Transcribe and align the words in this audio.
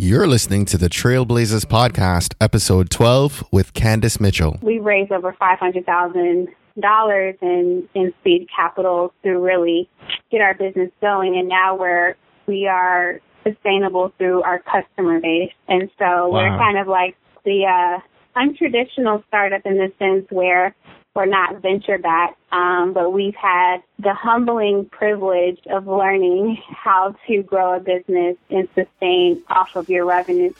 You're 0.00 0.28
listening 0.28 0.64
to 0.66 0.78
the 0.78 0.88
Trailblazers 0.88 1.64
Podcast, 1.64 2.36
episode 2.40 2.88
12 2.88 3.48
with 3.50 3.74
Candice 3.74 4.20
Mitchell. 4.20 4.56
We 4.62 4.78
raised 4.78 5.10
over 5.10 5.32
$500,000 5.32 7.42
in, 7.42 7.88
in 7.96 8.14
seed 8.22 8.46
capital 8.54 9.12
to 9.24 9.30
really 9.30 9.90
get 10.30 10.40
our 10.40 10.54
business 10.54 10.92
going. 11.00 11.36
And 11.36 11.48
now 11.48 11.76
we're, 11.76 12.14
we 12.46 12.68
are 12.68 13.20
sustainable 13.42 14.12
through 14.18 14.42
our 14.42 14.60
customer 14.60 15.18
base. 15.18 15.50
And 15.66 15.90
so 15.98 16.28
wow. 16.28 16.30
we're 16.30 16.56
kind 16.56 16.78
of 16.78 16.86
like 16.86 17.16
the, 17.44 17.64
uh, 17.66 17.98
untraditional 18.40 19.24
startup 19.26 19.62
in 19.64 19.78
the 19.78 19.92
sense 19.98 20.26
where 20.30 20.76
we're 21.14 21.26
not 21.26 21.60
venture 21.60 21.98
backed, 21.98 22.38
um, 22.52 22.92
but 22.92 23.12
we've 23.12 23.34
had 23.34 23.78
the 23.98 24.14
humbling 24.14 24.84
privilege 24.86 25.58
of 25.70 25.86
learning 25.86 26.62
how 26.68 27.14
to 27.26 27.42
grow 27.42 27.76
a 27.76 27.80
business 27.80 28.36
and 28.50 28.68
sustain 28.74 29.42
off 29.48 29.74
of 29.74 29.88
your 29.88 30.04
revenue. 30.04 30.52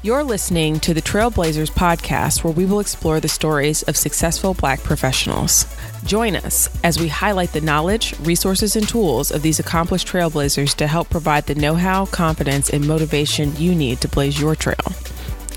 You're 0.00 0.22
listening 0.22 0.78
to 0.80 0.94
the 0.94 1.02
Trailblazers 1.02 1.72
podcast, 1.72 2.44
where 2.44 2.52
we 2.52 2.64
will 2.64 2.78
explore 2.78 3.18
the 3.18 3.28
stories 3.28 3.82
of 3.82 3.96
successful 3.96 4.54
black 4.54 4.80
professionals. 4.84 5.66
Join 6.04 6.36
us 6.36 6.68
as 6.84 7.00
we 7.00 7.08
highlight 7.08 7.52
the 7.52 7.60
knowledge, 7.60 8.18
resources, 8.20 8.76
and 8.76 8.88
tools 8.88 9.32
of 9.32 9.42
these 9.42 9.58
accomplished 9.58 10.06
trailblazers 10.06 10.74
to 10.76 10.86
help 10.86 11.10
provide 11.10 11.46
the 11.46 11.56
know 11.56 11.74
how, 11.74 12.06
confidence, 12.06 12.70
and 12.70 12.86
motivation 12.86 13.54
you 13.56 13.74
need 13.74 14.00
to 14.00 14.08
blaze 14.08 14.40
your 14.40 14.54
trail. 14.54 14.76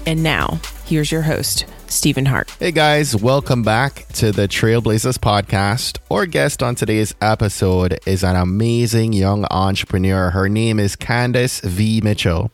And 0.06 0.24
now, 0.24 0.60
Here's 0.92 1.10
your 1.10 1.22
host, 1.22 1.68
Stephen 1.88 2.26
Hart. 2.26 2.54
Hey 2.60 2.74
guys, 2.74 3.16
welcome 3.16 3.64
back 3.64 4.10
to 4.10 4.34
the 4.34 4.50
Trailblazers 4.50 5.18
podcast. 5.18 6.00
Our 6.12 6.26
guest 6.26 6.62
on 6.62 6.76
today's 6.76 7.16
episode 7.22 7.98
is 8.06 8.26
an 8.26 8.36
amazing 8.36 9.14
young 9.14 9.46
entrepreneur. 9.50 10.32
Her 10.32 10.50
name 10.50 10.82
is 10.82 10.98
Candice 10.98 11.62
V. 11.62 12.02
Mitchell. 12.04 12.52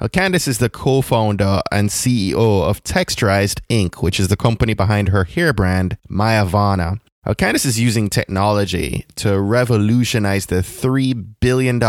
Now, 0.00 0.08
Candice 0.08 0.48
is 0.48 0.58
the 0.58 0.68
co 0.68 1.00
founder 1.00 1.60
and 1.70 1.90
CEO 1.90 2.64
of 2.64 2.82
Texturized 2.82 3.60
Inc., 3.70 4.02
which 4.02 4.18
is 4.18 4.26
the 4.26 4.36
company 4.36 4.74
behind 4.74 5.10
her 5.10 5.22
hair 5.22 5.52
brand, 5.52 5.96
Myavana. 6.10 6.98
Now, 7.26 7.32
Candice 7.32 7.66
is 7.66 7.80
using 7.80 8.08
technology 8.08 9.04
to 9.16 9.40
revolutionize 9.40 10.46
the 10.46 10.56
$3 10.56 11.34
billion 11.40 11.82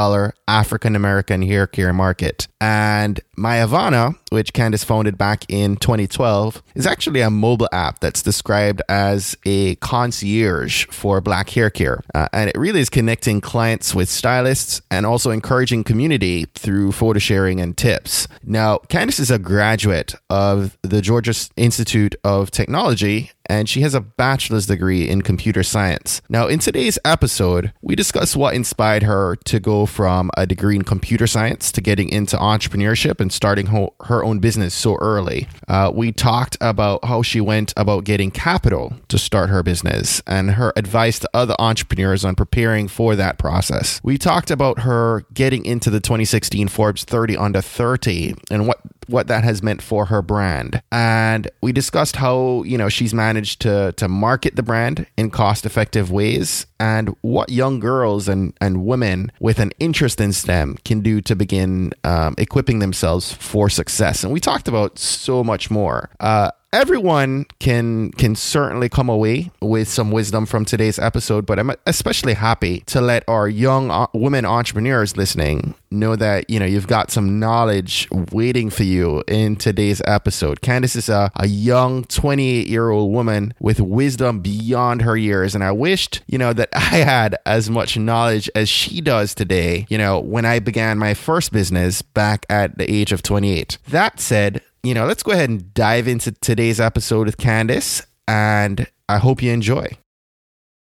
African 0.47 0.95
American 0.95 1.43
hair 1.43 1.67
care 1.67 1.93
market. 1.93 2.47
And 2.59 3.19
Myavana, 3.37 4.15
which 4.29 4.53
Candice 4.53 4.85
founded 4.85 5.17
back 5.17 5.45
in 5.49 5.77
2012, 5.77 6.61
is 6.75 6.87
actually 6.87 7.21
a 7.21 7.29
mobile 7.29 7.69
app 7.71 7.99
that's 7.99 8.21
described 8.21 8.81
as 8.89 9.35
a 9.45 9.75
concierge 9.75 10.85
for 10.87 11.21
black 11.21 11.49
hair 11.49 11.69
care. 11.69 12.03
Uh, 12.13 12.27
and 12.33 12.49
it 12.49 12.57
really 12.57 12.79
is 12.79 12.89
connecting 12.89 13.41
clients 13.41 13.93
with 13.95 14.09
stylists 14.09 14.81
and 14.91 15.05
also 15.05 15.31
encouraging 15.31 15.83
community 15.83 16.45
through 16.55 16.91
photo 16.91 17.19
sharing 17.19 17.59
and 17.59 17.77
tips. 17.77 18.27
Now, 18.43 18.79
Candice 18.89 19.19
is 19.19 19.31
a 19.31 19.39
graduate 19.39 20.15
of 20.29 20.77
the 20.81 21.01
Georgia 21.01 21.33
Institute 21.55 22.15
of 22.23 22.51
Technology 22.51 23.31
and 23.47 23.67
she 23.67 23.81
has 23.81 23.93
a 23.93 24.01
bachelor's 24.01 24.67
degree 24.67 25.09
in 25.09 25.21
computer 25.21 25.63
science. 25.63 26.21
Now, 26.29 26.47
in 26.47 26.59
today's 26.59 26.99
episode, 27.03 27.73
we 27.81 27.95
discuss 27.95 28.35
what 28.35 28.53
inspired 28.53 29.03
her 29.03 29.37
to 29.45 29.59
go 29.59 29.85
from 29.85 30.29
a 30.37 30.45
degree 30.45 30.75
in 30.75 30.83
computer 30.83 31.27
science 31.27 31.71
to 31.71 31.81
getting 31.81 32.09
into 32.09 32.37
entrepreneurship 32.37 33.19
and 33.19 33.31
starting 33.31 33.67
ho- 33.67 33.93
her 34.17 34.23
own 34.23 34.39
business 34.39 34.73
so 34.73 34.95
early. 34.95 35.47
Uh, 35.67 35.91
we 35.93 36.11
talked 36.11 36.57
about 36.61 37.03
how 37.05 37.21
she 37.21 37.39
went 37.39 37.73
about 37.77 38.03
getting 38.03 38.31
capital 38.31 38.93
to 39.07 39.17
start 39.17 39.49
her 39.49 39.63
business 39.63 40.21
and 40.27 40.51
her 40.51 40.73
advice 40.75 41.19
to 41.19 41.29
other 41.33 41.55
entrepreneurs 41.59 42.25
on 42.25 42.35
preparing 42.35 42.87
for 42.87 43.15
that 43.15 43.37
process. 43.37 44.01
We 44.03 44.17
talked 44.17 44.51
about 44.51 44.79
her 44.79 45.25
getting 45.33 45.65
into 45.65 45.89
the 45.89 45.99
2016 45.99 46.67
Forbes 46.67 47.03
30 47.03 47.37
under 47.37 47.61
30 47.61 48.35
and 48.51 48.67
what 48.67 48.79
what 49.07 49.27
that 49.27 49.43
has 49.43 49.63
meant 49.63 49.81
for 49.81 50.05
her 50.05 50.21
brand. 50.21 50.81
And 50.91 51.49
we 51.61 51.71
discussed 51.71 52.17
how, 52.17 52.63
you 52.63 52.77
know, 52.77 52.89
she's 52.89 53.13
managed 53.13 53.61
to 53.61 53.93
to 53.93 54.07
market 54.07 54.55
the 54.55 54.63
brand 54.63 55.07
in 55.17 55.29
cost-effective 55.29 56.11
ways 56.11 56.67
and 56.79 57.15
what 57.21 57.49
young 57.49 57.79
girls 57.79 58.27
and, 58.27 58.53
and 58.61 58.85
women 58.85 59.31
with 59.39 59.59
an 59.59 59.71
interest 59.79 60.21
in 60.21 60.31
STEM 60.33 60.77
can 60.85 61.01
do 61.01 61.21
to 61.21 61.35
begin 61.35 61.91
um, 62.03 62.35
equipping 62.37 62.79
themselves 62.79 63.33
for 63.33 63.69
success. 63.69 64.23
And 64.23 64.31
we 64.31 64.39
talked 64.39 64.67
about 64.67 64.99
so 64.99 65.43
much 65.43 65.71
more. 65.71 66.09
Uh, 66.19 66.51
everyone 66.73 67.45
can 67.59 68.11
can 68.11 68.35
certainly 68.35 68.89
come 68.89 69.07
away 69.07 69.49
with 69.61 69.87
some 69.87 70.11
wisdom 70.11 70.45
from 70.45 70.65
today's 70.65 70.99
episode 70.99 71.45
but 71.45 71.57
i'm 71.57 71.71
especially 71.85 72.33
happy 72.33 72.81
to 72.81 72.99
let 72.99 73.23
our 73.27 73.47
young 73.47 73.89
uh, 73.89 74.05
women 74.13 74.43
entrepreneurs 74.43 75.15
listening 75.15 75.73
know 75.91 76.15
that 76.15 76.49
you 76.49 76.59
know 76.59 76.65
you've 76.65 76.87
got 76.87 77.11
some 77.11 77.39
knowledge 77.39 78.07
waiting 78.31 78.69
for 78.69 78.83
you 78.83 79.23
in 79.27 79.55
today's 79.55 80.01
episode. 80.05 80.61
Candice 80.61 80.95
is 80.95 81.09
a, 81.09 81.31
a 81.35 81.47
young 81.47 82.03
28 82.05 82.67
year 82.67 82.89
old 82.89 83.11
woman 83.11 83.53
with 83.59 83.79
wisdom 83.79 84.39
beyond 84.39 85.01
her 85.01 85.15
years 85.15 85.55
and 85.55 85.63
i 85.63 85.71
wished 85.71 86.21
you 86.27 86.37
know 86.37 86.53
that 86.53 86.69
i 86.73 86.97
had 86.97 87.35
as 87.45 87.69
much 87.69 87.97
knowledge 87.97 88.49
as 88.55 88.69
she 88.69 89.01
does 89.01 89.33
today 89.33 89.85
you 89.89 89.97
know 89.97 90.19
when 90.19 90.45
i 90.45 90.59
began 90.59 90.97
my 90.97 91.13
first 91.13 91.51
business 91.51 92.01
back 92.01 92.45
at 92.49 92.77
the 92.77 92.91
age 92.91 93.11
of 93.11 93.21
28 93.21 93.77
that 93.89 94.19
said 94.19 94.61
you 94.87 94.93
know, 94.93 95.05
let's 95.05 95.21
go 95.21 95.33
ahead 95.33 95.49
and 95.49 95.73
dive 95.73 96.07
into 96.07 96.31
today's 96.31 96.79
episode 96.79 97.25
with 97.25 97.35
Candice, 97.35 98.05
and 98.25 98.87
I 99.09 99.17
hope 99.17 99.43
you 99.43 99.51
enjoy. 99.51 99.97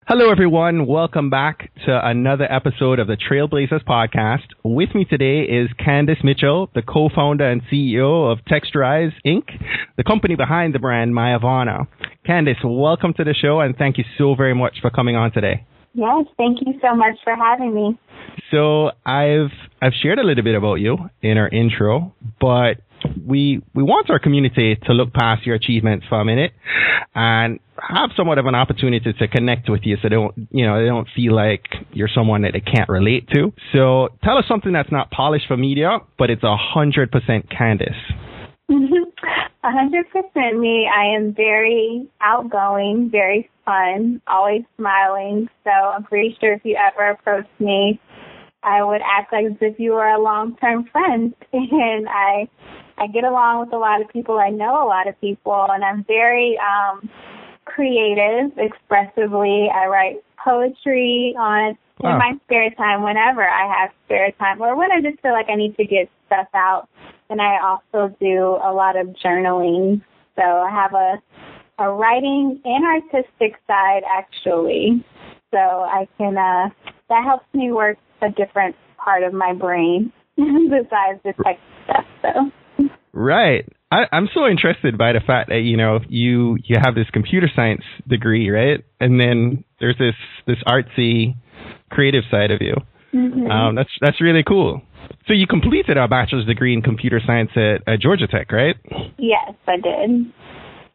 Hello, 0.06 0.31
everyone. 0.31 0.87
Welcome 0.87 1.28
back 1.28 1.72
to 1.87 2.00
another 2.09 2.44
episode 2.44 3.00
of 3.00 3.09
the 3.09 3.17
Trailblazers 3.17 3.84
podcast. 3.84 4.47
With 4.62 4.94
me 4.94 5.05
today 5.05 5.41
is 5.41 5.69
Candice 5.84 6.22
Mitchell, 6.22 6.71
the 6.77 6.83
co-founder 6.83 7.50
and 7.50 7.62
CEO 7.62 8.31
of 8.31 8.39
Texturize 8.44 9.12
Inc., 9.27 9.43
the 9.97 10.05
company 10.05 10.37
behind 10.37 10.73
the 10.73 10.78
brand 10.78 11.12
Myavana. 11.12 11.88
Candice, 12.25 12.65
welcome 12.65 13.12
to 13.15 13.25
the 13.25 13.34
show, 13.34 13.59
and 13.59 13.77
thank 13.77 13.99
you 13.99 14.05
so 14.17 14.37
very 14.37 14.55
much 14.55 14.77
for 14.81 14.91
coming 14.91 15.17
on 15.17 15.33
today. 15.33 15.67
Yes, 15.94 16.27
thank 16.37 16.59
you 16.61 16.75
so 16.81 16.94
much 16.94 17.17
for 17.25 17.34
having 17.34 17.75
me. 17.75 17.99
So 18.53 18.91
I've 19.05 19.50
I've 19.83 19.94
shared 20.00 20.21
a 20.21 20.23
little 20.23 20.44
bit 20.44 20.55
about 20.55 20.75
you 20.75 20.97
in 21.23 21.38
our 21.38 21.49
intro, 21.49 22.15
but 22.41 22.83
we 23.27 23.62
we 23.75 23.83
want 23.83 24.11
our 24.11 24.19
community 24.19 24.77
to 24.87 24.93
look 24.93 25.12
past 25.12 25.47
your 25.47 25.55
achievements 25.55 26.06
for 26.09 26.21
a 26.21 26.25
minute 26.25 26.53
and 27.15 27.61
have 27.78 28.11
somewhat 28.17 28.39
of 28.39 28.47
an 28.47 28.55
opportunity 28.55 29.12
to 29.12 29.28
connect 29.28 29.69
with 29.69 29.83
you 29.84 29.97
so 29.97 30.09
they 30.09 30.15
don't 30.15 30.34
you 30.50 30.67
know 30.67 30.81
they 30.81 30.89
don't 30.89 31.09
feel 31.15 31.34
like 31.34 31.65
you're 31.93 32.11
someone 32.15 32.43
that 32.43 32.53
they 32.53 32.61
can't 32.61 32.89
relate 32.89 33.28
to. 33.34 33.53
So 33.72 34.09
tell 34.25 34.39
us 34.39 34.44
something 34.49 34.72
that's 34.72 34.93
not 34.93 35.11
polished 35.11 35.47
for 35.49 35.56
media, 35.56 35.99
but 36.19 36.31
it's 36.31 36.44
a 36.44 36.56
hundred 36.56 37.11
percent 37.11 37.49
Candice. 37.50 37.94
A 39.65 39.73
hundred 39.73 40.06
percent 40.11 40.61
me. 40.61 40.88
I 40.88 41.17
am 41.17 41.34
very 41.34 42.06
outgoing, 42.21 43.09
very 43.11 43.50
fun, 43.65 44.23
always 44.28 44.62
smiling. 44.78 45.49
So 45.65 45.71
I'm 45.71 46.05
pretty 46.05 46.37
sure 46.41 46.53
if 46.53 46.61
you 46.65 46.77
ever 46.77 47.11
approach 47.11 47.49
me, 47.59 48.00
I 48.62 48.84
would 48.84 49.00
act 49.03 49.33
like 49.33 49.47
as 49.47 49.56
if 49.61 49.81
you 49.81 49.93
were 49.93 50.06
a 50.06 50.23
long 50.23 50.56
term 50.56 50.84
friend. 50.93 51.34
And 51.53 52.09
I 52.09 52.49
I 52.98 53.06
get 53.08 53.24
along 53.24 53.60
with 53.60 53.72
a 53.72 53.78
lot 53.78 54.00
of 54.00 54.08
people. 54.08 54.38
I 54.38 54.50
know 54.50 54.82
a 54.82 54.86
lot 54.86 55.08
of 55.08 55.20
people, 55.20 55.66
and 55.70 55.84
I'm 55.84 56.04
very 56.04 56.58
um, 56.58 57.08
creative, 57.64 58.56
expressively. 58.56 59.68
I 59.72 59.86
write 59.86 60.16
poetry 60.42 61.34
on 61.38 61.76
in 62.00 62.10
my 62.10 62.32
spare 62.44 62.70
time 62.70 63.02
whenever 63.02 63.42
I 63.42 63.80
have 63.80 63.90
spare 64.04 64.30
time, 64.32 64.60
or 64.60 64.76
when 64.76 64.90
I 64.92 65.00
just 65.00 65.20
feel 65.22 65.32
like 65.32 65.46
I 65.48 65.56
need 65.56 65.76
to 65.76 65.84
get 65.84 66.10
stuff 66.26 66.48
out. 66.54 66.88
And 67.30 67.40
I 67.40 67.58
also 67.60 68.14
do 68.20 68.58
a 68.62 68.72
lot 68.72 68.96
of 68.96 69.08
journaling. 69.24 70.02
So 70.36 70.42
I 70.42 70.70
have 70.70 70.92
a 70.94 71.16
a 71.78 71.90
writing 71.90 72.60
and 72.64 72.84
artistic 72.84 73.60
side 73.66 74.02
actually. 74.08 75.04
So 75.50 75.58
I 75.58 76.08
can 76.18 76.36
uh 76.36 76.70
that 77.08 77.24
helps 77.24 77.46
me 77.54 77.72
work 77.72 77.98
a 78.22 78.30
different 78.30 78.74
part 78.96 79.22
of 79.22 79.32
my 79.32 79.52
brain 79.52 80.12
besides 80.37 81.20
the 81.25 81.34
tech 81.44 81.58
stuff. 81.84 82.04
So 82.22 82.50
Right. 83.16 83.66
I, 83.90 84.04
I'm 84.12 84.28
so 84.34 84.46
interested 84.46 84.98
by 84.98 85.12
the 85.12 85.20
fact 85.26 85.48
that 85.48 85.60
you 85.60 85.78
know 85.78 86.00
you 86.06 86.58
you 86.62 86.76
have 86.84 86.94
this 86.94 87.06
computer 87.12 87.48
science 87.56 87.82
degree, 88.06 88.50
right? 88.50 88.84
And 89.00 89.18
then 89.18 89.64
there's 89.80 89.96
this 89.98 90.14
this 90.46 90.58
artsy, 90.68 91.34
creative 91.90 92.24
side 92.30 92.50
of 92.50 92.60
you. 92.60 92.74
Mm-hmm. 93.14 93.50
Um, 93.50 93.74
that's 93.74 93.88
that's 94.02 94.20
really 94.20 94.44
cool. 94.46 94.82
So 95.26 95.32
you 95.32 95.46
completed 95.46 95.96
a 95.96 96.06
bachelor's 96.08 96.46
degree 96.46 96.74
in 96.74 96.82
computer 96.82 97.20
science 97.26 97.50
at, 97.56 97.90
at 97.90 98.00
Georgia 98.00 98.26
Tech, 98.26 98.52
right? 98.52 98.76
Yes, 99.18 99.54
I 99.66 99.76
did. 99.76 100.32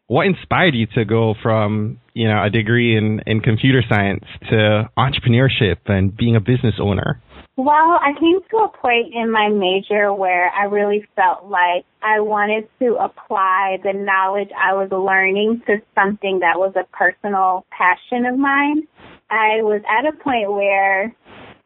What 0.06 0.26
inspired 0.26 0.74
you 0.74 0.86
to 0.94 1.04
go 1.04 1.34
from 1.42 1.98
you 2.14 2.28
know 2.28 2.44
a 2.44 2.50
degree 2.50 2.96
in 2.96 3.20
in 3.26 3.40
computer 3.40 3.82
science 3.88 4.24
to 4.48 4.88
entrepreneurship 4.96 5.78
and 5.86 6.16
being 6.16 6.36
a 6.36 6.40
business 6.40 6.74
owner? 6.80 7.20
Well, 7.56 8.00
I 8.00 8.12
came 8.18 8.40
to 8.50 8.56
a 8.58 8.68
point 8.68 9.12
in 9.14 9.30
my 9.30 9.48
major 9.50 10.14
where 10.14 10.50
I 10.50 10.64
really 10.64 11.06
felt 11.14 11.44
like 11.50 11.84
I 12.02 12.18
wanted 12.20 12.66
to 12.80 12.96
apply 12.96 13.76
the 13.84 13.92
knowledge 13.92 14.48
I 14.56 14.72
was 14.72 14.90
learning 14.90 15.60
to 15.66 15.76
something 15.94 16.38
that 16.40 16.58
was 16.58 16.72
a 16.76 16.88
personal 16.96 17.66
passion 17.70 18.24
of 18.24 18.38
mine. 18.38 18.88
I 19.28 19.60
was 19.62 19.82
at 19.86 20.06
a 20.06 20.16
point 20.16 20.50
where 20.50 21.14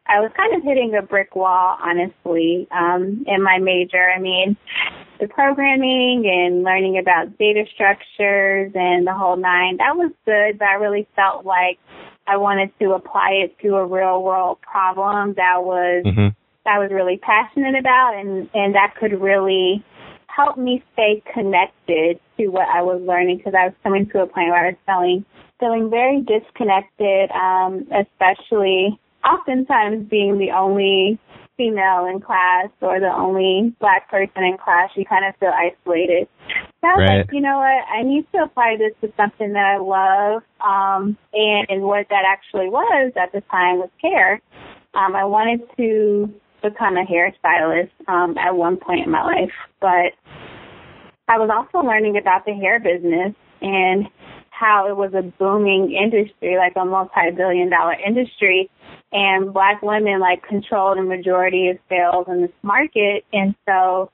I 0.07 0.19
was 0.19 0.31
kind 0.35 0.55
of 0.55 0.63
hitting 0.63 0.93
a 0.97 1.01
brick 1.01 1.35
wall, 1.37 1.77
honestly, 1.81 2.67
um, 2.71 3.23
in 3.25 3.41
my 3.41 3.57
major. 3.57 4.11
I 4.13 4.19
mean, 4.19 4.57
the 5.21 5.27
programming 5.27 6.23
and 6.27 6.63
learning 6.63 6.97
about 6.97 7.37
data 7.37 7.63
structures 7.73 8.71
and 8.75 9.07
the 9.07 9.13
whole 9.13 9.37
nine, 9.37 9.77
that 9.77 9.95
was 9.95 10.11
good, 10.25 10.59
but 10.59 10.67
I 10.67 10.73
really 10.73 11.07
felt 11.15 11.45
like 11.45 11.79
I 12.27 12.37
wanted 12.37 12.71
to 12.79 12.91
apply 12.91 13.31
it 13.43 13.57
to 13.61 13.75
a 13.75 13.85
real 13.85 14.21
world 14.23 14.59
problem 14.61 15.33
that 15.35 15.63
was 15.63 16.03
mm-hmm. 16.05 16.27
that 16.65 16.75
I 16.75 16.79
was 16.79 16.91
really 16.91 17.17
passionate 17.17 17.75
about 17.79 18.13
and 18.15 18.49
and 18.53 18.75
that 18.75 18.95
could 18.99 19.19
really 19.21 19.83
help 20.27 20.57
me 20.57 20.83
stay 20.93 21.23
connected 21.33 22.19
to 22.37 22.47
what 22.49 22.67
I 22.67 22.81
was 22.83 23.01
learning 23.01 23.37
because 23.37 23.53
I 23.57 23.65
was 23.65 23.73
coming 23.81 24.07
to 24.11 24.21
a 24.21 24.27
point 24.27 24.49
where 24.49 24.67
I 24.67 24.69
was 24.69 24.77
feeling 24.85 25.25
feeling 25.59 25.89
very 25.89 26.21
disconnected, 26.21 27.31
um, 27.31 27.87
especially 27.89 28.99
oftentimes 29.25 30.07
being 30.07 30.37
the 30.37 30.51
only 30.51 31.19
female 31.57 32.05
in 32.05 32.21
class 32.21 32.69
or 32.81 32.99
the 32.99 33.11
only 33.11 33.75
black 33.79 34.09
person 34.09 34.43
in 34.43 34.57
class, 34.57 34.89
you 34.95 35.05
kind 35.05 35.25
of 35.25 35.35
feel 35.39 35.51
isolated. 35.51 36.27
So 36.81 36.87
I 36.87 36.95
was 36.95 37.09
right. 37.09 37.17
like, 37.17 37.33
you 37.33 37.41
know 37.41 37.57
what, 37.57 37.83
I 37.89 38.03
need 38.03 38.25
to 38.33 38.43
apply 38.43 38.77
this 38.77 38.93
to 39.01 39.11
something 39.17 39.53
that 39.53 39.65
I 39.65 39.77
love. 39.77 40.43
Um, 40.61 41.17
and, 41.33 41.65
and 41.69 41.81
what 41.83 42.07
that 42.09 42.23
actually 42.27 42.69
was 42.69 43.11
at 43.15 43.31
the 43.31 43.41
time 43.49 43.79
was 43.79 43.89
hair. 44.01 44.41
Um, 44.93 45.15
I 45.15 45.25
wanted 45.25 45.61
to 45.77 46.31
become 46.61 46.97
a 46.97 47.05
hairstylist 47.05 47.91
um, 48.07 48.37
at 48.37 48.55
one 48.55 48.77
point 48.77 49.05
in 49.05 49.11
my 49.11 49.23
life, 49.23 49.51
but 49.81 50.13
I 51.27 51.37
was 51.37 51.49
also 51.49 51.85
learning 51.85 52.17
about 52.17 52.45
the 52.45 52.53
hair 52.53 52.79
business 52.79 53.33
and 53.61 54.05
how 54.49 54.87
it 54.87 54.95
was 54.97 55.13
a 55.13 55.21
booming 55.21 55.91
industry, 55.91 56.57
like 56.57 56.73
a 56.75 56.85
multi-billion 56.85 57.69
dollar 57.69 57.93
industry, 57.93 58.69
and 59.11 59.53
black 59.53 59.81
women 59.81 60.19
like 60.19 60.41
controlled 60.43 60.97
a 60.97 61.03
majority 61.03 61.69
of 61.69 61.77
sales 61.89 62.25
in 62.27 62.41
this 62.41 62.51
market. 62.63 63.23
And 63.33 63.55
so 63.67 64.11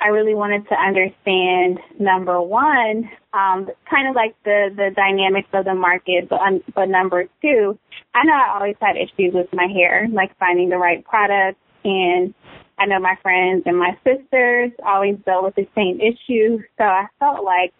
I 0.00 0.08
really 0.08 0.34
wanted 0.34 0.68
to 0.68 0.74
understand 0.74 1.78
number 1.98 2.40
one, 2.40 3.10
um, 3.32 3.68
kind 3.88 4.08
of 4.08 4.14
like 4.14 4.34
the, 4.44 4.68
the 4.76 4.90
dynamics 4.94 5.48
of 5.54 5.64
the 5.64 5.74
market, 5.74 6.28
but, 6.28 6.40
um, 6.40 6.60
but 6.74 6.88
number 6.88 7.24
two, 7.40 7.78
I 8.14 8.24
know 8.24 8.34
I 8.34 8.54
always 8.54 8.76
had 8.80 8.96
issues 8.96 9.32
with 9.32 9.48
my 9.52 9.66
hair, 9.66 10.06
like 10.12 10.36
finding 10.38 10.68
the 10.68 10.76
right 10.76 11.04
product 11.04 11.58
and 11.84 12.34
I 12.78 12.86
know 12.86 13.00
my 13.00 13.16
friends 13.22 13.62
and 13.64 13.78
my 13.78 13.96
sisters 14.04 14.72
always 14.84 15.16
dealt 15.24 15.44
with 15.44 15.54
the 15.54 15.66
same 15.74 15.98
issue. 16.00 16.58
So 16.76 16.84
I 16.84 17.06
felt 17.18 17.44
like 17.44 17.72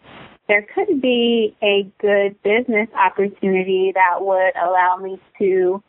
there 0.47 0.65
could 0.73 1.01
be 1.01 1.55
a 1.61 1.91
good 2.01 2.41
business 2.41 2.87
opportunity 2.95 3.91
that 3.93 4.21
would 4.21 4.55
allow 4.55 4.97
me 4.97 5.19
to 5.39 5.83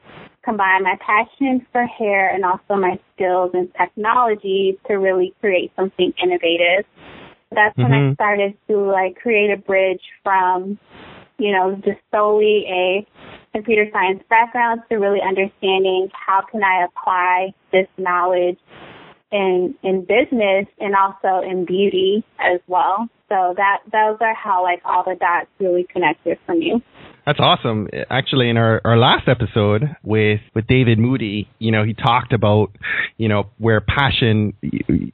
combine 0.48 0.82
my 0.82 0.96
passion 1.04 1.66
for 1.72 1.84
hair 1.84 2.34
and 2.34 2.44
also 2.44 2.80
my 2.80 2.98
skills 3.14 3.50
in 3.52 3.68
technology 3.78 4.78
to 4.86 4.94
really 4.94 5.34
create 5.40 5.70
something 5.76 6.12
innovative. 6.22 6.86
That's 7.50 7.76
mm-hmm. 7.76 7.82
when 7.82 7.92
I 7.92 7.96
mm-hmm. 7.96 8.14
started 8.14 8.54
to 8.68 8.78
like 8.78 9.16
create 9.16 9.50
a 9.50 9.58
bridge 9.58 10.00
from, 10.22 10.78
you 11.38 11.52
know, 11.52 11.74
just 11.84 12.00
solely 12.10 12.64
a 12.66 13.06
computer 13.52 13.86
science 13.92 14.22
background 14.30 14.82
to 14.88 14.96
really 14.96 15.20
understanding 15.20 16.08
how 16.12 16.42
can 16.50 16.62
I 16.62 16.86
apply 16.86 17.52
this 17.72 17.88
knowledge 17.98 18.58
in 19.30 19.74
in 19.82 20.00
business 20.00 20.66
and 20.80 20.94
also 20.94 21.46
in 21.46 21.66
beauty 21.66 22.24
as 22.38 22.60
well. 22.66 23.08
So 23.28 23.52
that 23.56 23.80
those 23.92 24.16
are 24.20 24.34
how 24.34 24.62
like 24.62 24.80
all 24.86 25.04
the 25.04 25.14
dots 25.14 25.48
really 25.58 25.86
connected 25.92 26.38
for 26.46 26.54
me. 26.54 26.82
That's 27.28 27.40
awesome. 27.40 27.88
Actually, 28.08 28.48
in 28.48 28.56
our, 28.56 28.80
our 28.86 28.96
last 28.96 29.28
episode 29.28 29.84
with, 30.02 30.40
with 30.54 30.66
David 30.66 30.98
Moody, 30.98 31.46
you 31.58 31.70
know, 31.70 31.84
he 31.84 31.92
talked 31.92 32.32
about, 32.32 32.68
you 33.18 33.28
know, 33.28 33.50
where 33.58 33.82
passion, 33.82 34.54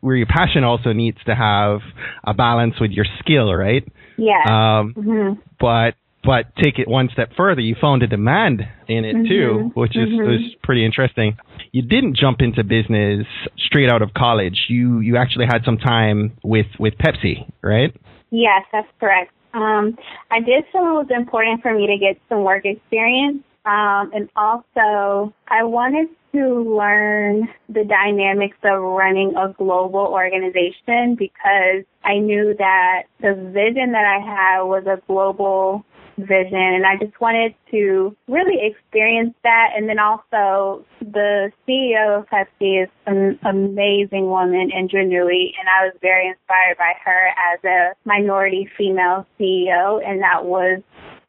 where 0.00 0.14
your 0.14 0.28
passion 0.28 0.62
also 0.62 0.92
needs 0.92 1.18
to 1.26 1.34
have 1.34 1.80
a 2.22 2.32
balance 2.32 2.74
with 2.80 2.92
your 2.92 3.04
skill, 3.18 3.52
right? 3.52 3.82
Yeah. 4.16 4.44
Um, 4.46 4.94
mm-hmm. 4.96 5.40
But 5.58 5.96
but 6.22 6.54
take 6.62 6.78
it 6.78 6.86
one 6.86 7.08
step 7.12 7.30
further, 7.36 7.60
you 7.60 7.74
found 7.80 8.04
a 8.04 8.06
demand 8.06 8.62
in 8.86 9.04
it 9.04 9.16
mm-hmm. 9.16 9.28
too, 9.28 9.70
which 9.74 9.96
is 9.96 10.08
mm-hmm. 10.08 10.30
was 10.30 10.54
pretty 10.62 10.86
interesting. 10.86 11.36
You 11.72 11.82
didn't 11.82 12.16
jump 12.16 12.38
into 12.42 12.62
business 12.62 13.26
straight 13.58 13.90
out 13.90 14.02
of 14.02 14.14
college. 14.14 14.66
You 14.68 15.00
you 15.00 15.16
actually 15.16 15.46
had 15.46 15.64
some 15.64 15.78
time 15.78 16.38
with 16.44 16.66
with 16.78 16.94
Pepsi, 16.94 17.50
right? 17.60 17.92
Yes, 18.30 18.62
that's 18.72 18.86
correct. 19.00 19.32
Um, 19.54 19.96
I 20.30 20.40
did 20.40 20.64
feel 20.72 20.82
it 20.82 21.06
was 21.06 21.10
important 21.10 21.62
for 21.62 21.72
me 21.72 21.86
to 21.86 21.96
get 21.96 22.20
some 22.28 22.42
work 22.42 22.64
experience, 22.66 23.42
um, 23.64 24.10
and 24.12 24.28
also 24.36 25.32
I 25.48 25.62
wanted 25.62 26.08
to 26.32 26.76
learn 26.76 27.48
the 27.68 27.84
dynamics 27.84 28.56
of 28.64 28.82
running 28.82 29.34
a 29.36 29.54
global 29.56 30.00
organization 30.00 31.14
because 31.14 31.84
I 32.02 32.18
knew 32.18 32.54
that 32.58 33.04
the 33.20 33.34
vision 33.34 33.92
that 33.92 34.04
I 34.04 34.18
had 34.18 34.62
was 34.64 34.84
a 34.86 35.00
global 35.06 35.84
vision 36.16 36.54
and 36.56 36.86
I 36.86 36.96
just 36.96 37.20
wanted 37.20 37.54
to 37.70 38.16
really 38.28 38.58
experience 38.62 39.34
that 39.42 39.70
and 39.76 39.88
then 39.88 39.98
also 39.98 40.84
the 41.00 41.50
CEO 41.66 42.20
of 42.20 42.26
Pepsi 42.26 42.84
is 42.84 42.88
an 43.06 43.38
amazing 43.44 44.26
woman, 44.26 44.70
Indra 44.70 45.04
Nooyi, 45.04 45.52
and 45.58 45.68
I 45.68 45.86
was 45.86 45.94
very 46.00 46.28
inspired 46.28 46.78
by 46.78 46.92
her 47.04 47.28
as 47.52 47.64
a 47.64 47.94
minority 48.04 48.68
female 48.76 49.26
CEO 49.38 50.00
and 50.06 50.22
that 50.22 50.44
was 50.44 50.82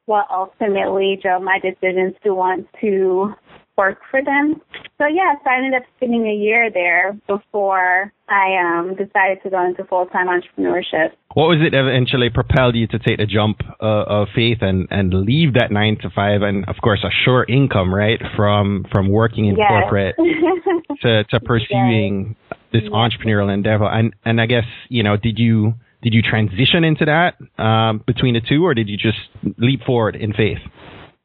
what 0.06 0.28
ultimately 0.32 1.20
drove 1.22 1.42
my 1.42 1.60
decisions 1.60 2.14
to 2.24 2.34
want 2.34 2.68
to 2.82 3.34
work 3.78 4.00
for 4.10 4.24
them. 4.24 4.62
So 4.98 5.08
yes, 5.08 5.38
I 5.46 5.58
ended 5.58 5.74
up 5.74 5.84
spending 5.98 6.28
a 6.28 6.34
year 6.34 6.70
there 6.72 7.18
before 7.28 8.14
I 8.28 8.56
um, 8.58 8.96
decided 8.96 9.44
to 9.44 9.50
go 9.52 9.64
into 9.64 9.84
full 9.84 10.08
time 10.08 10.28
entrepreneurship. 10.28 11.12
What 11.34 11.48
was 11.48 11.60
it 11.62 11.76
eventually 11.76 12.30
propelled 12.30 12.76
you 12.76 12.88
to 12.88 12.98
take 12.98 13.18
the 13.18 13.28
jump 13.28 13.62
uh, 13.80 13.86
of 13.86 14.30
faith 14.34 14.60
and, 14.62 14.88
and 14.90 15.14
leave 15.14 15.54
that 15.54 15.72
nine 15.72 15.98
to 16.02 16.10
five 16.10 16.42
and 16.42 16.68
of 16.68 16.76
course 16.82 17.04
a 17.04 17.12
sure 17.24 17.46
income, 17.48 17.94
right, 17.94 18.20
from 18.36 18.86
from 18.92 19.10
working 19.10 19.46
in 19.46 19.56
yes. 19.56 19.70
corporate 19.70 20.16
to, 21.02 21.24
to 21.26 21.40
pursuing 21.40 22.36
yes. 22.50 22.60
this 22.74 22.84
yes. 22.84 22.92
entrepreneurial 22.92 23.54
endeavor? 23.54 23.86
And 23.86 24.16
and 24.26 24.42
I 24.42 24.48
guess 24.48 24.66
you 24.90 25.04
know, 25.04 25.18
did 25.18 25.38
you 25.38 25.76
did 26.02 26.14
you 26.14 26.22
transition 26.22 26.84
into 26.84 27.06
that 27.06 27.36
um, 27.62 28.04
between 28.06 28.34
the 28.34 28.42
two, 28.42 28.66
or 28.66 28.74
did 28.74 28.90
you 28.90 28.98
just 28.98 29.18
leap 29.58 29.84
forward 29.84 30.16
in 30.16 30.34
faith? 30.34 30.60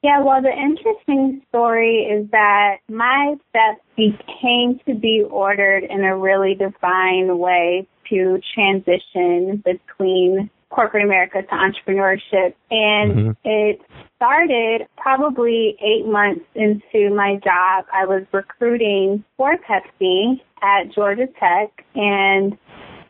Yeah, 0.03 0.23
well, 0.23 0.41
the 0.41 0.51
interesting 0.51 1.43
story 1.49 2.09
is 2.11 2.31
that 2.31 2.77
my 2.89 3.35
steps 3.51 3.83
became 3.97 4.81
to 4.87 4.95
be 4.95 5.23
ordered 5.29 5.85
in 5.85 6.05
a 6.05 6.17
really 6.17 6.55
defined 6.55 7.39
way 7.39 7.87
to 8.09 8.41
transition 8.55 9.63
between 9.65 10.51
corporate 10.71 11.05
America 11.05 11.43
to 11.43 11.49
entrepreneurship. 11.49 12.55
And 12.71 13.13
mm-hmm. 13.13 13.31
it 13.45 13.81
started 14.17 14.87
probably 14.97 15.77
eight 15.81 16.07
months 16.07 16.45
into 16.55 17.15
my 17.15 17.35
job. 17.45 17.85
I 17.93 18.07
was 18.07 18.25
recruiting 18.33 19.23
for 19.37 19.57
Pepsi 19.57 20.41
at 20.63 20.95
Georgia 20.95 21.27
Tech 21.39 21.85
and 21.95 22.57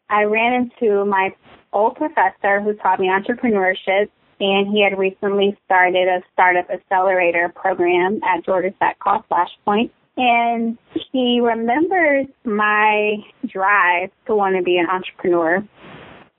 I 0.09 0.25
ran 0.25 0.71
into 0.81 1.05
my 1.05 1.31
old 1.73 1.97
professor 1.97 2.61
who 2.61 2.75
taught 2.75 2.99
me 2.99 3.09
entrepreneurship 3.09 4.09
and 4.41 4.69
he 4.69 4.83
had 4.83 4.99
recently 4.99 5.57
started 5.67 6.09
a 6.09 6.23
startup 6.33 6.71
accelerator 6.71 7.53
program 7.55 8.21
at 8.25 8.45
Georgia 8.45 8.73
Tech 8.81 8.99
called 8.99 9.23
Flashpoint. 9.31 9.91
And 10.17 10.79
he 11.13 11.41
remembers 11.41 12.27
my 12.45 13.17
drive 13.47 14.11
to 14.27 14.35
want 14.35 14.57
to 14.57 14.63
be 14.63 14.79
an 14.79 14.87
entrepreneur. 14.87 15.57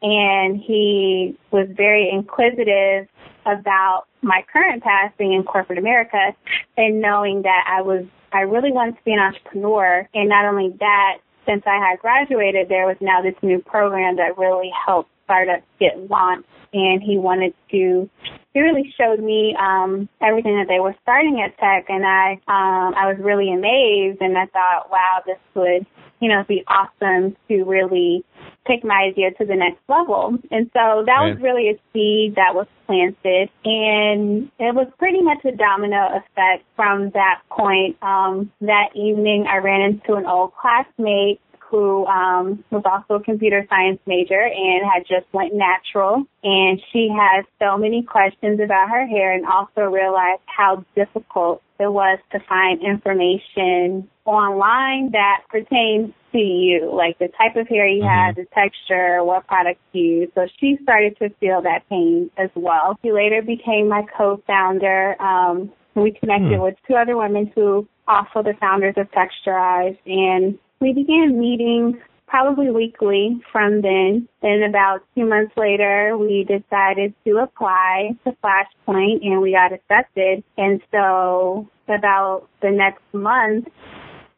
And 0.02 0.60
he 0.60 1.38
was 1.52 1.68
very 1.78 2.10
inquisitive 2.12 3.08
about 3.46 4.06
my 4.24 4.44
current 4.52 4.84
path 4.84 5.14
being 5.18 5.34
in 5.34 5.44
corporate 5.44 5.78
America 5.78 6.36
and 6.78 7.02
knowing 7.02 7.44
that 7.44 7.64
I 7.68 7.82
was, 7.82 8.06
I 8.34 8.42
really 8.42 8.72
wanted 8.72 8.98
to 8.98 9.04
be 9.04 9.14
an 9.14 9.20
entrepreneur. 9.20 10.08
And 10.14 10.28
not 10.28 10.46
only 10.46 10.76
that, 10.80 11.20
since 11.46 11.64
I 11.66 11.78
had 11.78 12.00
graduated, 12.00 12.70
there 12.70 12.88
was 12.88 12.98
now 13.00 13.22
this 13.22 13.36
new 13.42 13.60
program 13.60 14.16
that 14.18 14.38
really 14.38 14.72
helped 14.86 15.10
startups 15.26 15.64
get 15.80 16.10
launched 16.10 16.48
and 16.74 17.02
he 17.02 17.18
wanted 17.18 17.54
to 17.72 18.10
he 18.54 18.60
really 18.60 18.94
showed 18.98 19.20
me 19.24 19.56
um 19.60 20.10
everything 20.22 20.58
that 20.58 20.68
they 20.68 20.80
were 20.80 20.96
starting 21.02 21.42
at 21.42 21.58
tech 21.58 21.86
and 21.90 22.06
I 22.06 22.34
um 22.48 22.94
I 22.96 23.08
was 23.08 23.18
really 23.20 23.54
amazed 23.54 24.22
and 24.22 24.38
I 24.38 24.46
thought, 24.48 24.92
wow, 24.92 25.22
this 25.26 25.38
would, 25.56 25.86
you 26.20 26.30
know, 26.30 26.44
be 26.48 26.64
awesome 26.68 27.36
to 27.48 27.64
really 27.64 28.24
take 28.68 28.84
my 28.84 29.10
idea 29.10 29.32
to 29.32 29.46
the 29.46 29.56
next 29.56 29.80
level. 29.90 30.38
And 30.52 30.70
so 30.74 31.04
that 31.06 31.20
was 31.24 31.38
really 31.42 31.70
a 31.70 31.80
seed 31.92 32.36
that 32.36 32.54
was 32.54 32.68
planted 32.86 33.50
and 33.64 34.52
it 34.60 34.76
was 34.76 34.88
pretty 35.00 35.22
much 35.22 35.44
a 35.46 35.56
domino 35.56 36.10
effect 36.18 36.66
from 36.76 37.12
that 37.12 37.42
point. 37.50 37.98
Um 38.02 38.52
that 38.62 38.90
evening 38.96 39.46
I 39.48 39.58
ran 39.58 39.82
into 39.82 40.16
an 40.16 40.26
old 40.26 40.52
classmate 40.56 41.40
who 41.72 42.06
um, 42.06 42.64
was 42.70 42.84
also 42.86 43.22
a 43.22 43.24
computer 43.24 43.66
science 43.70 44.00
major 44.06 44.42
and 44.42 44.84
had 44.86 45.04
just 45.08 45.26
went 45.34 45.54
natural. 45.54 46.24
And 46.44 46.82
she 46.92 47.10
had 47.10 47.44
so 47.60 47.78
many 47.78 48.04
questions 48.04 48.60
about 48.60 48.90
her 48.90 49.08
hair 49.08 49.34
and 49.34 49.46
also 49.46 49.82
realized 49.82 50.42
how 50.46 50.86
difficult 50.96 51.64
it 51.80 51.92
was 51.92 52.20
to 52.34 52.40
find 52.48 52.84
information 52.84 54.08
online 54.26 55.12
that 55.12 55.44
pertains 55.50 56.14
to 56.34 56.38
you, 56.38 56.92
like 56.94 57.18
the 57.20 57.30
type 57.30 57.56
of 57.56 57.68
hair 57.68 57.88
you 57.88 58.04
mm-hmm. 58.04 58.08
have, 58.08 58.36
the 58.36 58.46
texture, 58.54 59.24
what 59.24 59.48
products 59.48 59.80
you 59.94 60.04
use. 60.04 60.30
So 60.36 60.48
she 60.60 60.78
started 60.84 61.18
to 61.20 61.30
feel 61.40 61.62
that 61.64 61.88
pain 61.90 62.30
as 62.38 62.50
well. 62.56 63.00
She 63.04 63.12
later 63.12 63.42
became 63.42 63.88
my 63.88 64.04
co-founder. 64.16 65.22
Um, 65.22 65.72
we 65.96 66.12
connected 66.12 66.56
hmm. 66.56 66.62
with 66.62 66.76
two 66.88 66.96
other 66.96 67.18
women 67.18 67.52
who 67.54 67.86
also 68.08 68.44
the 68.44 68.54
founders 68.60 68.96
of 68.98 69.08
Texturize, 69.12 69.98
and 70.06 70.58
we 70.82 70.94
began 70.94 71.40
meeting 71.40 72.02
probably 72.28 72.72
weekly 72.72 73.40
from 73.52 73.82
then. 73.82 74.28
Then 74.42 74.64
about 74.64 75.02
two 75.16 75.26
months 75.26 75.54
later, 75.56 76.18
we 76.18 76.46
decided 76.46 77.14
to 77.26 77.38
apply 77.38 78.12
to 78.24 78.36
Flashpoint 78.44 79.24
and 79.24 79.42
we 79.42 79.52
got 79.52 79.74
accepted. 79.74 80.44
And 80.58 80.82
so 80.92 81.70
about 81.88 82.48
the 82.62 82.72
next 82.72 83.04
month, 83.14 83.68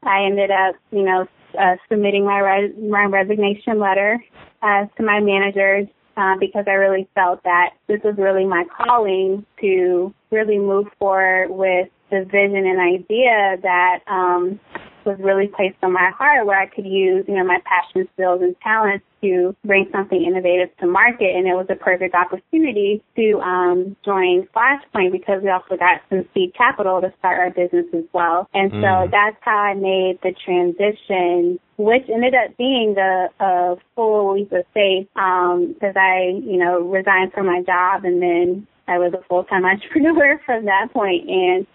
I 0.02 0.26
ended 0.26 0.52
up, 0.52 0.76
you 0.92 1.04
know, 1.04 1.28
uh, 1.58 1.76
submitting 1.88 2.26
my, 2.26 2.40
res- 2.40 2.74
my 2.78 3.06
resignation 3.06 3.80
letter 3.80 4.22
uh, 4.64 4.86
to 4.98 5.04
my 5.04 5.20
managers 5.20 5.88
uh, 6.18 6.36
because 6.40 6.66
I 6.68 6.74
really 6.74 7.08
felt 7.16 7.44
that 7.44 7.72
this 7.88 8.02
was 8.04 8.16
really 8.18 8.46
my 8.46 8.66
calling 8.76 9.46
to 9.62 10.14
really 10.32 10.58
move 10.58 10.88
forward 11.00 11.50
with 11.50 11.90
the 12.10 12.26
vision 12.26 12.66
and 12.66 12.80
idea 12.80 13.58
that 13.62 14.00
um, 14.08 14.60
was 15.06 15.18
really 15.20 15.48
placed 15.48 15.78
on 15.84 15.94
my 15.94 16.12
heart 16.18 16.46
where 16.46 16.60
I 16.60 16.68
could 16.68 16.86
use, 16.86 17.26
you 17.28 17.36
know, 17.36 17.44
my 17.44 17.60
passion, 17.66 18.08
skills, 18.14 18.42
and 18.42 18.56
talents 18.62 19.06
to 19.22 19.56
bring 19.66 19.88
something 19.92 20.22
innovative 20.22 20.76
to 20.80 20.88
market. 20.88 21.36
And 21.36 21.48
it 21.48 21.54
was 21.54 21.68
a 21.70 21.76
perfect 21.76 22.16
opportunity 22.16 23.04
to 23.16 23.40
um, 23.40 23.96
join 24.04 24.48
Flashpoint 24.56 25.12
because 25.12 25.42
we 25.42 25.50
also 25.50 25.78
got 25.78 26.02
some 26.10 26.28
seed 26.34 26.54
capital 26.58 27.02
to 27.02 27.14
start 27.20 27.40
our 27.40 27.50
business 27.50 27.86
as 27.94 28.04
well. 28.14 28.50
And 28.54 28.72
mm. 28.72 28.82
so 28.82 29.10
that's 29.12 29.38
how 29.42 29.58
I 29.58 29.74
made 29.74 30.20
the 30.22 30.34
transition 30.46 31.60
which 31.76 32.04
ended 32.08 32.36
up 32.36 32.56
being 32.56 32.96
a, 33.00 33.30
a 33.44 33.76
full 33.96 34.36
leap 34.36 34.52
of 34.52 34.64
faith 34.76 35.08
because 35.16 35.96
um, 35.96 35.98
I, 35.98 36.40
you 36.44 36.58
know, 36.58 36.82
resigned 36.82 37.34
from 37.34 37.48
my 37.48 37.64
job 37.66 38.06
and 38.06 38.22
then 38.22 38.68
I 38.88 38.98
was 38.98 39.14
a 39.14 39.24
full 39.28 39.44
time 39.46 39.66
entrepreneur 39.74 40.40
from 40.46 40.66
that 40.66 40.92
point, 40.94 41.30
and 41.30 41.68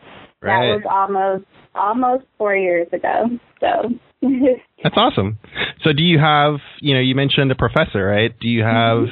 right. 0.42 0.80
that 0.83 0.83
was 0.83 0.83
almost 0.90 1.45
almost 1.75 2.25
four 2.37 2.57
years 2.57 2.88
ago. 2.92 3.26
So 3.61 3.90
that's 4.83 4.97
awesome. 4.97 5.38
So 5.85 5.92
do 5.92 6.02
you 6.02 6.18
have, 6.18 6.57
you 6.80 6.95
know, 6.95 7.00
you 7.00 7.14
mentioned 7.14 7.50
a 7.52 7.54
professor, 7.54 8.04
right? 8.04 8.33
Do 8.40 8.49
you 8.49 8.62
have 8.62 9.09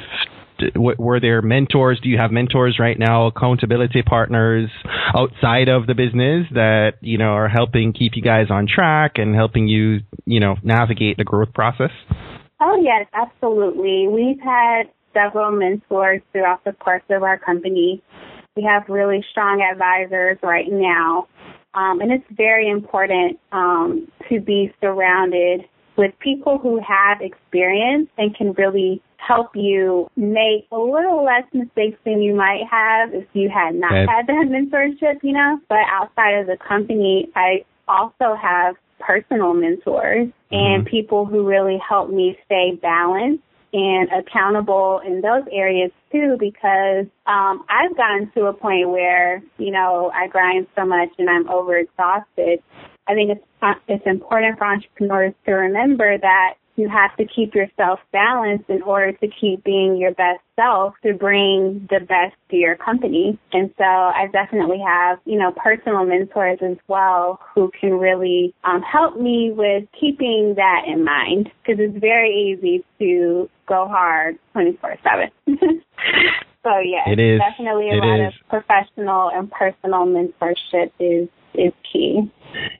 mm-hmm. 0.59 0.79
were 1.01 1.19
there 1.19 1.41
mentors? 1.41 1.99
Do 2.01 2.09
you 2.09 2.17
have 2.17 2.31
mentors 2.31 2.77
right 2.79 2.97
now, 2.97 3.27
accountability 3.27 4.01
partners 4.01 4.69
outside 5.15 5.69
of 5.69 5.87
the 5.87 5.95
business 5.95 6.47
that 6.51 6.93
you 7.01 7.17
know 7.17 7.31
are 7.31 7.49
helping 7.49 7.93
keep 7.93 8.13
you 8.15 8.21
guys 8.21 8.47
on 8.49 8.67
track 8.67 9.13
and 9.15 9.35
helping 9.35 9.67
you, 9.67 9.99
you 10.25 10.39
know, 10.39 10.55
navigate 10.63 11.17
the 11.17 11.23
growth 11.23 11.53
process? 11.53 11.91
Oh 12.59 12.79
yes, 12.81 13.07
absolutely. 13.13 14.07
We've 14.07 14.39
had 14.43 14.83
several 15.13 15.51
mentors 15.51 16.21
throughout 16.31 16.63
the 16.63 16.73
course 16.73 17.03
of 17.09 17.23
our 17.23 17.37
company. 17.37 18.01
We 18.57 18.63
have 18.63 18.83
really 18.89 19.23
strong 19.31 19.61
advisors 19.61 20.37
right 20.41 20.67
now 20.69 21.27
um, 21.77 22.01
and 22.01 22.11
it's 22.11 22.25
very 22.31 22.69
important 22.69 23.39
um, 23.51 24.07
to 24.29 24.39
be 24.39 24.73
surrounded 24.81 25.61
with 25.95 26.11
people 26.19 26.57
who 26.57 26.79
have 26.79 27.21
experience 27.21 28.09
and 28.17 28.35
can 28.35 28.53
really 28.53 29.01
help 29.17 29.51
you 29.55 30.07
make 30.15 30.67
a 30.71 30.77
little 30.77 31.23
less 31.23 31.43
mistakes 31.53 31.99
than 32.03 32.21
you 32.21 32.35
might 32.35 32.63
have 32.69 33.13
if 33.13 33.27
you 33.33 33.49
had 33.49 33.75
not 33.75 33.91
right. 33.91 34.09
had 34.09 34.25
that 34.27 34.47
mentorship, 34.49 35.19
you 35.21 35.33
know. 35.33 35.59
But 35.69 35.79
outside 35.91 36.39
of 36.39 36.47
the 36.47 36.57
company, 36.67 37.29
I 37.35 37.63
also 37.87 38.35
have 38.41 38.75
personal 38.99 39.53
mentors 39.53 40.27
mm-hmm. 40.27 40.55
and 40.55 40.85
people 40.85 41.25
who 41.25 41.47
really 41.47 41.79
help 41.87 42.09
me 42.09 42.37
stay 42.45 42.71
balanced 42.81 43.43
and 43.73 44.09
accountable 44.11 45.01
in 45.05 45.21
those 45.21 45.43
areas 45.51 45.91
too 46.11 46.37
because 46.39 47.05
um 47.25 47.65
I've 47.69 47.95
gotten 47.97 48.31
to 48.35 48.45
a 48.45 48.53
point 48.53 48.89
where, 48.89 49.41
you 49.57 49.71
know, 49.71 50.11
I 50.13 50.27
grind 50.27 50.67
so 50.75 50.85
much 50.85 51.09
and 51.17 51.29
I'm 51.29 51.45
overexhausted. 51.47 52.61
I 53.07 53.13
think 53.13 53.31
it's 53.31 53.79
it's 53.87 54.05
important 54.05 54.57
for 54.57 54.65
entrepreneurs 54.65 55.33
to 55.45 55.51
remember 55.53 56.17
that 56.17 56.55
you 56.77 56.87
have 56.87 57.15
to 57.17 57.25
keep 57.25 57.55
yourself 57.55 57.99
balanced 58.13 58.69
in 58.69 58.81
order 58.83 59.11
to 59.11 59.27
keep 59.27 59.63
being 59.63 59.97
your 59.97 60.11
best 60.11 60.39
self 60.55 60.93
to 61.03 61.13
bring 61.13 61.87
the 61.89 61.99
best 61.99 62.35
to 62.51 62.55
your 62.55 62.75
company. 62.75 63.37
And 63.51 63.73
so 63.77 63.83
I 63.83 64.27
definitely 64.31 64.81
have, 64.85 65.19
you 65.25 65.37
know, 65.37 65.51
personal 65.51 66.05
mentors 66.05 66.59
as 66.61 66.77
well 66.87 67.39
who 67.53 67.71
can 67.79 67.93
really 67.93 68.53
um, 68.63 68.81
help 68.81 69.19
me 69.19 69.51
with 69.51 69.85
keeping 69.99 70.53
that 70.55 70.83
in 70.87 71.03
mind 71.03 71.49
because 71.65 71.79
it's 71.79 71.99
very 71.99 72.53
easy 72.53 72.85
to 72.99 73.49
go 73.67 73.87
hard 73.87 74.37
24 74.53 74.97
7. 75.03 75.81
So 76.67 76.79
yeah, 76.79 77.09
it 77.09 77.17
is 77.17 77.39
definitely 77.39 77.91
a 77.91 77.95
lot 77.95 78.19
is. 78.19 78.33
of 78.33 78.49
professional 78.49 79.29
and 79.29 79.49
personal 79.49 80.05
mentorship 80.05 80.91
is 80.99 81.29
is 81.57 81.73
key. 81.91 82.31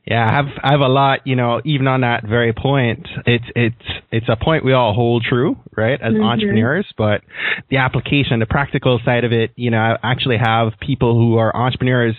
Yeah, 0.06 0.26
I 0.26 0.34
have 0.34 0.46
I 0.64 0.72
have 0.72 0.82
a 0.82 0.88
lot, 0.88 1.20
you 1.26 1.36
know, 1.36 1.62
even 1.66 1.88
on 1.88 2.02
that 2.02 2.26
very 2.26 2.54
point. 2.54 3.08
It's 3.26 3.46
it's 3.56 3.76
it's 4.12 4.28
a 4.30 4.36
point 4.36 4.64
we 4.64 4.74
all 4.74 4.94
hold 4.94 5.26
true, 5.28 5.58
right, 5.76 6.00
as 6.02 6.14
mm-hmm. 6.14 6.24
entrepreneurs, 6.24 6.88
but 6.98 7.22
the 7.70 7.78
application, 7.78 8.40
the 8.40 8.46
practical 8.46 9.00
side 9.04 9.26
of 9.26 9.34
it, 9.34 9.52
you 9.56 9.70
know, 9.70 9.78
I 9.78 9.98
actually 10.04 10.38
have 10.38 10.74
people 10.80 11.16
who 11.16 11.38
are 11.38 11.56
entrepreneurs 11.56 12.16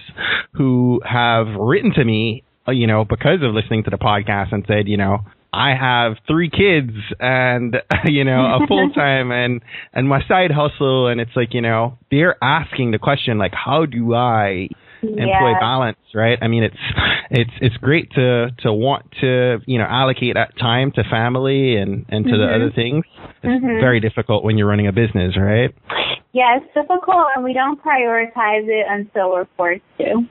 who 0.53 1.01
have 1.05 1.47
written 1.59 1.93
to 1.95 2.05
me, 2.05 2.45
you 2.69 2.87
know, 2.87 3.05
because 3.05 3.43
of 3.43 3.55
listening 3.55 3.85
to 3.85 3.91
the 3.91 3.99
podcast 3.99 4.53
and 4.53 4.65
said, 4.69 4.87
you 4.87 4.99
know, 4.99 5.21
I 5.53 5.75
have 5.75 6.17
three 6.27 6.51
kids 6.51 6.93
and 7.19 7.77
you 8.05 8.25
know 8.25 8.59
a 8.63 8.67
full 8.69 8.91
time 8.91 9.33
and 9.33 9.63
and 9.93 10.09
my 10.09 10.21
side 10.29 10.51
hustle 10.51 11.09
and 11.09 11.21
it's 11.21 11.31
like 11.35 11.55
you 11.55 11.63
know 11.63 11.99
they're 12.11 12.37
asking 12.43 12.91
the 12.91 12.99
question 12.99 13.39
like 13.39 13.55
how 13.55 13.87
do 13.87 14.15
I 14.15 14.69
employ 15.03 15.55
balance 15.61 15.99
right 16.15 16.39
I 16.41 16.49
mean 16.49 16.63
it's 16.63 16.77
it's 17.31 17.51
it's 17.61 17.77
great 17.77 18.11
to 18.13 18.49
to 18.63 18.73
want 18.73 19.07
to 19.21 19.59
you 19.67 19.79
know 19.79 19.87
allocate 19.89 20.35
that 20.35 20.59
time 20.59 20.93
to 20.93 21.03
family 21.11 21.77
and 21.77 22.07
and 22.09 22.25
to 22.25 22.31
mm-hmm. 22.31 22.41
the 22.41 22.55
other 22.55 22.71
things 22.75 23.05
it's 23.43 23.65
mm-hmm. 23.65 23.81
very 23.81 24.01
difficult 24.01 24.45
when 24.45 24.59
you're 24.59 24.69
running 24.69 24.89
a 24.89 24.93
business 24.93 25.37
right 25.37 25.75
yeah 26.33 26.59
it's 26.59 26.67
difficult 26.75 27.27
and 27.35 27.45
we 27.45 27.53
don't 27.53 27.83
prioritize 27.83 28.67
it 28.67 28.87
until 28.89 29.31
we're 29.31 29.49
forced 29.57 29.83
to 29.99 30.27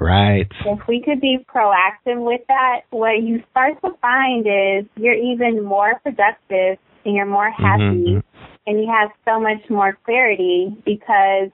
Right. 0.00 0.50
If 0.64 0.80
we 0.88 1.02
could 1.04 1.20
be 1.20 1.44
proactive 1.54 2.24
with 2.24 2.40
that, 2.48 2.80
what 2.90 3.22
you 3.22 3.42
start 3.50 3.74
to 3.82 3.90
find 4.00 4.46
is 4.46 4.88
you're 4.96 5.12
even 5.12 5.62
more 5.62 6.00
productive 6.02 6.78
and 7.04 7.14
you're 7.14 7.26
more 7.26 7.50
happy 7.50 8.16
mm-hmm. 8.16 8.46
and 8.66 8.80
you 8.80 8.90
have 8.90 9.10
so 9.26 9.38
much 9.38 9.60
more 9.68 9.98
clarity 10.04 10.74
because 10.86 11.50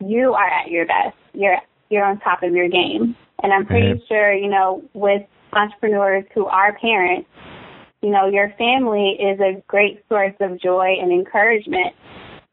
you 0.00 0.32
are 0.32 0.48
at 0.48 0.70
your 0.70 0.86
best. 0.86 1.16
You're 1.34 1.58
you're 1.92 2.04
on 2.04 2.18
top 2.20 2.42
of 2.42 2.54
your 2.54 2.68
game. 2.68 3.14
And 3.42 3.52
I'm 3.52 3.66
pretty 3.66 3.88
right. 3.88 4.02
sure, 4.08 4.32
you 4.32 4.48
know, 4.48 4.82
with 4.94 5.22
entrepreneurs 5.52 6.24
who 6.34 6.46
are 6.46 6.76
parents, 6.78 7.28
you 8.00 8.10
know, 8.10 8.28
your 8.28 8.52
family 8.56 9.16
is 9.20 9.38
a 9.40 9.62
great 9.68 10.02
source 10.08 10.34
of 10.40 10.60
joy 10.60 10.94
and 11.00 11.12
encouragement. 11.12 11.94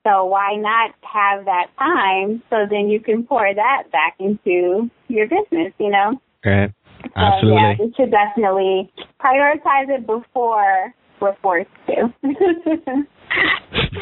So 0.05 0.25
why 0.25 0.55
not 0.55 0.91
have 1.01 1.45
that 1.45 1.67
time 1.77 2.41
so 2.49 2.65
then 2.69 2.89
you 2.89 2.99
can 2.99 3.23
pour 3.23 3.53
that 3.53 3.83
back 3.91 4.15
into 4.19 4.89
your 5.07 5.27
business, 5.27 5.73
you 5.79 5.89
know? 5.89 6.19
Right. 6.45 6.71
Absolutely. 7.15 7.49
So, 7.49 7.55
yeah, 7.55 7.73
we 7.79 7.93
should 7.97 8.11
definitely 8.11 8.91
prioritize 9.21 9.89
it 9.89 10.05
before 10.05 10.93
we're 11.21 11.35
forced 11.41 11.69
to. 11.87 12.13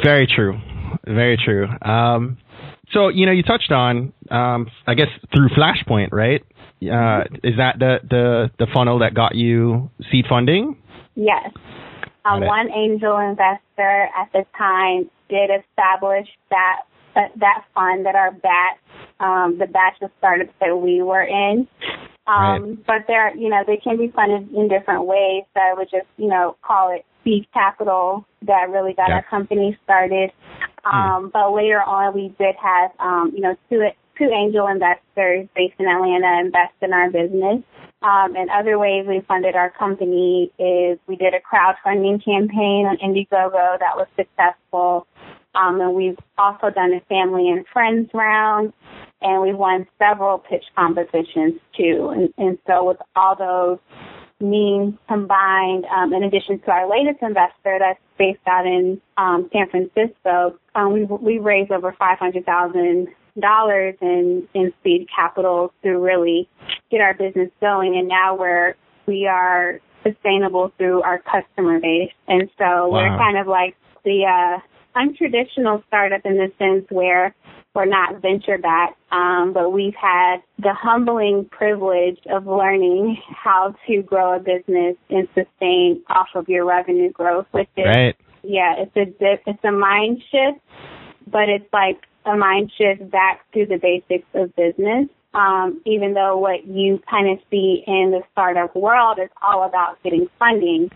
Very 0.03 0.27
true. 0.33 0.57
Very 1.05 1.37
true. 1.43 1.67
Um, 1.81 2.37
so 2.93 3.09
you 3.09 3.25
know, 3.25 3.31
you 3.31 3.43
touched 3.43 3.71
on, 3.71 4.13
um, 4.31 4.67
I 4.85 4.93
guess, 4.93 5.07
through 5.33 5.49
Flashpoint, 5.49 6.09
right? 6.11 6.41
Uh, 6.81 7.23
is 7.43 7.57
that 7.57 7.79
the, 7.79 7.97
the 8.09 8.51
the 8.59 8.67
funnel 8.73 8.99
that 8.99 9.13
got 9.13 9.35
you 9.35 9.89
seed 10.11 10.25
funding? 10.29 10.77
Yes. 11.15 11.51
Um, 12.25 12.41
one 12.41 12.69
angel 12.71 13.17
investor 13.17 14.09
at 14.15 14.31
the 14.33 14.45
time 14.57 15.09
did 15.29 15.49
establish 15.49 16.27
that 16.49 16.81
uh, 17.15 17.21
that 17.37 17.63
fund 17.73 18.05
that 18.05 18.15
our 18.15 18.31
batch, 18.31 18.77
um, 19.19 19.57
the 19.59 19.65
batch 19.65 19.95
of 20.01 20.11
startups 20.19 20.53
that 20.59 20.75
we 20.77 21.01
were 21.01 21.23
in. 21.23 21.67
Um, 22.27 22.35
right. 22.35 22.85
But 22.85 22.95
they're, 23.07 23.35
you 23.35 23.49
know, 23.49 23.63
they 23.65 23.77
can 23.77 23.97
be 23.97 24.11
funded 24.13 24.53
in 24.53 24.67
different 24.67 25.05
ways. 25.05 25.43
So 25.53 25.61
I 25.61 25.73
would 25.75 25.89
just, 25.89 26.07
you 26.17 26.27
know, 26.27 26.57
call 26.61 26.93
it 26.93 27.05
seed 27.23 27.47
capital 27.53 28.25
that 28.45 28.69
really 28.69 28.93
got 28.93 29.09
yeah. 29.09 29.15
our 29.15 29.25
company 29.29 29.77
started. 29.83 30.31
Hmm. 30.91 30.97
Um, 30.97 31.29
But 31.33 31.53
later 31.53 31.81
on, 31.81 32.13
we 32.13 32.33
did 32.39 32.55
have, 32.55 32.91
um, 32.99 33.31
you 33.33 33.41
know, 33.41 33.55
two 33.69 33.89
two 34.17 34.29
angel 34.33 34.67
investors 34.67 35.47
based 35.55 35.75
in 35.79 35.87
Atlanta 35.87 36.41
invest 36.41 36.73
in 36.81 36.91
our 36.91 37.09
business. 37.09 37.61
Um, 38.01 38.35
and 38.35 38.49
other 38.49 38.77
ways 38.77 39.05
we 39.07 39.21
funded 39.27 39.55
our 39.55 39.71
company 39.71 40.51
is 40.59 40.99
we 41.07 41.15
did 41.15 41.33
a 41.33 41.39
crowdfunding 41.39 42.23
campaign 42.23 42.85
on 42.85 42.97
Indiegogo 42.97 43.79
that 43.79 43.95
was 43.95 44.07
successful. 44.15 45.07
Um, 45.55 45.81
and 45.81 45.93
we've 45.93 46.17
also 46.37 46.69
done 46.69 46.93
a 46.93 46.99
family 47.09 47.49
and 47.49 47.65
friends 47.73 48.09
round, 48.13 48.73
and 49.21 49.41
we 49.41 49.53
won 49.53 49.87
several 49.97 50.37
pitch 50.37 50.63
competitions 50.75 51.59
too. 51.75 52.09
And, 52.13 52.33
and 52.37 52.57
so 52.67 52.83
with 52.83 52.97
all 53.15 53.35
those 53.35 53.79
means 54.39 54.95
combined, 55.07 55.85
um, 55.85 56.13
in 56.13 56.23
addition 56.23 56.59
to 56.59 56.71
our 56.71 56.89
latest 56.89 57.21
investor 57.21 57.77
that's 57.79 57.99
based 58.17 58.39
out 58.47 58.65
in 58.65 59.01
um, 59.17 59.49
San 59.51 59.69
Francisco, 59.69 60.57
um, 60.75 60.93
we 60.93 61.03
we 61.05 61.39
raised 61.39 61.71
over 61.71 61.95
five 61.97 62.19
hundred 62.19 62.45
thousand 62.45 63.07
dollars 63.39 63.95
in 64.01 64.47
in 64.53 64.73
seed 64.83 65.07
capital 65.13 65.73
to 65.83 65.91
really 65.91 66.47
get 66.91 67.01
our 67.01 67.13
business 67.13 67.49
going, 67.61 67.97
and 67.97 68.07
now 68.07 68.35
we're 68.35 68.75
we 69.07 69.27
are 69.27 69.79
sustainable 70.03 70.71
through 70.77 71.01
our 71.01 71.19
customer 71.19 71.79
base, 71.79 72.11
and 72.27 72.49
so 72.57 72.87
wow. 72.87 72.91
we're 72.91 73.17
kind 73.17 73.37
of 73.37 73.47
like 73.47 73.75
the 74.03 74.23
uh, 74.25 74.59
untraditional 74.99 75.83
startup 75.87 76.21
in 76.25 76.35
the 76.35 76.51
sense 76.57 76.85
where 76.89 77.35
we're 77.77 77.85
not 77.85 78.19
venture 78.23 78.57
backed, 78.57 78.97
um, 79.11 79.53
but 79.53 79.71
we've 79.71 79.93
had 79.93 80.37
the 80.57 80.73
humbling 80.73 81.47
privilege 81.51 82.17
of 82.27 82.47
learning 82.47 83.21
how 83.29 83.75
to 83.85 84.01
grow 84.01 84.35
a 84.35 84.39
business 84.39 84.95
and 85.11 85.27
sustain 85.35 86.01
off 86.09 86.29
of 86.33 86.49
your 86.49 86.65
revenue 86.65 87.11
growth, 87.11 87.45
which 87.51 87.69
is 87.77 87.85
right. 87.85 88.15
yeah, 88.41 88.73
it's 88.79 88.95
a 88.95 89.39
it's 89.45 89.63
a 89.63 89.71
mind 89.71 90.23
shift, 90.31 90.59
but 91.27 91.49
it's 91.49 91.71
like 91.71 92.01
a 92.25 92.35
mind 92.35 92.71
shift 92.75 93.11
back 93.11 93.45
to 93.53 93.67
the 93.67 93.77
basics 93.77 94.27
of 94.33 94.55
business. 94.55 95.07
Um, 95.35 95.79
even 95.85 96.15
though 96.15 96.35
what 96.35 96.65
you 96.65 96.99
kind 97.07 97.29
of 97.29 97.37
see 97.51 97.83
in 97.85 98.09
the 98.09 98.21
startup 98.31 98.75
world 98.75 99.19
is 99.21 99.29
all 99.39 99.67
about 99.67 100.01
getting 100.01 100.27
funding, 100.39 100.89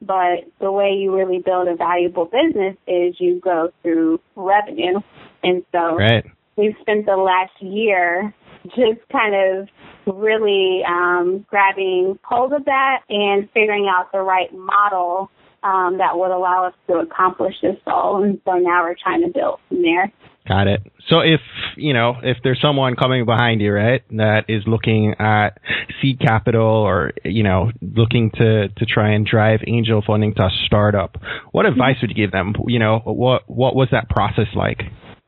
but 0.00 0.48
the 0.60 0.72
way 0.72 0.92
you 0.92 1.14
really 1.14 1.40
build 1.40 1.68
a 1.68 1.76
valuable 1.76 2.24
business 2.24 2.74
is 2.86 3.16
you 3.18 3.38
go 3.38 3.70
through 3.82 4.18
revenue. 4.34 5.00
And 5.42 5.64
so 5.72 5.96
right. 5.96 6.24
we've 6.56 6.76
spent 6.80 7.06
the 7.06 7.16
last 7.16 7.52
year 7.60 8.34
just 8.64 9.00
kind 9.10 9.34
of 9.34 9.68
really 10.06 10.82
um, 10.88 11.44
grabbing 11.48 12.18
hold 12.24 12.52
of 12.52 12.64
that 12.64 13.00
and 13.08 13.48
figuring 13.52 13.88
out 13.88 14.12
the 14.12 14.20
right 14.20 14.52
model 14.52 15.30
um, 15.62 15.98
that 15.98 16.16
would 16.16 16.30
allow 16.30 16.66
us 16.66 16.74
to 16.88 16.94
accomplish 16.98 17.54
this 17.62 17.76
goal. 17.84 18.22
And 18.22 18.40
so 18.44 18.54
now 18.54 18.82
we're 18.82 18.96
trying 19.00 19.22
to 19.22 19.28
build 19.28 19.60
from 19.68 19.82
there. 19.82 20.12
Got 20.46 20.66
it. 20.66 20.82
So 21.08 21.20
if 21.20 21.40
you 21.76 21.94
know 21.94 22.16
if 22.20 22.38
there's 22.42 22.60
someone 22.60 22.96
coming 22.96 23.24
behind 23.24 23.60
you, 23.60 23.72
right, 23.72 24.02
that 24.10 24.46
is 24.48 24.64
looking 24.66 25.14
at 25.20 25.58
seed 26.00 26.18
capital 26.18 26.66
or 26.66 27.12
you 27.24 27.44
know 27.44 27.70
looking 27.80 28.32
to 28.32 28.68
to 28.68 28.86
try 28.86 29.12
and 29.12 29.24
drive 29.24 29.60
angel 29.68 30.02
funding 30.04 30.34
to 30.34 30.42
a 30.42 30.50
startup, 30.66 31.16
what 31.52 31.64
advice 31.64 31.94
would 32.00 32.10
you 32.10 32.16
give 32.16 32.32
them? 32.32 32.54
You 32.66 32.80
know, 32.80 32.98
what 33.04 33.48
what 33.48 33.76
was 33.76 33.88
that 33.92 34.08
process 34.08 34.48
like? 34.56 34.80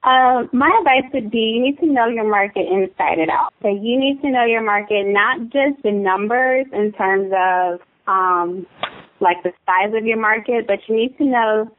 Uh, 0.04 0.44
my 0.52 0.70
advice 0.80 1.10
would 1.14 1.30
be 1.30 1.56
you 1.56 1.62
need 1.62 1.78
to 1.78 1.86
know 1.86 2.06
your 2.06 2.28
market 2.28 2.66
inside 2.70 3.18
and 3.18 3.30
out. 3.30 3.54
So 3.62 3.68
you 3.68 3.98
need 3.98 4.20
to 4.20 4.30
know 4.30 4.44
your 4.44 4.62
market, 4.62 5.06
not 5.06 5.40
just 5.44 5.82
the 5.82 5.92
numbers 5.92 6.66
in 6.72 6.92
terms 6.92 7.32
of 7.32 7.80
um, 8.06 8.66
like 9.20 9.42
the 9.42 9.52
size 9.64 9.94
of 9.96 10.04
your 10.04 10.20
market, 10.20 10.66
but 10.66 10.78
you 10.88 10.96
need 10.96 11.16
to 11.16 11.24
know 11.24 11.70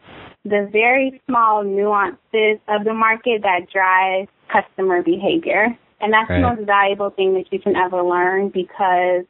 the 0.44 0.68
very 0.72 1.22
small 1.28 1.64
nuances 1.64 2.60
of 2.68 2.84
the 2.84 2.94
market 2.94 3.42
that 3.44 3.68
drive 3.72 4.28
customer 4.52 5.04
behavior. 5.04 5.68
And 6.02 6.14
that's 6.14 6.30
right. 6.30 6.42
the 6.42 6.56
most 6.56 6.66
valuable 6.66 7.12
thing 7.12 7.34
that 7.36 7.46
you 7.52 7.60
can 7.60 7.76
ever 7.76 8.04
learn 8.04 8.50
because 8.50 9.26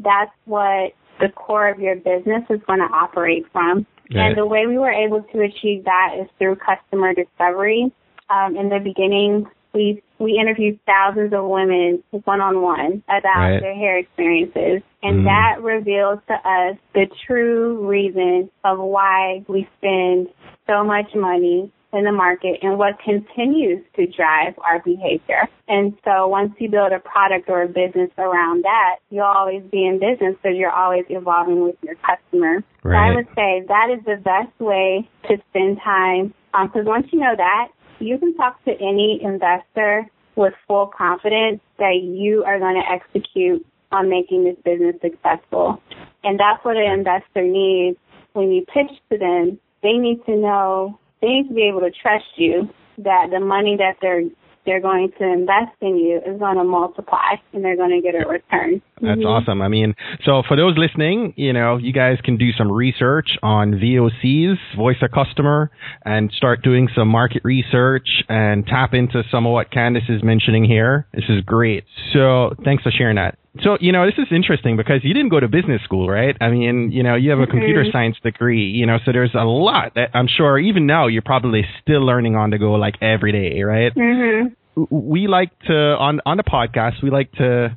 that's 0.00 0.30
what 0.44 0.92
the 1.20 1.28
core 1.34 1.68
of 1.68 1.80
your 1.80 1.96
business 1.96 2.42
is 2.50 2.60
going 2.66 2.80
to 2.80 2.90
operate 2.92 3.44
from. 3.52 3.86
Right. 4.14 4.28
And 4.28 4.36
the 4.36 4.46
way 4.46 4.66
we 4.66 4.78
were 4.78 4.92
able 4.92 5.22
to 5.22 5.40
achieve 5.40 5.84
that 5.84 6.16
is 6.20 6.28
through 6.38 6.56
customer 6.56 7.14
discovery. 7.14 7.92
Um, 8.32 8.56
in 8.56 8.68
the 8.68 8.78
beginning, 8.82 9.46
we 9.74 10.02
we 10.18 10.38
interviewed 10.40 10.78
thousands 10.86 11.32
of 11.32 11.44
women 11.44 12.02
one 12.24 12.40
on 12.40 12.62
one 12.62 13.02
about 13.08 13.38
right. 13.38 13.60
their 13.60 13.74
hair 13.74 13.98
experiences, 13.98 14.82
and 15.02 15.20
mm. 15.20 15.24
that 15.24 15.62
reveals 15.62 16.20
to 16.28 16.34
us 16.34 16.76
the 16.94 17.06
true 17.26 17.86
reason 17.86 18.50
of 18.64 18.78
why 18.78 19.44
we 19.48 19.68
spend 19.78 20.28
so 20.66 20.84
much 20.84 21.14
money 21.14 21.70
in 21.92 22.04
the 22.04 22.12
market 22.12 22.58
and 22.62 22.78
what 22.78 22.98
continues 23.04 23.84
to 23.96 24.06
drive 24.06 24.54
our 24.64 24.80
behavior. 24.80 25.46
And 25.68 25.92
so 26.04 26.26
once 26.26 26.52
you 26.58 26.70
build 26.70 26.92
a 26.92 26.98
product 26.98 27.48
or 27.48 27.62
a 27.62 27.68
business 27.68 28.10
around 28.16 28.64
that, 28.64 28.96
you'll 29.10 29.24
always 29.24 29.62
be 29.70 29.84
in 29.84 30.00
business 30.00 30.36
because 30.42 30.56
you're 30.56 30.72
always 30.72 31.04
evolving 31.10 31.62
with 31.62 31.76
your 31.82 31.96
customer. 31.96 32.64
Right. 32.82 32.94
So 32.94 33.12
I 33.12 33.14
would 33.14 33.26
say 33.36 33.64
that 33.68 33.88
is 33.92 34.04
the 34.06 34.16
best 34.16 34.58
way 34.58 35.08
to 35.28 35.36
spend 35.50 35.78
time 35.84 36.34
because 36.52 36.86
um, 36.86 36.86
once 36.86 37.06
you 37.12 37.20
know 37.20 37.34
that, 37.36 37.68
you 38.02 38.18
can 38.18 38.34
talk 38.34 38.62
to 38.64 38.72
any 38.72 39.20
investor 39.22 40.06
with 40.36 40.54
full 40.66 40.86
confidence 40.86 41.60
that 41.78 42.00
you 42.02 42.44
are 42.44 42.58
going 42.58 42.74
to 42.74 42.90
execute 42.90 43.64
on 43.90 44.08
making 44.08 44.44
this 44.44 44.56
business 44.64 44.96
successful. 45.02 45.80
And 46.24 46.38
that's 46.38 46.64
what 46.64 46.76
an 46.76 46.90
investor 46.90 47.42
needs 47.42 47.98
when 48.32 48.50
you 48.50 48.64
pitch 48.72 48.90
to 49.10 49.18
them. 49.18 49.58
They 49.82 49.92
need 49.92 50.24
to 50.26 50.36
know, 50.36 50.98
they 51.20 51.28
need 51.28 51.48
to 51.48 51.54
be 51.54 51.68
able 51.68 51.80
to 51.80 51.90
trust 51.90 52.24
you 52.36 52.68
that 52.98 53.28
the 53.30 53.40
money 53.40 53.76
that 53.76 53.96
they're 54.00 54.22
they're 54.64 54.80
going 54.80 55.10
to 55.18 55.24
invest 55.24 55.76
in 55.80 55.96
you 55.96 56.20
is 56.24 56.38
going 56.38 56.56
to 56.56 56.64
multiply 56.64 57.34
and 57.52 57.64
they're 57.64 57.76
going 57.76 57.90
to 57.90 58.00
get 58.00 58.14
a 58.14 58.26
return. 58.28 58.80
That's 59.00 59.18
mm-hmm. 59.18 59.26
awesome. 59.26 59.62
I 59.62 59.68
mean, 59.68 59.94
so 60.24 60.42
for 60.46 60.56
those 60.56 60.76
listening, 60.76 61.34
you 61.36 61.52
know, 61.52 61.76
you 61.76 61.92
guys 61.92 62.18
can 62.24 62.36
do 62.36 62.52
some 62.56 62.70
research 62.70 63.36
on 63.42 63.72
VOCs, 63.72 64.56
voice 64.76 64.96
of 65.02 65.10
customer, 65.10 65.70
and 66.04 66.30
start 66.32 66.62
doing 66.62 66.88
some 66.94 67.08
market 67.08 67.42
research 67.44 68.08
and 68.28 68.66
tap 68.66 68.94
into 68.94 69.22
some 69.30 69.46
of 69.46 69.52
what 69.52 69.70
Candice 69.70 70.08
is 70.08 70.22
mentioning 70.22 70.64
here. 70.64 71.06
This 71.12 71.24
is 71.28 71.42
great. 71.44 71.84
So 72.12 72.54
thanks 72.64 72.82
for 72.82 72.90
sharing 72.90 73.16
that. 73.16 73.38
So, 73.60 73.76
you 73.80 73.92
know, 73.92 74.06
this 74.06 74.14
is 74.16 74.28
interesting 74.30 74.78
because 74.78 75.00
you 75.02 75.12
didn't 75.12 75.28
go 75.28 75.38
to 75.38 75.46
business 75.46 75.82
school, 75.84 76.08
right? 76.08 76.34
I 76.40 76.48
mean, 76.48 76.90
you 76.90 77.02
know, 77.02 77.16
you 77.16 77.30
have 77.30 77.38
a 77.38 77.46
computer 77.46 77.84
science 77.92 78.16
degree, 78.22 78.64
you 78.64 78.86
know, 78.86 78.96
so 79.04 79.12
there's 79.12 79.34
a 79.34 79.44
lot 79.44 79.94
that 79.96 80.08
I'm 80.14 80.26
sure 80.26 80.58
even 80.58 80.86
now 80.86 81.06
you're 81.08 81.20
probably 81.20 81.62
still 81.82 82.04
learning 82.04 82.34
on 82.34 82.48
the 82.48 82.56
go 82.56 82.72
like 82.72 82.94
every 83.02 83.30
day, 83.30 83.62
right? 83.62 83.94
Mm-hmm. 83.94 84.54
We 84.90 85.26
like 85.26 85.50
to 85.66 85.74
on 85.74 86.22
on 86.24 86.38
the 86.38 86.42
podcast. 86.42 87.02
We 87.02 87.10
like 87.10 87.30
to 87.32 87.76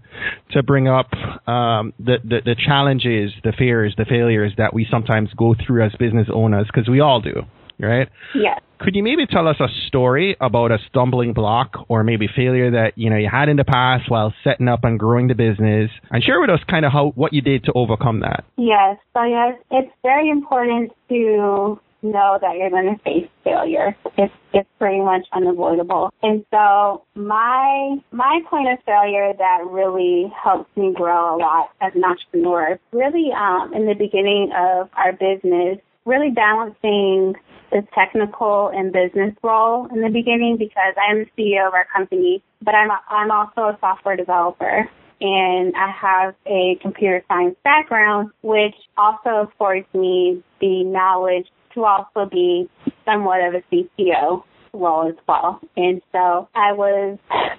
to 0.52 0.64
bring 0.64 0.88
up 0.88 1.12
um, 1.46 1.92
the, 2.00 2.20
the 2.24 2.40
the 2.46 2.56
challenges, 2.56 3.34
the 3.44 3.52
fears, 3.52 3.94
the 3.98 4.06
failures 4.06 4.54
that 4.58 4.74
we 4.74 4.88
sometimes 4.90 5.30
go 5.36 5.56
through 5.56 5.84
as 5.84 5.92
business 6.00 6.30
owners 6.34 6.68
because 6.74 6.88
we 6.88 7.02
all 7.02 7.20
do, 7.20 7.44
right? 7.80 8.10
Yes. 8.34 8.62
Could 8.80 8.96
you 8.96 9.04
maybe 9.04 9.26
tell 9.26 9.48
us 9.48 9.56
a 9.60 9.68
story 9.88 10.36
about 10.42 10.72
a 10.72 10.78
stumbling 10.90 11.34
block 11.34 11.86
or 11.88 12.04
maybe 12.04 12.28
failure 12.36 12.72
that 12.72 12.94
you 12.96 13.10
know 13.10 13.18
you 13.18 13.30
had 13.32 13.48
in 13.50 13.58
the 13.58 13.64
past 13.64 14.10
while 14.10 14.34
setting 14.44 14.68
up 14.68 14.84
and 14.84 15.00
growing 15.00 15.28
the 15.28 15.36
business, 15.36 15.90
and 16.12 16.24
share 16.24 16.42
with 16.42 16.50
us 16.50 16.60
kind 16.70 16.86
of 16.86 16.92
how 16.92 17.12
what 17.16 17.34
you 17.34 17.42
did 17.42 17.64
to 17.66 17.74
overcome 17.74 18.20
that? 18.20 18.44
Yes. 18.58 18.98
So 19.14 19.24
yes, 19.24 19.58
it's 19.72 19.92
very 20.04 20.30
important 20.30 20.92
to 21.10 21.80
know 22.06 22.38
that 22.42 22.56
you're 22.58 22.70
going 22.70 22.96
to 22.96 23.04
face 23.04 23.30
failure. 23.44 23.96
It's 24.18 24.34
it's 24.54 24.70
pretty 24.80 25.02
much 25.02 25.26
unavoidable. 25.34 26.14
And 26.22 26.46
so 26.52 27.04
my 27.16 27.98
my 28.12 28.40
point 28.50 28.70
of 28.70 28.80
failure 28.86 29.34
that 29.38 29.60
really 29.70 30.32
helped 30.42 30.76
me 30.78 30.94
grow 30.94 31.36
a 31.36 31.38
lot 31.38 31.70
as 31.82 31.94
an 31.96 32.04
entrepreneur, 32.04 32.80
really 32.92 33.30
um, 33.38 33.74
in 33.74 33.86
the 33.86 33.96
beginning 33.96 34.52
of 34.56 34.90
our 34.96 35.12
business, 35.12 35.80
really 36.06 36.30
balancing 36.30 37.34
the 37.76 37.86
technical 37.94 38.72
and 38.74 38.94
business 38.94 39.36
role 39.44 39.88
in 39.94 40.02
the 40.02 40.08
beginning 40.08 40.56
because 40.58 40.96
I 40.96 41.12
am 41.12 41.26
the 41.26 41.44
CEO 41.44 41.68
of 41.68 41.74
our 41.74 41.86
company, 41.94 42.42
but 42.62 42.74
I'm 42.74 42.90
I'm 43.10 43.32
also 43.32 43.76
a 43.76 43.78
software 43.82 44.16
developer 44.16 44.90
and 45.20 45.74
I 45.76 45.92
have 45.92 46.36
a 46.46 46.78
computer 46.82 47.22
science 47.28 47.58
background, 47.66 48.32
which 48.44 48.76
also 48.98 49.50
affords 49.52 49.88
me 49.94 50.42
the 50.62 50.86
knowledge 50.86 51.48
to 51.74 51.84
also 51.84 52.30
be 52.32 52.70
somewhat 53.04 53.42
of 53.42 53.56
a 53.56 53.64
CTO 53.70 54.44
role 54.74 55.10
as 55.10 55.16
well. 55.28 55.60
And 55.76 56.02
so 56.14 56.48
I 56.56 56.72
was 56.72 57.18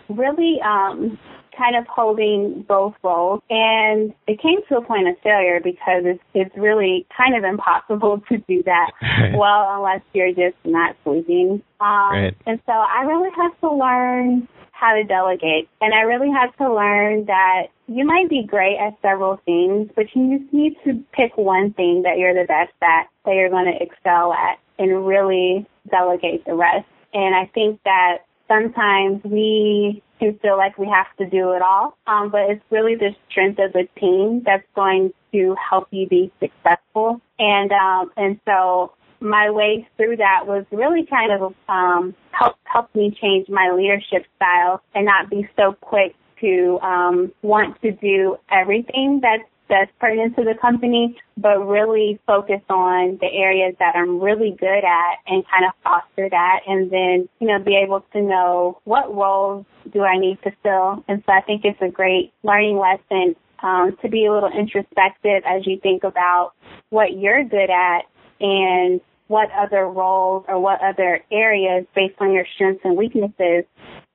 really 0.08 0.60
um, 0.64 1.18
kind 1.56 1.76
of 1.76 1.86
holding 1.86 2.64
both 2.68 2.94
roles. 3.02 3.42
And 3.50 4.14
it 4.26 4.40
came 4.40 4.60
to 4.68 4.76
a 4.76 4.82
point 4.82 5.08
of 5.08 5.16
failure 5.22 5.60
because 5.62 6.04
it's, 6.04 6.22
it's 6.34 6.56
really 6.56 7.06
kind 7.16 7.36
of 7.36 7.44
impossible 7.44 8.22
to 8.28 8.38
do 8.48 8.62
that 8.64 8.90
well 9.36 9.66
unless 9.76 10.02
you're 10.12 10.32
just 10.32 10.56
not 10.64 10.96
sleeping. 11.04 11.62
Um, 11.80 12.12
right. 12.12 12.36
And 12.46 12.60
so 12.66 12.72
I 12.72 13.02
really 13.02 13.30
have 13.36 13.58
to 13.60 13.72
learn 13.72 14.48
how 14.72 14.94
to 14.94 15.04
delegate. 15.04 15.68
And 15.80 15.94
I 15.94 16.00
really 16.00 16.30
had 16.30 16.50
to 16.58 16.72
learn 16.72 17.24
that 17.26 17.68
you 17.88 18.04
might 18.04 18.28
be 18.28 18.44
great 18.46 18.76
at 18.76 18.94
several 19.00 19.40
things, 19.46 19.90
but 19.96 20.06
you 20.14 20.38
just 20.38 20.52
need 20.52 20.76
to 20.84 21.02
pick 21.12 21.36
one 21.36 21.72
thing 21.72 22.02
that 22.02 22.18
you're 22.18 22.34
the 22.34 22.46
best 22.46 22.72
at, 22.82 23.08
that 23.24 23.34
you're 23.34 23.48
going 23.48 23.72
to 23.72 23.82
excel 23.82 24.32
at, 24.32 24.58
and 24.78 25.06
really 25.06 25.66
delegate 25.90 26.44
the 26.44 26.54
rest. 26.54 26.86
And 27.14 27.34
I 27.34 27.50
think 27.54 27.80
that 27.84 28.18
sometimes 28.48 29.22
we 29.24 30.02
can 30.18 30.38
feel 30.38 30.56
like 30.56 30.78
we 30.78 30.86
have 30.88 31.06
to 31.18 31.26
do 31.26 31.52
it 31.52 31.62
all. 31.62 31.96
Um, 32.06 32.30
but 32.30 32.50
it's 32.50 32.64
really 32.70 32.94
the 32.94 33.14
strength 33.30 33.58
of 33.58 33.72
the 33.72 33.88
team 33.98 34.42
that's 34.44 34.66
going 34.74 35.12
to 35.32 35.56
help 35.70 35.88
you 35.90 36.08
be 36.08 36.32
successful. 36.40 37.20
And 37.38 37.72
um, 37.72 38.10
and 38.16 38.40
so 38.44 38.92
my 39.20 39.50
way 39.50 39.88
through 39.96 40.16
that 40.16 40.46
was 40.46 40.64
really 40.70 41.06
kind 41.06 41.32
of 41.32 41.54
um, 41.68 42.14
help 42.32 42.56
help 42.64 42.94
me 42.94 43.16
change 43.20 43.48
my 43.48 43.70
leadership 43.70 44.26
style 44.36 44.82
and 44.94 45.06
not 45.06 45.30
be 45.30 45.48
so 45.56 45.72
quick 45.80 46.14
to 46.40 46.78
um, 46.82 47.32
want 47.42 47.80
to 47.82 47.92
do 47.92 48.36
everything 48.50 49.20
that's 49.22 49.48
that's 49.68 49.90
pertinent 49.98 50.36
to 50.36 50.44
the 50.44 50.54
company, 50.60 51.16
but 51.36 51.58
really 51.66 52.18
focus 52.26 52.60
on 52.68 53.18
the 53.20 53.26
areas 53.26 53.74
that 53.78 53.94
I'm 53.96 54.20
really 54.20 54.56
good 54.58 54.84
at 54.84 55.16
and 55.26 55.44
kind 55.48 55.64
of 55.66 55.72
foster 55.82 56.28
that 56.30 56.60
and 56.66 56.90
then, 56.90 57.28
you 57.40 57.48
know, 57.48 57.58
be 57.58 57.76
able 57.76 58.04
to 58.12 58.22
know 58.22 58.80
what 58.84 59.14
roles 59.14 59.66
do 59.92 60.02
I 60.02 60.18
need 60.18 60.38
to 60.44 60.52
fill. 60.62 61.04
And 61.08 61.22
so 61.26 61.32
I 61.32 61.40
think 61.40 61.64
it's 61.64 61.80
a 61.80 61.88
great 61.90 62.32
learning 62.42 62.78
lesson 62.78 63.34
um, 63.62 63.96
to 64.02 64.08
be 64.08 64.26
a 64.26 64.32
little 64.32 64.50
introspective 64.50 65.42
as 65.46 65.66
you 65.66 65.78
think 65.80 66.04
about 66.04 66.52
what 66.90 67.18
you're 67.18 67.44
good 67.44 67.70
at 67.70 68.02
and 68.40 69.00
what 69.28 69.48
other 69.52 69.86
roles 69.88 70.44
or 70.46 70.60
what 70.60 70.80
other 70.82 71.20
areas 71.32 71.84
based 71.94 72.14
on 72.20 72.32
your 72.32 72.46
strengths 72.54 72.82
and 72.84 72.96
weaknesses 72.96 73.64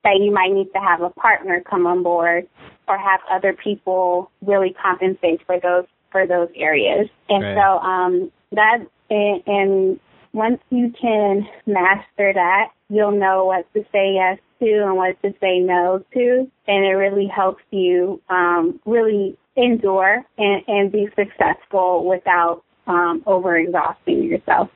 that 0.04 0.18
you 0.20 0.32
might 0.32 0.52
need 0.52 0.72
to 0.72 0.80
have 0.80 1.02
a 1.02 1.10
partner 1.10 1.62
come 1.68 1.86
on 1.86 2.02
board 2.02 2.48
or 2.92 2.98
have 2.98 3.20
other 3.30 3.54
people 3.54 4.30
really 4.44 4.74
compensate 4.82 5.40
for 5.46 5.58
those 5.60 5.86
for 6.10 6.26
those 6.26 6.48
areas. 6.56 7.08
And 7.28 7.42
right. 7.42 7.56
so 7.56 7.78
um 7.78 8.32
that 8.52 8.78
and, 9.10 9.42
and 9.46 10.00
once 10.32 10.60
you 10.70 10.92
can 11.00 11.46
master 11.66 12.32
that, 12.34 12.68
you'll 12.88 13.18
know 13.18 13.44
what 13.44 13.70
to 13.74 13.82
say 13.92 14.14
yes 14.14 14.38
to 14.60 14.84
and 14.84 14.96
what 14.96 15.20
to 15.22 15.32
say 15.40 15.58
no 15.58 16.02
to, 16.14 16.50
and 16.66 16.84
it 16.84 16.96
really 16.96 17.26
helps 17.26 17.62
you 17.70 18.20
um, 18.30 18.80
really 18.86 19.36
endure 19.56 20.24
and, 20.38 20.62
and 20.66 20.90
be 20.90 21.06
successful 21.14 22.06
without 22.06 22.62
um, 22.86 23.22
over 23.26 23.56
exhausting 23.56 24.22
yourself 24.22 24.70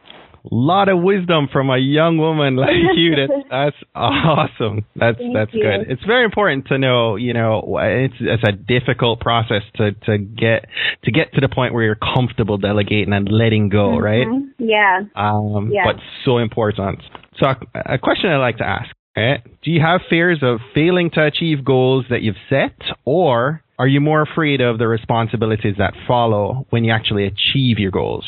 lot 0.54 0.88
of 0.88 1.02
wisdom 1.02 1.48
from 1.52 1.70
a 1.70 1.78
young 1.78 2.18
woman 2.18 2.56
like 2.56 2.70
you. 2.94 3.14
That's 3.16 3.46
that's 3.50 3.76
awesome. 3.94 4.85
That's 4.94 5.18
Thank 5.18 5.35
that's 5.35 5.54
you. 5.54 5.62
good. 5.62 5.90
It's 5.90 6.04
very 6.04 6.24
important 6.24 6.66
to 6.68 6.78
know. 6.78 7.16
You 7.16 7.32
know, 7.32 7.78
it's 7.80 8.14
it's 8.20 8.42
a 8.46 8.52
difficult 8.52 9.20
process 9.20 9.62
to 9.76 9.92
to 9.92 10.18
get 10.18 10.66
to 11.04 11.11
get 11.11 11.32
to 11.35 11.40
the 11.40 11.48
point 11.48 11.74
where 11.74 11.85
you're 11.85 11.98
comfortable 12.14 12.59
delegating 12.59 13.12
and 13.12 13.28
letting 13.30 13.68
go. 13.68 13.98
Mm-hmm. 13.98 14.02
Right? 14.02 14.26
Yeah. 14.59 15.00
Um. 15.14 15.70
Yeah. 15.72 15.85
But 15.85 15.96
so 16.24 16.38
important. 16.38 17.02
So 17.38 17.46
a, 17.48 17.94
a 17.94 17.98
question 17.98 18.30
I 18.30 18.38
like 18.38 18.59
to 18.59 18.66
ask. 18.66 18.94
Right? 19.16 19.40
Do 19.62 19.70
you 19.70 19.80
have 19.80 20.02
fears 20.11 20.40
of 20.42 20.61
failing 20.74 21.11
to 21.14 21.24
achieve 21.24 21.64
goals 21.64 22.04
that 22.11 22.20
you've 22.20 22.37
set, 22.50 22.76
or 23.06 23.62
are 23.78 23.87
you 23.87 24.00
more 24.00 24.22
afraid 24.22 24.61
of 24.61 24.78
the 24.78 24.88
responsibilities 24.88 25.74
that 25.78 25.94
follow 26.06 26.66
when 26.70 26.85
you 26.85 26.92
actually 26.92 27.26
achieve 27.26 27.78
your 27.78 27.90
goals? 27.90 28.24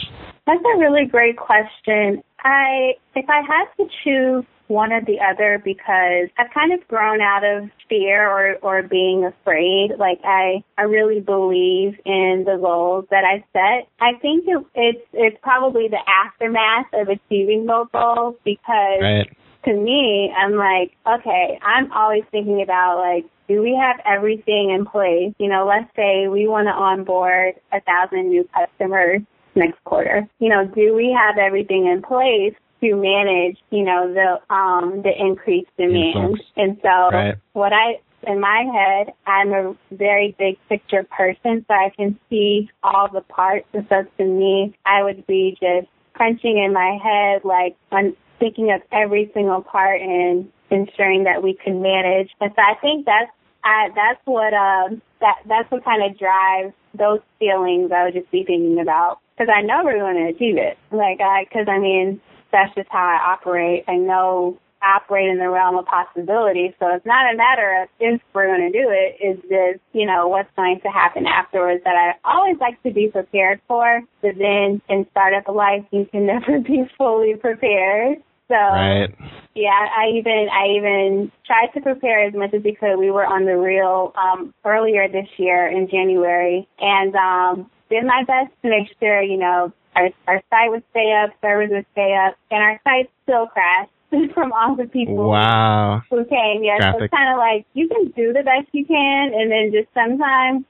That's 0.48 0.64
a 0.64 0.78
really 0.78 1.04
great 1.04 1.36
question. 1.36 2.22
I, 2.40 2.94
if 3.14 3.28
I 3.28 3.42
had 3.46 3.66
to 3.76 3.84
choose 4.02 4.44
one 4.68 4.92
or 4.92 5.02
the 5.02 5.18
other 5.20 5.60
because 5.62 6.28
I've 6.38 6.52
kind 6.54 6.72
of 6.72 6.86
grown 6.88 7.20
out 7.20 7.42
of 7.44 7.68
fear 7.88 8.28
or, 8.28 8.56
or 8.62 8.82
being 8.82 9.24
afraid. 9.24 9.90
Like 9.98 10.20
I, 10.24 10.62
I 10.76 10.82
really 10.82 11.20
believe 11.20 11.98
in 12.04 12.44
the 12.46 12.58
goals 12.60 13.06
that 13.10 13.24
I 13.24 13.44
set. 13.52 13.88
I 14.00 14.18
think 14.20 14.44
it, 14.46 14.64
it's, 14.74 15.06
it's 15.12 15.36
probably 15.42 15.88
the 15.88 16.00
aftermath 16.06 16.86
of 16.94 17.08
achieving 17.08 17.66
those 17.66 17.88
goals 17.92 18.36
because 18.44 19.00
right. 19.00 19.36
to 19.64 19.74
me, 19.74 20.32
I'm 20.36 20.54
like, 20.54 20.92
okay, 21.06 21.58
I'm 21.62 21.90
always 21.92 22.24
thinking 22.30 22.62
about 22.62 22.98
like, 22.98 23.24
do 23.48 23.62
we 23.62 23.78
have 23.80 23.96
everything 24.06 24.70
in 24.70 24.84
place? 24.84 25.32
You 25.38 25.48
know, 25.48 25.66
let's 25.66 25.90
say 25.96 26.28
we 26.28 26.46
want 26.46 26.68
to 26.68 26.72
onboard 26.72 27.54
a 27.72 27.80
thousand 27.80 28.28
new 28.28 28.46
customers 28.54 29.22
next 29.58 29.82
quarter. 29.84 30.28
You 30.38 30.48
know, 30.48 30.66
do 30.66 30.94
we 30.94 31.16
have 31.18 31.38
everything 31.38 31.86
in 31.86 32.02
place 32.02 32.54
to 32.80 32.94
manage, 32.94 33.58
you 33.70 33.84
know, 33.84 34.12
the 34.12 34.54
um 34.54 35.02
the 35.02 35.12
increased 35.18 35.70
demand? 35.76 36.40
And 36.56 36.78
so 36.82 37.10
right. 37.12 37.34
what 37.52 37.72
I 37.72 38.00
in 38.26 38.40
my 38.40 38.64
head, 38.72 39.14
I'm 39.26 39.52
a 39.52 39.76
very 39.92 40.34
big 40.38 40.58
picture 40.68 41.04
person, 41.04 41.64
so 41.68 41.74
I 41.74 41.90
can 41.96 42.18
see 42.28 42.68
all 42.82 43.08
the 43.12 43.20
parts. 43.20 43.66
And 43.72 43.86
so 43.88 44.04
to 44.18 44.24
me, 44.24 44.76
I 44.84 45.02
would 45.04 45.26
be 45.26 45.56
just 45.60 45.88
crunching 46.14 46.58
in 46.58 46.72
my 46.72 46.98
head, 47.02 47.44
like 47.44 47.76
I'm 47.92 48.16
thinking 48.38 48.72
of 48.72 48.82
every 48.92 49.30
single 49.34 49.62
part 49.62 50.00
and 50.00 50.48
ensuring 50.70 51.24
that 51.24 51.42
we 51.42 51.54
can 51.54 51.80
manage. 51.82 52.30
And 52.40 52.52
so 52.54 52.62
I 52.62 52.74
think 52.80 53.06
that's 53.06 53.30
I, 53.64 53.88
that's 53.94 54.20
what 54.24 54.54
um 54.54 55.02
that 55.20 55.36
that's 55.46 55.70
what 55.70 55.84
kind 55.84 56.02
of 56.02 56.18
drives 56.18 56.74
those 56.94 57.20
feelings 57.38 57.90
I 57.92 58.04
would 58.04 58.14
just 58.14 58.30
be 58.30 58.44
thinking 58.44 58.80
about 58.80 59.20
because 59.38 59.52
I 59.54 59.62
know 59.62 59.82
we're 59.84 59.98
going 59.98 60.16
to 60.16 60.34
achieve 60.34 60.56
it. 60.56 60.78
Like, 60.90 61.20
I, 61.20 61.44
because 61.44 61.68
I 61.68 61.78
mean, 61.78 62.20
that's 62.50 62.74
just 62.74 62.88
how 62.90 63.06
I 63.06 63.32
operate. 63.32 63.84
I 63.86 63.96
know 63.96 64.58
I 64.82 64.96
operate 64.96 65.28
in 65.28 65.38
the 65.38 65.48
realm 65.48 65.76
of 65.76 65.86
possibility. 65.86 66.74
So 66.78 66.86
it's 66.94 67.06
not 67.06 67.32
a 67.32 67.36
matter 67.36 67.82
of 67.82 67.88
if 68.00 68.20
we're 68.34 68.46
going 68.46 68.72
to 68.72 68.78
do 68.78 68.88
it. 68.90 69.16
It's 69.20 69.42
just, 69.42 69.82
you 69.92 70.06
know, 70.06 70.28
what's 70.28 70.50
going 70.56 70.80
to 70.82 70.88
happen 70.88 71.26
afterwards 71.26 71.82
that 71.84 71.94
I 71.94 72.12
always 72.28 72.56
like 72.60 72.82
to 72.82 72.92
be 72.92 73.08
prepared 73.08 73.60
for. 73.68 74.02
But 74.22 74.32
then 74.38 74.82
in 74.88 75.06
startup 75.10 75.48
life, 75.48 75.84
you 75.92 76.06
can 76.10 76.26
never 76.34 76.60
be 76.60 76.84
fully 76.96 77.34
prepared. 77.34 78.18
So 78.48 78.54
right. 78.54 79.14
yeah, 79.54 79.88
I 79.94 80.08
even 80.16 80.48
I 80.50 80.68
even 80.78 81.30
tried 81.44 81.68
to 81.74 81.82
prepare 81.82 82.26
as 82.26 82.32
much 82.32 82.54
as 82.54 82.62
we 82.64 82.74
could. 82.74 82.96
We 82.96 83.10
were 83.10 83.26
on 83.26 83.44
the 83.44 83.58
Real 83.58 84.14
um 84.16 84.54
earlier 84.64 85.06
this 85.06 85.28
year 85.36 85.68
in 85.68 85.86
January 85.90 86.66
and 86.80 87.14
um 87.14 87.70
did 87.90 88.04
my 88.04 88.24
best 88.24 88.52
to 88.62 88.68
make 88.68 88.88
sure, 89.00 89.22
you 89.22 89.38
know, 89.38 89.72
our, 89.96 90.10
our 90.26 90.42
site 90.50 90.70
would 90.70 90.84
stay 90.90 91.12
up, 91.12 91.30
servers 91.40 91.70
would 91.70 91.86
stay 91.92 92.14
up, 92.14 92.36
and 92.50 92.62
our 92.62 92.80
site 92.84 93.10
still 93.24 93.46
crashed 93.46 93.90
from 94.34 94.52
all 94.52 94.76
the 94.76 94.86
people 94.86 95.28
wow. 95.30 96.02
who 96.10 96.24
came. 96.24 96.62
Yeah, 96.62 96.92
so 96.92 97.04
it's 97.04 97.12
kind 97.12 97.32
of 97.32 97.38
like 97.38 97.66
you 97.74 97.88
can 97.88 98.10
do 98.16 98.32
the 98.32 98.42
best 98.42 98.68
you 98.72 98.84
can, 98.84 99.32
and 99.34 99.50
then 99.50 99.72
just 99.72 99.92
sometimes 99.94 100.64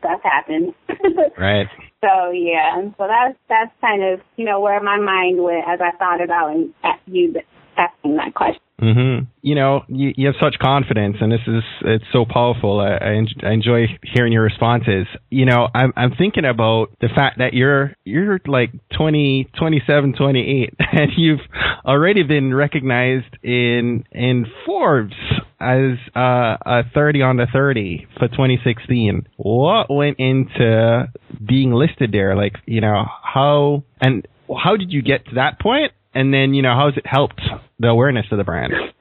stuff 0.00 0.20
happens. 0.22 0.74
right. 1.38 1.68
So 2.00 2.30
yeah, 2.30 2.80
so 2.96 3.06
that's 3.06 3.38
that's 3.48 3.72
kind 3.80 4.02
of 4.02 4.20
you 4.36 4.44
know 4.44 4.60
where 4.60 4.80
my 4.82 4.98
mind 4.98 5.42
went 5.42 5.64
as 5.68 5.80
I 5.80 5.96
thought 5.96 6.22
about 6.22 6.54
and 6.54 6.74
you 7.06 7.34
asking 7.76 8.16
that 8.16 8.34
question. 8.34 8.60
Mm-hmm. 8.80 9.26
You 9.42 9.54
know, 9.54 9.82
you, 9.88 10.12
you, 10.16 10.26
have 10.26 10.36
such 10.40 10.58
confidence, 10.58 11.16
and 11.20 11.30
this 11.30 11.40
is 11.46 11.62
it's 11.82 12.04
so 12.12 12.24
powerful. 12.24 12.80
I, 12.80 12.92
I, 12.92 13.46
I, 13.46 13.52
enjoy 13.52 13.86
hearing 14.14 14.32
your 14.32 14.42
responses. 14.42 15.06
You 15.28 15.44
know, 15.44 15.68
I'm 15.74 15.92
I'm 15.96 16.12
thinking 16.16 16.46
about 16.46 16.86
the 17.00 17.08
fact 17.14 17.38
that 17.38 17.52
you're 17.52 17.92
you're 18.04 18.40
like 18.46 18.70
20, 18.96 19.50
27, 19.58 20.14
28, 20.14 20.74
and 20.92 21.10
you've 21.14 21.40
already 21.84 22.22
been 22.22 22.54
recognized 22.54 23.36
in 23.42 24.04
in 24.12 24.46
Forbes 24.64 25.14
as 25.60 25.98
uh, 26.16 26.56
a 26.64 26.82
30 26.94 27.20
on 27.20 27.36
the 27.36 27.46
30 27.52 28.06
for 28.18 28.28
2016. 28.28 29.28
What 29.36 29.90
went 29.90 30.18
into 30.18 31.06
being 31.46 31.72
listed 31.72 32.12
there? 32.12 32.34
Like, 32.34 32.54
you 32.64 32.80
know, 32.80 33.04
how 33.22 33.84
and 34.00 34.26
how 34.56 34.76
did 34.76 34.90
you 34.90 35.02
get 35.02 35.26
to 35.26 35.34
that 35.34 35.60
point? 35.60 35.92
And 36.14 36.34
then, 36.34 36.54
you 36.54 36.62
know, 36.62 36.74
how 36.74 36.86
has 36.86 36.96
it 36.96 37.06
helped 37.06 37.40
the 37.80 37.88
awareness 37.88 38.26
of 38.30 38.38
the 38.38 38.44
brand? 38.44 38.72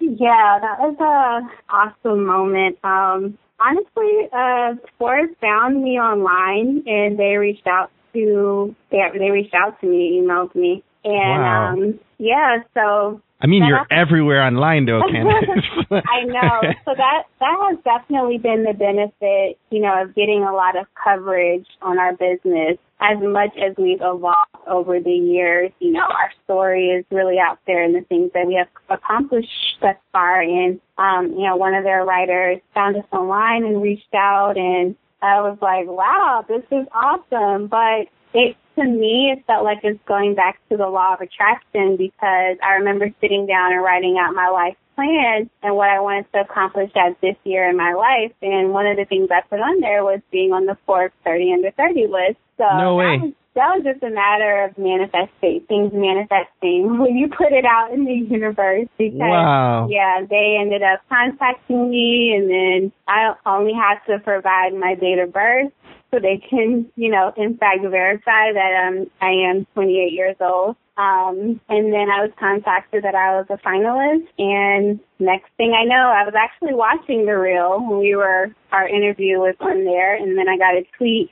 yeah, 0.00 0.58
that 0.60 0.78
was 0.78 0.96
a 1.00 1.72
awesome 1.72 2.24
moment. 2.24 2.78
Um, 2.84 3.38
honestly, 3.58 4.28
uh, 4.32 4.74
Forbes 4.98 5.32
found 5.40 5.82
me 5.82 5.98
online 5.98 6.82
and 6.86 7.18
they 7.18 7.36
reached 7.36 7.66
out 7.66 7.90
to 8.12 8.76
they 8.90 8.98
they 9.18 9.30
reached 9.30 9.54
out 9.54 9.80
to 9.80 9.86
me, 9.86 10.22
emailed 10.22 10.54
me, 10.54 10.84
and 11.02 11.42
wow. 11.42 11.72
um, 11.72 12.00
yeah, 12.18 12.58
so 12.74 13.20
I 13.42 13.48
mean, 13.48 13.64
you're 13.64 13.84
everywhere 13.90 14.42
online, 14.42 14.86
though, 14.86 15.00
Candice. 15.10 15.66
I 15.90 16.22
know. 16.24 16.60
So 16.84 16.92
that 16.96 17.24
that 17.40 17.56
has 17.70 17.78
definitely 17.82 18.38
been 18.38 18.62
the 18.62 18.72
benefit, 18.72 19.58
you 19.70 19.80
know, 19.80 20.02
of 20.02 20.14
getting 20.14 20.46
a 20.48 20.54
lot 20.54 20.76
of 20.78 20.86
coverage 21.02 21.66
on 21.82 21.98
our 21.98 22.12
business. 22.12 22.78
As 23.02 23.18
much 23.20 23.50
as 23.56 23.74
we've 23.76 24.00
evolved 24.00 24.54
over 24.68 25.00
the 25.00 25.10
years, 25.10 25.72
you 25.80 25.90
know, 25.90 26.02
our 26.02 26.30
story 26.44 26.86
is 26.88 27.04
really 27.10 27.38
out 27.38 27.58
there 27.66 27.82
and 27.82 27.94
the 27.94 28.02
things 28.02 28.30
that 28.32 28.46
we 28.46 28.54
have 28.54 28.68
accomplished 28.88 29.48
thus 29.80 29.96
far. 30.12 30.40
And, 30.40 30.80
um, 30.98 31.34
you 31.36 31.44
know, 31.46 31.56
one 31.56 31.74
of 31.74 31.82
their 31.82 32.04
writers 32.04 32.60
found 32.74 32.96
us 32.96 33.04
online 33.12 33.64
and 33.64 33.82
reached 33.82 34.14
out 34.14 34.56
and 34.56 34.94
I 35.22 35.40
was 35.40 35.56
like, 35.62 35.86
wow, 35.86 36.44
this 36.46 36.64
is 36.70 36.86
awesome. 36.92 37.68
But 37.68 38.08
it 38.34 38.56
to 38.76 38.84
me, 38.84 39.32
it 39.36 39.44
felt 39.46 39.64
like 39.64 39.78
it's 39.82 40.00
going 40.06 40.34
back 40.34 40.58
to 40.70 40.76
the 40.76 40.88
law 40.88 41.14
of 41.14 41.20
attraction 41.20 41.96
because 41.96 42.56
I 42.62 42.74
remember 42.78 43.10
sitting 43.20 43.46
down 43.46 43.72
and 43.72 43.82
writing 43.82 44.16
out 44.18 44.34
my 44.34 44.48
life 44.48 44.76
plan 44.94 45.48
and 45.62 45.76
what 45.76 45.88
I 45.88 46.00
wanted 46.00 46.30
to 46.32 46.40
accomplish 46.40 46.90
at 46.96 47.20
this 47.20 47.36
year 47.44 47.68
in 47.68 47.76
my 47.76 47.94
life. 47.94 48.32
And 48.42 48.72
one 48.72 48.86
of 48.86 48.96
the 48.96 49.04
things 49.04 49.28
I 49.30 49.40
put 49.48 49.60
on 49.60 49.80
there 49.80 50.04
was 50.04 50.20
being 50.30 50.52
on 50.52 50.66
the 50.66 50.76
Forbes 50.86 51.14
30 51.24 51.52
under 51.54 51.70
30 51.70 52.06
list. 52.06 52.38
So 52.58 52.64
no 52.76 52.96
way. 52.96 53.18
Was, 53.18 53.32
that 53.54 53.76
was 53.76 53.84
just 53.84 54.02
a 54.02 54.10
matter 54.10 54.64
of 54.64 54.78
manifesting 54.78 55.60
things 55.68 55.92
manifesting 55.92 56.98
when 57.00 57.16
you 57.16 57.28
put 57.28 57.52
it 57.52 57.64
out 57.64 57.92
in 57.92 58.04
the 58.04 58.14
universe 58.14 58.88
because 58.96 59.18
wow. 59.20 59.88
yeah 59.90 60.24
they 60.28 60.56
ended 60.58 60.82
up 60.82 61.00
contacting 61.08 61.90
me 61.90 62.32
and 62.34 62.48
then 62.48 62.92
i 63.08 63.34
only 63.44 63.72
had 63.72 63.98
to 64.06 64.18
provide 64.20 64.72
my 64.74 64.94
date 64.94 65.18
of 65.18 65.32
birth 65.32 65.72
so 66.12 66.20
they 66.20 66.42
can 66.48 66.86
you 66.96 67.10
know 67.10 67.32
in 67.36 67.56
fact 67.56 67.80
verify 67.82 68.52
that 68.52 68.86
um 68.86 69.06
i 69.20 69.30
am 69.30 69.66
28 69.74 70.12
years 70.12 70.36
old 70.40 70.76
um, 70.96 71.58
and 71.70 71.92
then 71.92 72.10
I 72.12 72.20
was 72.20 72.30
contacted 72.38 73.04
that 73.04 73.14
I 73.14 73.40
was 73.40 73.46
a 73.48 73.56
finalist. 73.66 74.28
And 74.38 75.00
next 75.18 75.48
thing 75.56 75.72
I 75.72 75.84
know, 75.84 76.12
I 76.12 76.24
was 76.24 76.34
actually 76.36 76.74
watching 76.74 77.24
the 77.24 77.38
Real 77.38 77.80
when 77.80 77.98
we 77.98 78.14
were, 78.14 78.54
our 78.72 78.86
interview 78.86 79.38
was 79.38 79.56
on 79.60 79.84
there. 79.84 80.14
And 80.16 80.36
then 80.36 80.48
I 80.48 80.58
got 80.58 80.74
a 80.74 80.84
tweet 80.98 81.30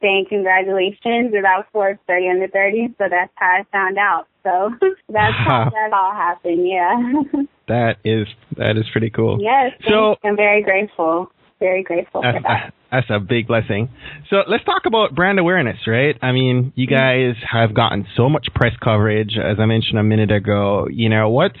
saying 0.00 0.26
congratulations. 0.28 1.32
And 1.32 1.44
that 1.44 1.56
was 1.56 1.66
for 1.72 1.98
30 2.06 2.28
under 2.28 2.48
30. 2.48 2.94
So 2.98 3.04
that's 3.08 3.32
how 3.36 3.46
I 3.46 3.64
found 3.72 3.96
out. 3.96 4.26
So 4.44 4.70
that's 5.08 5.36
how 5.36 5.70
that 5.72 5.92
all 5.92 6.12
happened. 6.12 6.68
Yeah. 6.68 7.42
that 7.68 7.96
is, 8.04 8.28
that 8.58 8.76
is 8.76 8.84
pretty 8.92 9.10
cool. 9.10 9.38
Yes. 9.40 9.72
So 9.88 10.16
I'm 10.22 10.36
very 10.36 10.62
grateful 10.62 11.32
very 11.60 11.82
grateful 11.82 12.22
that's, 12.22 12.38
for 12.38 12.42
that. 12.42 12.74
That's 12.90 13.10
a 13.10 13.20
big 13.20 13.46
blessing. 13.46 13.90
So 14.30 14.36
let's 14.48 14.64
talk 14.64 14.82
about 14.86 15.14
brand 15.14 15.38
awareness, 15.38 15.76
right? 15.86 16.16
I 16.22 16.32
mean, 16.32 16.72
you 16.74 16.86
mm-hmm. 16.86 16.94
guys 16.94 17.36
have 17.50 17.74
gotten 17.74 18.06
so 18.16 18.30
much 18.30 18.48
press 18.54 18.72
coverage, 18.82 19.36
as 19.36 19.58
I 19.60 19.66
mentioned 19.66 19.98
a 19.98 20.02
minute 20.02 20.30
ago. 20.30 20.86
You 20.90 21.10
know, 21.10 21.28
what's 21.28 21.58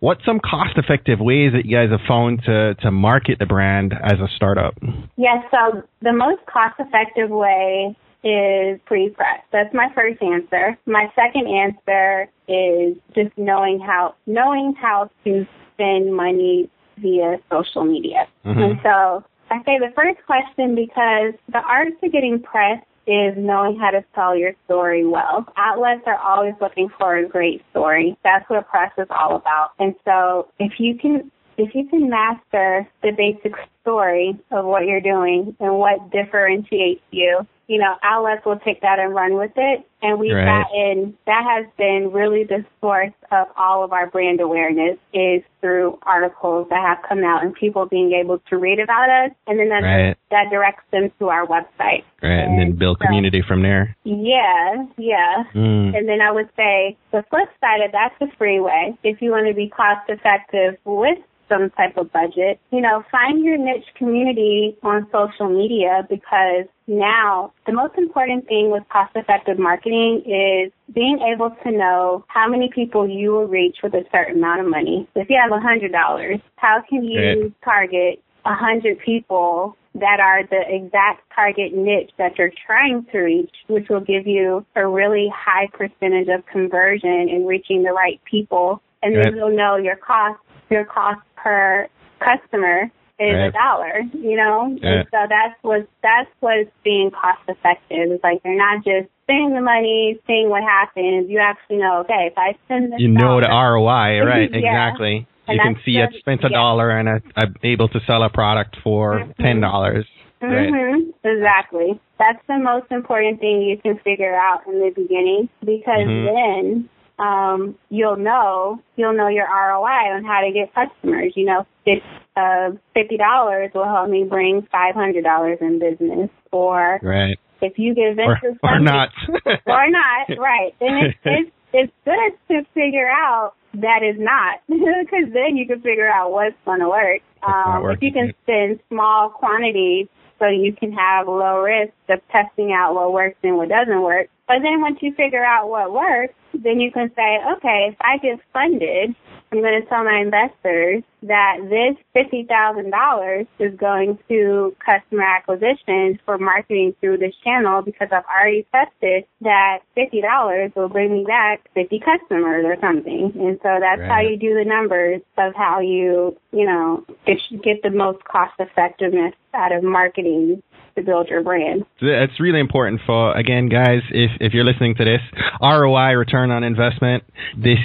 what's 0.00 0.22
some 0.26 0.40
cost 0.40 0.76
effective 0.76 1.20
ways 1.20 1.52
that 1.54 1.64
you 1.64 1.74
guys 1.74 1.90
have 1.90 2.06
found 2.06 2.42
to 2.44 2.74
to 2.82 2.90
market 2.90 3.38
the 3.38 3.46
brand 3.46 3.94
as 3.94 4.20
a 4.20 4.28
startup? 4.36 4.74
Yes, 5.16 5.42
so 5.50 5.82
the 6.02 6.12
most 6.12 6.44
cost 6.44 6.74
effective 6.78 7.30
way 7.30 7.96
is 8.24 8.78
pre-press. 8.86 9.40
That's 9.52 9.72
my 9.74 9.88
first 9.94 10.22
answer. 10.22 10.78
My 10.86 11.06
second 11.16 11.46
answer 11.48 12.28
is 12.46 12.96
just 13.14 13.36
knowing 13.38 13.80
how 13.80 14.14
knowing 14.26 14.74
how 14.80 15.10
to 15.24 15.46
spend 15.74 16.14
money 16.14 16.70
via 16.98 17.38
social 17.50 17.84
media. 17.84 18.26
Mm-hmm. 18.44 18.60
And 18.60 18.78
so 18.82 19.24
I 19.50 19.58
say 19.64 19.78
the 19.78 19.92
first 19.94 20.18
question 20.26 20.74
because 20.74 21.34
the 21.52 21.58
art 21.58 21.88
to 22.02 22.08
getting 22.08 22.42
press 22.42 22.82
is 23.06 23.34
knowing 23.36 23.78
how 23.78 23.90
to 23.90 24.04
tell 24.14 24.36
your 24.36 24.52
story 24.64 25.04
well. 25.04 25.44
Outlets 25.56 26.02
are 26.06 26.18
always 26.18 26.54
looking 26.60 26.88
for 26.98 27.16
a 27.16 27.28
great 27.28 27.62
story. 27.70 28.16
That's 28.22 28.48
what 28.48 28.68
press 28.68 28.92
is 28.96 29.08
all 29.10 29.36
about. 29.36 29.70
And 29.78 29.94
so 30.04 30.48
if 30.58 30.72
you 30.78 30.96
can 30.96 31.30
if 31.58 31.74
you 31.74 31.86
can 31.88 32.08
master 32.08 32.88
the 33.02 33.10
basic 33.10 33.52
story 33.82 34.38
of 34.50 34.64
what 34.64 34.86
you're 34.86 35.02
doing 35.02 35.54
and 35.60 35.74
what 35.78 36.10
differentiates 36.10 37.02
you, 37.10 37.46
you 37.72 37.78
know, 37.78 37.94
outlets 38.02 38.44
will 38.44 38.58
take 38.58 38.82
that 38.82 38.98
and 38.98 39.14
run 39.14 39.32
with 39.32 39.52
it. 39.56 39.88
And 40.02 40.20
we've 40.20 40.34
right. 40.34 40.44
gotten, 40.44 41.16
that 41.24 41.42
has 41.42 41.64
been 41.78 42.10
really 42.12 42.44
the 42.44 42.66
source 42.82 43.14
of 43.30 43.46
all 43.56 43.82
of 43.82 43.94
our 43.94 44.10
brand 44.10 44.42
awareness 44.42 44.98
is 45.14 45.42
through 45.62 45.98
articles 46.02 46.66
that 46.68 46.82
have 46.84 46.98
come 47.08 47.24
out 47.24 47.42
and 47.42 47.54
people 47.54 47.86
being 47.86 48.12
able 48.12 48.40
to 48.50 48.58
read 48.58 48.78
about 48.78 49.08
us. 49.08 49.30
And 49.46 49.58
then 49.58 49.70
that, 49.70 49.80
right. 49.80 50.16
that 50.30 50.50
directs 50.50 50.84
them 50.92 51.10
to 51.18 51.28
our 51.28 51.46
website. 51.46 52.04
Right. 52.20 52.44
And, 52.44 52.60
and 52.60 52.60
then 52.60 52.78
build 52.78 52.98
so, 53.00 53.06
community 53.06 53.42
from 53.46 53.62
there. 53.62 53.96
Yeah. 54.04 54.84
Yeah. 54.98 55.44
Mm. 55.54 55.96
And 55.96 56.06
then 56.06 56.20
I 56.20 56.30
would 56.30 56.50
say 56.54 56.98
the 57.10 57.24
flip 57.30 57.48
side 57.58 57.80
of 57.80 57.92
that's 57.92 58.14
the 58.20 58.26
free 58.36 58.60
way. 58.60 58.98
If 59.02 59.22
you 59.22 59.30
want 59.30 59.46
to 59.48 59.54
be 59.54 59.70
cost 59.70 60.10
effective 60.10 60.76
with 60.84 61.18
some 61.52 61.70
type 61.70 61.96
of 61.96 62.12
budget. 62.12 62.60
You 62.70 62.80
know, 62.80 63.04
find 63.10 63.44
your 63.44 63.58
niche 63.58 63.86
community 63.96 64.76
on 64.82 65.06
social 65.12 65.48
media 65.48 66.06
because 66.08 66.66
now 66.86 67.52
the 67.66 67.72
most 67.72 67.94
important 67.96 68.46
thing 68.46 68.70
with 68.70 68.82
cost 68.90 69.12
effective 69.14 69.58
marketing 69.58 70.22
is 70.24 70.72
being 70.94 71.18
able 71.32 71.50
to 71.64 71.70
know 71.70 72.24
how 72.28 72.48
many 72.48 72.70
people 72.74 73.08
you 73.08 73.32
will 73.32 73.46
reach 73.46 73.78
with 73.82 73.94
a 73.94 74.04
certain 74.12 74.38
amount 74.38 74.60
of 74.60 74.66
money. 74.66 75.08
If 75.14 75.28
you 75.30 75.38
have 75.42 75.52
a 75.52 75.60
hundred 75.60 75.92
dollars, 75.92 76.40
how 76.56 76.82
can 76.88 77.04
you 77.04 77.54
target 77.64 78.22
a 78.44 78.54
hundred 78.54 78.98
people 78.98 79.76
that 79.94 80.20
are 80.20 80.42
the 80.46 80.62
exact 80.68 81.22
target 81.34 81.74
niche 81.74 82.10
that 82.18 82.38
you're 82.38 82.52
trying 82.66 83.04
to 83.12 83.18
reach, 83.18 83.54
which 83.68 83.88
will 83.90 84.00
give 84.00 84.26
you 84.26 84.64
a 84.74 84.86
really 84.86 85.30
high 85.34 85.68
percentage 85.72 86.28
of 86.28 86.44
conversion 86.46 87.28
in 87.28 87.44
reaching 87.46 87.82
the 87.82 87.92
right 87.92 88.20
people. 88.24 88.82
And 89.02 89.16
then 89.16 89.36
you'll 89.36 89.54
know 89.54 89.76
your 89.76 89.96
cost 89.96 90.40
your 90.72 90.84
cost 90.84 91.20
per 91.36 91.88
customer 92.18 92.90
is 93.18 93.34
right. 93.34 93.48
a 93.48 93.52
dollar, 93.52 94.00
you 94.12 94.36
know? 94.36 94.76
Yeah. 94.80 94.90
And 94.90 95.08
so 95.10 95.18
that's 95.28 95.54
what 95.62 95.88
that's 96.02 96.30
what's 96.40 96.70
being 96.84 97.10
cost 97.10 97.40
effective. 97.48 98.10
It's 98.10 98.24
like 98.24 98.40
you're 98.44 98.56
not 98.56 98.84
just 98.84 99.08
spending 99.24 99.54
the 99.54 99.60
money, 99.60 100.18
seeing 100.26 100.48
what 100.48 100.62
happens. 100.62 101.30
You 101.30 101.38
actually 101.38 101.78
know, 101.78 102.00
okay, 102.00 102.30
if 102.30 102.36
I 102.36 102.56
spend 102.64 102.92
this 102.92 103.00
You 103.00 103.08
know 103.08 103.40
dollar, 103.40 103.42
the 103.42 103.48
ROI, 103.48 104.20
right, 104.26 104.50
yeah. 104.50 104.58
exactly. 104.58 105.26
And 105.46 105.56
you 105.56 105.62
can 105.62 105.76
see 105.84 105.98
I 105.98 106.06
spent 106.18 106.44
a 106.44 106.48
dollar 106.48 106.90
and 106.90 107.08
I, 107.08 107.20
I'm 107.36 107.54
able 107.62 107.88
to 107.88 108.00
sell 108.06 108.22
a 108.22 108.30
product 108.30 108.76
for 108.82 109.20
mm-hmm. 109.20 109.42
ten 109.42 109.60
dollars. 109.60 110.06
Mm-hmm. 110.40 111.10
Exactly. 111.24 112.00
That's 112.18 112.42
the 112.48 112.58
most 112.58 112.90
important 112.90 113.40
thing 113.40 113.62
you 113.62 113.78
can 113.78 113.98
figure 114.02 114.34
out 114.34 114.66
in 114.66 114.80
the 114.80 114.90
beginning 114.94 115.48
because 115.60 116.06
mm-hmm. 116.06 116.26
then 116.34 116.88
um, 117.18 117.76
you'll 117.88 118.16
know 118.16 118.80
you'll 118.96 119.16
know 119.16 119.28
your 119.28 119.46
ROI 119.46 120.16
on 120.16 120.24
how 120.24 120.40
to 120.40 120.52
get 120.52 120.74
customers. 120.74 121.32
You 121.36 121.46
know, 121.46 121.66
if 121.86 122.02
uh, 122.36 122.70
fifty 122.94 123.16
dollars 123.16 123.70
will 123.74 123.84
help 123.84 124.08
me 124.08 124.24
bring 124.24 124.66
five 124.72 124.94
hundred 124.94 125.24
dollars 125.24 125.58
in 125.60 125.78
business, 125.78 126.30
or 126.50 126.98
right. 127.02 127.38
if 127.60 127.78
you 127.78 127.94
get 127.94 128.16
venture 128.16 128.58
or, 128.62 128.76
or 128.76 128.80
not, 128.80 129.10
or 129.66 129.90
not, 129.90 130.38
right? 130.38 130.74
And 130.80 131.06
it's 131.06 131.18
it's 131.24 131.50
it's 131.72 131.92
good 132.04 132.54
to 132.54 132.64
figure 132.74 133.08
out 133.08 133.54
that 133.74 134.00
is 134.02 134.16
not 134.18 134.60
because 134.68 135.32
then 135.32 135.56
you 135.56 135.66
can 135.66 135.80
figure 135.80 136.08
out 136.08 136.32
what's 136.32 136.56
going 136.64 136.80
to 136.80 136.88
work. 136.88 137.20
Um, 137.42 137.90
if 137.90 138.02
you 138.02 138.12
can 138.12 138.32
spend 138.44 138.78
small 138.88 139.30
quantities 139.30 140.06
so 140.42 140.48
you 140.48 140.72
can 140.74 140.92
have 140.92 141.28
low 141.28 141.60
risk 141.62 141.92
of 142.08 142.18
testing 142.32 142.72
out 142.72 142.94
what 142.94 143.12
works 143.12 143.38
and 143.44 143.56
what 143.56 143.68
doesn't 143.68 144.02
work. 144.02 144.26
But 144.48 144.58
then 144.62 144.80
once 144.80 144.98
you 145.00 145.14
figure 145.14 145.44
out 145.44 145.70
what 145.70 145.92
works, 145.92 146.34
then 146.52 146.80
you 146.80 146.90
can 146.90 147.12
say, 147.14 147.38
okay, 147.56 147.90
if 147.92 147.96
I 148.00 148.18
get 148.18 148.40
funded, 148.52 149.14
I'm 149.52 149.60
going 149.60 149.82
to 149.82 149.86
tell 149.86 150.02
my 150.02 150.18
investors 150.18 151.02
that 151.24 151.58
this 151.68 151.96
$50,000 152.16 153.46
is 153.58 153.78
going 153.78 154.18
to 154.28 154.74
customer 154.84 155.24
acquisition 155.24 156.18
for 156.24 156.38
marketing 156.38 156.94
through 157.00 157.18
this 157.18 157.34
channel 157.44 157.82
because 157.82 158.08
I've 158.10 158.24
already 158.24 158.66
tested 158.72 159.24
that 159.42 159.80
$50 159.96 160.74
will 160.74 160.88
bring 160.88 161.12
me 161.12 161.24
back 161.24 161.68
50 161.74 162.00
customers 162.00 162.64
or 162.64 162.76
something. 162.80 163.30
And 163.38 163.58
so 163.62 163.76
that's 163.78 164.00
right. 164.00 164.08
how 164.08 164.20
you 164.20 164.38
do 164.38 164.54
the 164.54 164.64
numbers 164.64 165.20
of 165.36 165.54
how 165.54 165.80
you, 165.80 166.34
you 166.50 166.64
know, 166.64 167.04
get, 167.26 167.36
get 167.62 167.82
the 167.82 167.90
most 167.90 168.24
cost 168.24 168.54
effectiveness 168.58 169.34
out 169.52 169.72
of 169.72 169.84
marketing 169.84 170.62
to 170.96 171.02
build 171.02 171.28
your 171.28 171.42
brand. 171.42 171.84
It's 172.00 172.40
really 172.40 172.60
important 172.60 173.00
for 173.06 173.36
again, 173.36 173.68
guys. 173.68 174.02
If 174.10 174.30
if 174.40 174.52
you're 174.52 174.64
listening 174.64 174.94
to 174.96 175.04
this, 175.04 175.20
ROI, 175.60 176.12
return 176.14 176.50
on 176.50 176.64
investment. 176.64 177.24
This 177.56 177.78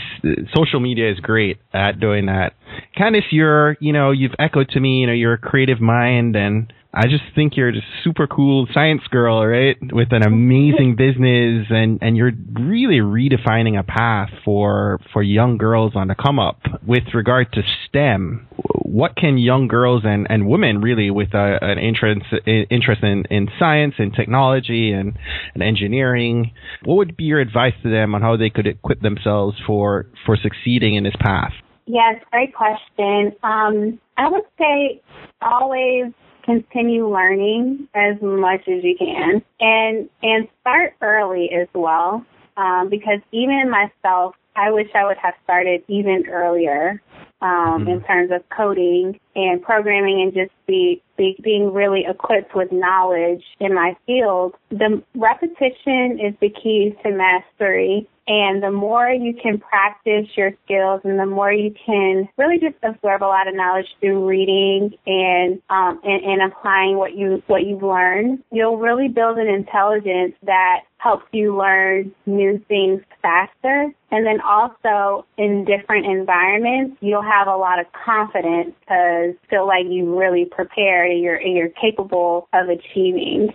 social 0.55 0.79
media 0.79 1.11
is 1.11 1.19
great 1.19 1.57
at 1.73 1.99
doing 1.99 2.25
that. 2.27 2.53
Candice, 2.97 3.31
you're 3.31 3.77
you 3.79 3.93
know 3.93 4.11
you've 4.11 4.35
echoed 4.39 4.69
to 4.69 4.79
me. 4.79 4.99
You 4.99 5.07
know 5.07 5.13
you're 5.13 5.33
a 5.33 5.37
creative 5.37 5.79
mind 5.79 6.35
and 6.35 6.71
I 6.97 7.03
just 7.03 7.23
think 7.35 7.55
you're 7.55 7.71
just 7.71 7.85
super 8.03 8.25
cool 8.25 8.67
science 8.73 9.03
girl, 9.11 9.45
right? 9.45 9.77
With 9.93 10.11
an 10.11 10.23
amazing 10.23 10.95
business 10.97 11.67
and, 11.69 11.99
and 12.01 12.17
you're 12.17 12.31
really 12.59 12.99
redefining 13.01 13.79
a 13.79 13.83
path 13.83 14.29
for, 14.43 14.99
for 15.13 15.21
young 15.21 15.57
girls 15.57 15.91
on 15.95 16.07
the 16.07 16.15
come 16.15 16.39
up 16.39 16.59
with 16.87 17.03
regard 17.13 17.53
to 17.53 17.61
STEM. 17.87 18.47
What 18.81 19.15
can 19.15 19.37
young 19.37 19.67
girls 19.67 20.03
and, 20.05 20.25
and 20.27 20.47
women 20.47 20.81
really 20.81 21.11
with 21.11 21.35
a, 21.35 21.59
an 21.61 21.77
interest, 21.77 22.21
interest 22.47 23.03
in, 23.03 23.25
in 23.29 23.47
science 23.59 23.93
and 23.99 24.11
technology 24.11 24.91
and, 24.91 25.19
and 25.53 25.61
engineering, 25.61 26.51
what 26.83 26.95
would 26.95 27.15
be 27.15 27.25
your 27.25 27.39
advice 27.39 27.75
to 27.83 27.91
them 27.91 28.15
on 28.15 28.23
how 28.23 28.37
they 28.37 28.49
could 28.49 28.65
equip 28.65 29.01
themselves 29.01 29.55
for, 29.67 30.07
for 30.25 30.35
succeeding 30.35 30.95
in 30.95 31.03
this 31.03 31.15
path? 31.19 31.51
Yes, 31.85 32.15
great 32.31 32.55
question. 32.55 33.33
Um, 33.43 33.99
I 34.17 34.29
would 34.29 34.43
say 34.57 35.01
always 35.41 36.11
continue 36.47 37.07
learning 37.07 37.87
as 37.93 38.15
much 38.21 38.61
as 38.67 38.83
you 38.83 38.95
can. 38.97 39.43
And 39.59 40.09
and 40.23 40.47
start 40.61 40.93
early 41.01 41.51
as 41.51 41.67
well 41.75 42.25
um, 42.57 42.89
because 42.89 43.19
even 43.31 43.69
myself 43.69 44.35
i 44.55 44.71
wish 44.71 44.87
i 44.95 45.05
would 45.05 45.17
have 45.17 45.35
started 45.43 45.83
even 45.87 46.25
earlier 46.27 47.01
um, 47.41 47.49
mm-hmm. 47.49 47.89
in 47.89 48.03
terms 48.03 48.31
of 48.31 48.41
coding 48.49 49.19
and 49.35 49.61
programming 49.61 50.21
and 50.21 50.33
just 50.33 50.51
be, 50.65 51.01
be 51.17 51.35
being 51.43 51.71
really 51.71 52.03
equipped 52.07 52.55
with 52.55 52.71
knowledge 52.71 53.43
in 53.59 53.75
my 53.75 53.95
field. 54.07 54.55
The 54.69 55.03
repetition 55.15 56.19
is 56.19 56.33
the 56.41 56.49
key 56.49 56.95
to 57.03 57.11
mastery 57.11 58.09
and 58.27 58.61
the 58.61 58.71
more 58.71 59.09
you 59.09 59.33
can 59.41 59.57
practice 59.57 60.27
your 60.35 60.51
skills 60.65 61.01
and 61.05 61.17
the 61.17 61.25
more 61.25 61.51
you 61.51 61.73
can 61.85 62.27
really 62.37 62.59
just 62.59 62.75
absorb 62.83 63.23
a 63.23 63.25
lot 63.25 63.47
of 63.47 63.55
knowledge 63.55 63.87
through 64.01 64.27
reading 64.27 64.91
and, 65.05 65.61
um, 65.69 66.01
and, 66.03 66.23
and 66.23 66.51
applying 66.51 66.97
what 66.97 67.15
you, 67.15 67.41
what 67.47 67.65
you've 67.65 67.83
learned, 67.83 68.43
you'll 68.51 68.77
really 68.77 69.07
build 69.07 69.37
an 69.37 69.47
intelligence 69.47 70.33
that 70.43 70.81
helps 70.97 71.25
you 71.31 71.55
learn 71.55 72.11
new 72.25 72.59
things 72.67 73.01
faster. 73.21 73.87
And 74.11 74.25
then 74.25 74.41
also 74.41 75.25
in 75.37 75.63
different 75.63 76.05
environments, 76.05 76.97
you'll 76.99 77.21
have 77.21 77.47
a 77.47 77.55
lot 77.55 77.79
of 77.79 77.85
confidence 77.93 78.73
because 78.81 79.35
feel 79.49 79.65
like 79.65 79.85
you 79.87 80.19
really 80.19 80.45
prepared 80.45 81.11
and 81.11 81.21
you're, 81.21 81.35
and 81.35 81.55
you're 81.55 81.69
capable 81.69 82.49
of 82.53 82.67
achieving. 82.67 83.53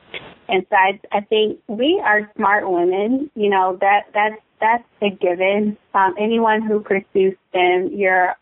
And 0.48 0.66
so 0.68 0.76
I, 0.76 1.00
I 1.16 1.20
think 1.22 1.60
we 1.66 2.00
are 2.04 2.30
smart 2.36 2.70
women. 2.70 3.30
You 3.34 3.50
know 3.50 3.78
that 3.80 4.02
that's 4.12 4.40
that's 4.62 4.84
a 5.02 5.10
given. 5.10 5.76
Um, 5.92 6.14
anyone 6.18 6.62
who 6.62 6.80
pursues 6.80 7.36
STEM, 7.50 7.90
you're 7.92 8.34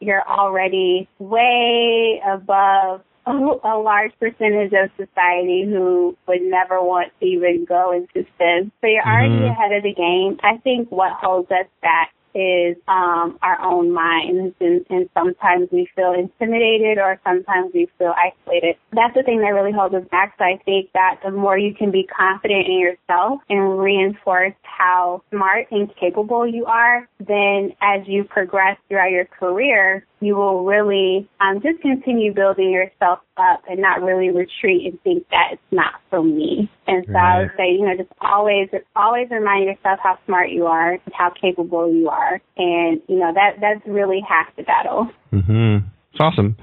you're 0.00 0.28
already 0.28 1.08
way 1.20 2.20
above 2.28 3.02
a 3.26 3.78
large 3.78 4.10
percentage 4.18 4.72
of 4.72 4.90
society 4.96 5.64
who 5.64 6.16
would 6.26 6.42
never 6.42 6.82
want 6.82 7.12
to 7.20 7.26
even 7.26 7.64
go 7.64 7.92
into 7.92 8.28
STEM. 8.34 8.72
So 8.80 8.88
you're 8.88 9.06
already 9.06 9.34
mm-hmm. 9.34 9.44
ahead 9.44 9.72
of 9.72 9.84
the 9.84 9.94
game. 9.94 10.38
I 10.42 10.58
think 10.58 10.90
what 10.90 11.12
holds 11.12 11.50
us 11.52 11.66
back 11.80 12.12
is 12.34 12.76
um, 12.88 13.38
our 13.42 13.60
own 13.62 13.92
minds, 13.92 14.54
and, 14.60 14.84
and 14.90 15.08
sometimes 15.14 15.68
we 15.70 15.88
feel 15.94 16.12
intimidated 16.12 16.98
or 16.98 17.20
sometimes 17.24 17.72
we 17.74 17.88
feel 17.98 18.14
isolated. 18.16 18.76
That's 18.92 19.14
the 19.14 19.22
thing 19.22 19.40
that 19.40 19.48
really 19.48 19.72
holds 19.72 19.94
us 19.94 20.04
back. 20.10 20.34
So 20.38 20.44
I 20.44 20.60
think 20.64 20.90
that 20.94 21.20
the 21.24 21.30
more 21.30 21.58
you 21.58 21.74
can 21.74 21.90
be 21.90 22.04
confident 22.04 22.66
in 22.66 22.78
yourself 22.78 23.40
and 23.48 23.78
reinforce 23.78 24.54
how 24.62 25.22
smart 25.30 25.66
and 25.70 25.90
capable 25.96 26.46
you 26.46 26.66
are, 26.66 27.08
then 27.18 27.72
as 27.82 28.06
you 28.06 28.24
progress 28.24 28.76
throughout 28.88 29.10
your 29.10 29.26
career, 29.26 30.06
you 30.20 30.36
will 30.36 30.64
really 30.64 31.28
um, 31.40 31.60
just 31.62 31.80
continue 31.82 32.32
building 32.32 32.70
yourself 32.70 33.18
up 33.36 33.62
and 33.68 33.80
not 33.80 34.02
really 34.02 34.30
retreat 34.30 34.86
and 34.86 35.02
think 35.02 35.28
that 35.30 35.54
it's 35.54 35.62
not 35.72 35.94
for 36.10 36.22
me. 36.22 36.70
And 36.86 37.04
so 37.06 37.12
right. 37.12 37.36
I 37.36 37.38
would 37.40 37.50
say, 37.56 37.72
you 37.72 37.86
know, 37.86 37.96
just 37.96 38.12
always, 38.20 38.68
always 38.94 39.28
remind 39.30 39.64
yourself 39.64 39.98
how 40.02 40.18
smart 40.26 40.50
you 40.50 40.66
are, 40.66 40.92
and 40.92 41.12
how 41.12 41.30
capable 41.30 41.92
you 41.92 42.08
are, 42.08 42.21
and 42.56 43.00
you 43.08 43.18
know 43.18 43.32
that 43.34 43.60
that's 43.60 43.80
really 43.86 44.20
half 44.26 44.54
the 44.56 44.62
battle. 44.62 45.10
Mhm. 45.32 45.84
It's 46.12 46.20
awesome. 46.20 46.56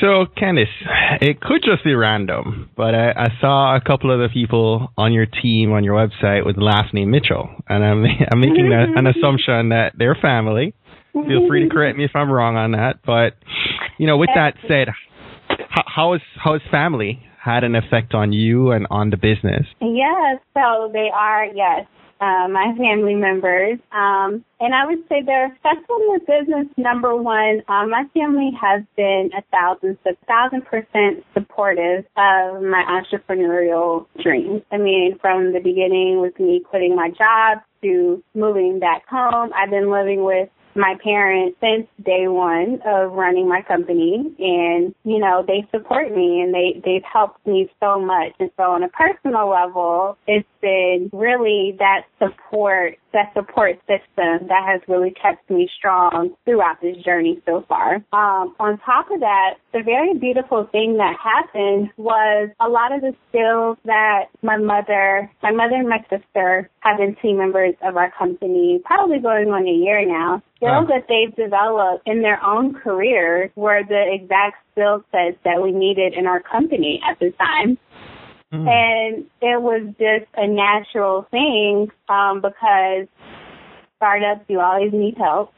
So, 0.00 0.26
Candice, 0.36 0.66
it 1.20 1.40
could 1.40 1.62
just 1.64 1.82
be 1.82 1.94
random, 1.94 2.70
but 2.76 2.94
I, 2.94 3.10
I, 3.10 3.26
saw 3.40 3.74
a 3.74 3.80
couple 3.80 4.12
of 4.12 4.20
the 4.20 4.28
people 4.32 4.92
on 4.98 5.12
your 5.12 5.26
team 5.26 5.72
on 5.72 5.82
your 5.82 5.96
website 5.96 6.44
with 6.44 6.56
the 6.56 6.62
last 6.62 6.92
name 6.92 7.10
Mitchell, 7.10 7.48
and 7.68 7.82
I'm, 7.82 8.04
I'm 8.32 8.38
making 8.38 8.70
a, 8.72 8.98
an 8.98 9.06
assumption 9.06 9.70
that 9.70 9.92
they're 9.96 10.16
family. 10.20 10.74
Feel 11.12 11.48
free 11.48 11.64
to 11.64 11.68
correct 11.74 11.96
me 11.96 12.04
if 12.04 12.12
I'm 12.14 12.30
wrong 12.30 12.56
on 12.56 12.72
that, 12.72 13.00
but 13.04 13.34
you 13.98 14.06
know, 14.06 14.18
with 14.18 14.30
that 14.34 14.54
said, 14.68 14.88
how, 15.68 15.82
how 15.86 16.14
is 16.14 16.20
how 16.36 16.54
is 16.54 16.62
family 16.70 17.22
had 17.42 17.64
an 17.64 17.74
effect 17.74 18.14
on 18.14 18.32
you 18.32 18.70
and 18.72 18.86
on 18.90 19.10
the 19.10 19.16
business? 19.16 19.66
Yes, 19.80 20.38
so 20.54 20.90
they 20.92 21.08
are 21.12 21.46
yes 21.46 21.86
uh, 22.20 22.48
my 22.48 22.74
family 22.76 23.14
members. 23.14 23.78
Um, 23.92 24.44
and 24.60 24.74
I 24.74 24.86
would 24.86 25.06
say 25.08 25.22
they're 25.24 25.56
successful 25.62 25.96
in 25.96 26.18
the 26.18 26.20
business. 26.26 26.66
Number 26.76 27.14
one, 27.14 27.62
um, 27.68 27.90
my 27.90 28.04
family 28.12 28.50
has 28.60 28.82
been 28.96 29.30
a 29.36 29.42
thousand, 29.52 29.98
a 30.06 30.14
thousand 30.26 30.64
percent 30.66 31.24
supportive 31.32 32.04
of 32.16 32.62
my 32.62 32.84
entrepreneurial 32.88 34.06
dreams. 34.22 34.62
I 34.72 34.78
mean, 34.78 35.18
from 35.20 35.52
the 35.52 35.60
beginning 35.60 36.20
with 36.20 36.38
me 36.40 36.60
quitting 36.60 36.96
my 36.96 37.10
job 37.10 37.58
to 37.82 38.22
moving 38.34 38.80
back 38.80 39.06
home, 39.08 39.50
I've 39.54 39.70
been 39.70 39.90
living 39.90 40.24
with 40.24 40.48
my 40.74 40.94
parents 41.02 41.56
since 41.60 41.86
day 42.04 42.28
one 42.28 42.80
of 42.86 43.12
running 43.12 43.48
my 43.48 43.62
company 43.62 44.34
and 44.38 44.94
you 45.04 45.18
know 45.18 45.44
they 45.46 45.66
support 45.70 46.14
me 46.14 46.40
and 46.40 46.54
they 46.54 46.80
they've 46.84 47.04
helped 47.10 47.44
me 47.46 47.70
so 47.80 48.00
much 48.00 48.32
and 48.38 48.50
so 48.56 48.64
on 48.64 48.82
a 48.82 48.88
personal 48.88 49.48
level 49.48 50.16
it's 50.26 50.48
been 50.60 51.10
really 51.12 51.76
that 51.78 52.02
support 52.18 52.96
that 53.12 53.32
support 53.34 53.78
system 53.86 54.48
that 54.48 54.64
has 54.66 54.80
really 54.88 55.10
kept 55.10 55.48
me 55.50 55.68
strong 55.78 56.30
throughout 56.44 56.80
this 56.82 56.96
journey 57.04 57.40
so 57.46 57.64
far. 57.68 57.96
Um, 58.12 58.54
on 58.60 58.78
top 58.84 59.10
of 59.10 59.20
that, 59.20 59.54
the 59.72 59.82
very 59.82 60.14
beautiful 60.14 60.68
thing 60.70 60.96
that 60.98 61.16
happened 61.22 61.90
was 61.96 62.50
a 62.60 62.68
lot 62.68 62.92
of 62.92 63.00
the 63.00 63.14
skills 63.28 63.78
that 63.84 64.26
my 64.42 64.56
mother, 64.56 65.30
my 65.42 65.52
mother 65.52 65.76
and 65.76 65.88
my 65.88 66.04
sister 66.10 66.70
have 66.80 66.98
been 66.98 67.16
team 67.22 67.38
members 67.38 67.74
of 67.82 67.96
our 67.96 68.12
company, 68.18 68.80
probably 68.84 69.18
going 69.18 69.48
on 69.48 69.66
a 69.66 69.72
year 69.72 70.06
now. 70.06 70.42
Skills 70.58 70.88
that 70.88 71.06
they've 71.08 71.34
developed 71.36 72.06
in 72.06 72.22
their 72.22 72.44
own 72.44 72.74
careers 72.74 73.50
were 73.54 73.82
the 73.88 74.12
exact 74.12 74.56
skill 74.72 75.04
sets 75.12 75.38
that 75.44 75.62
we 75.62 75.72
needed 75.72 76.14
in 76.14 76.26
our 76.26 76.40
company 76.40 77.00
at 77.08 77.18
the 77.20 77.30
time. 77.38 77.78
Mm. 78.52 78.66
And 78.66 79.24
it 79.40 79.62
was 79.62 79.82
just 79.98 80.26
a 80.36 80.46
natural 80.48 81.26
thing 81.30 81.88
um, 82.08 82.40
because 82.40 83.06
startups, 83.96 84.44
you 84.48 84.60
always 84.60 84.92
need 84.92 85.16
help. 85.16 85.52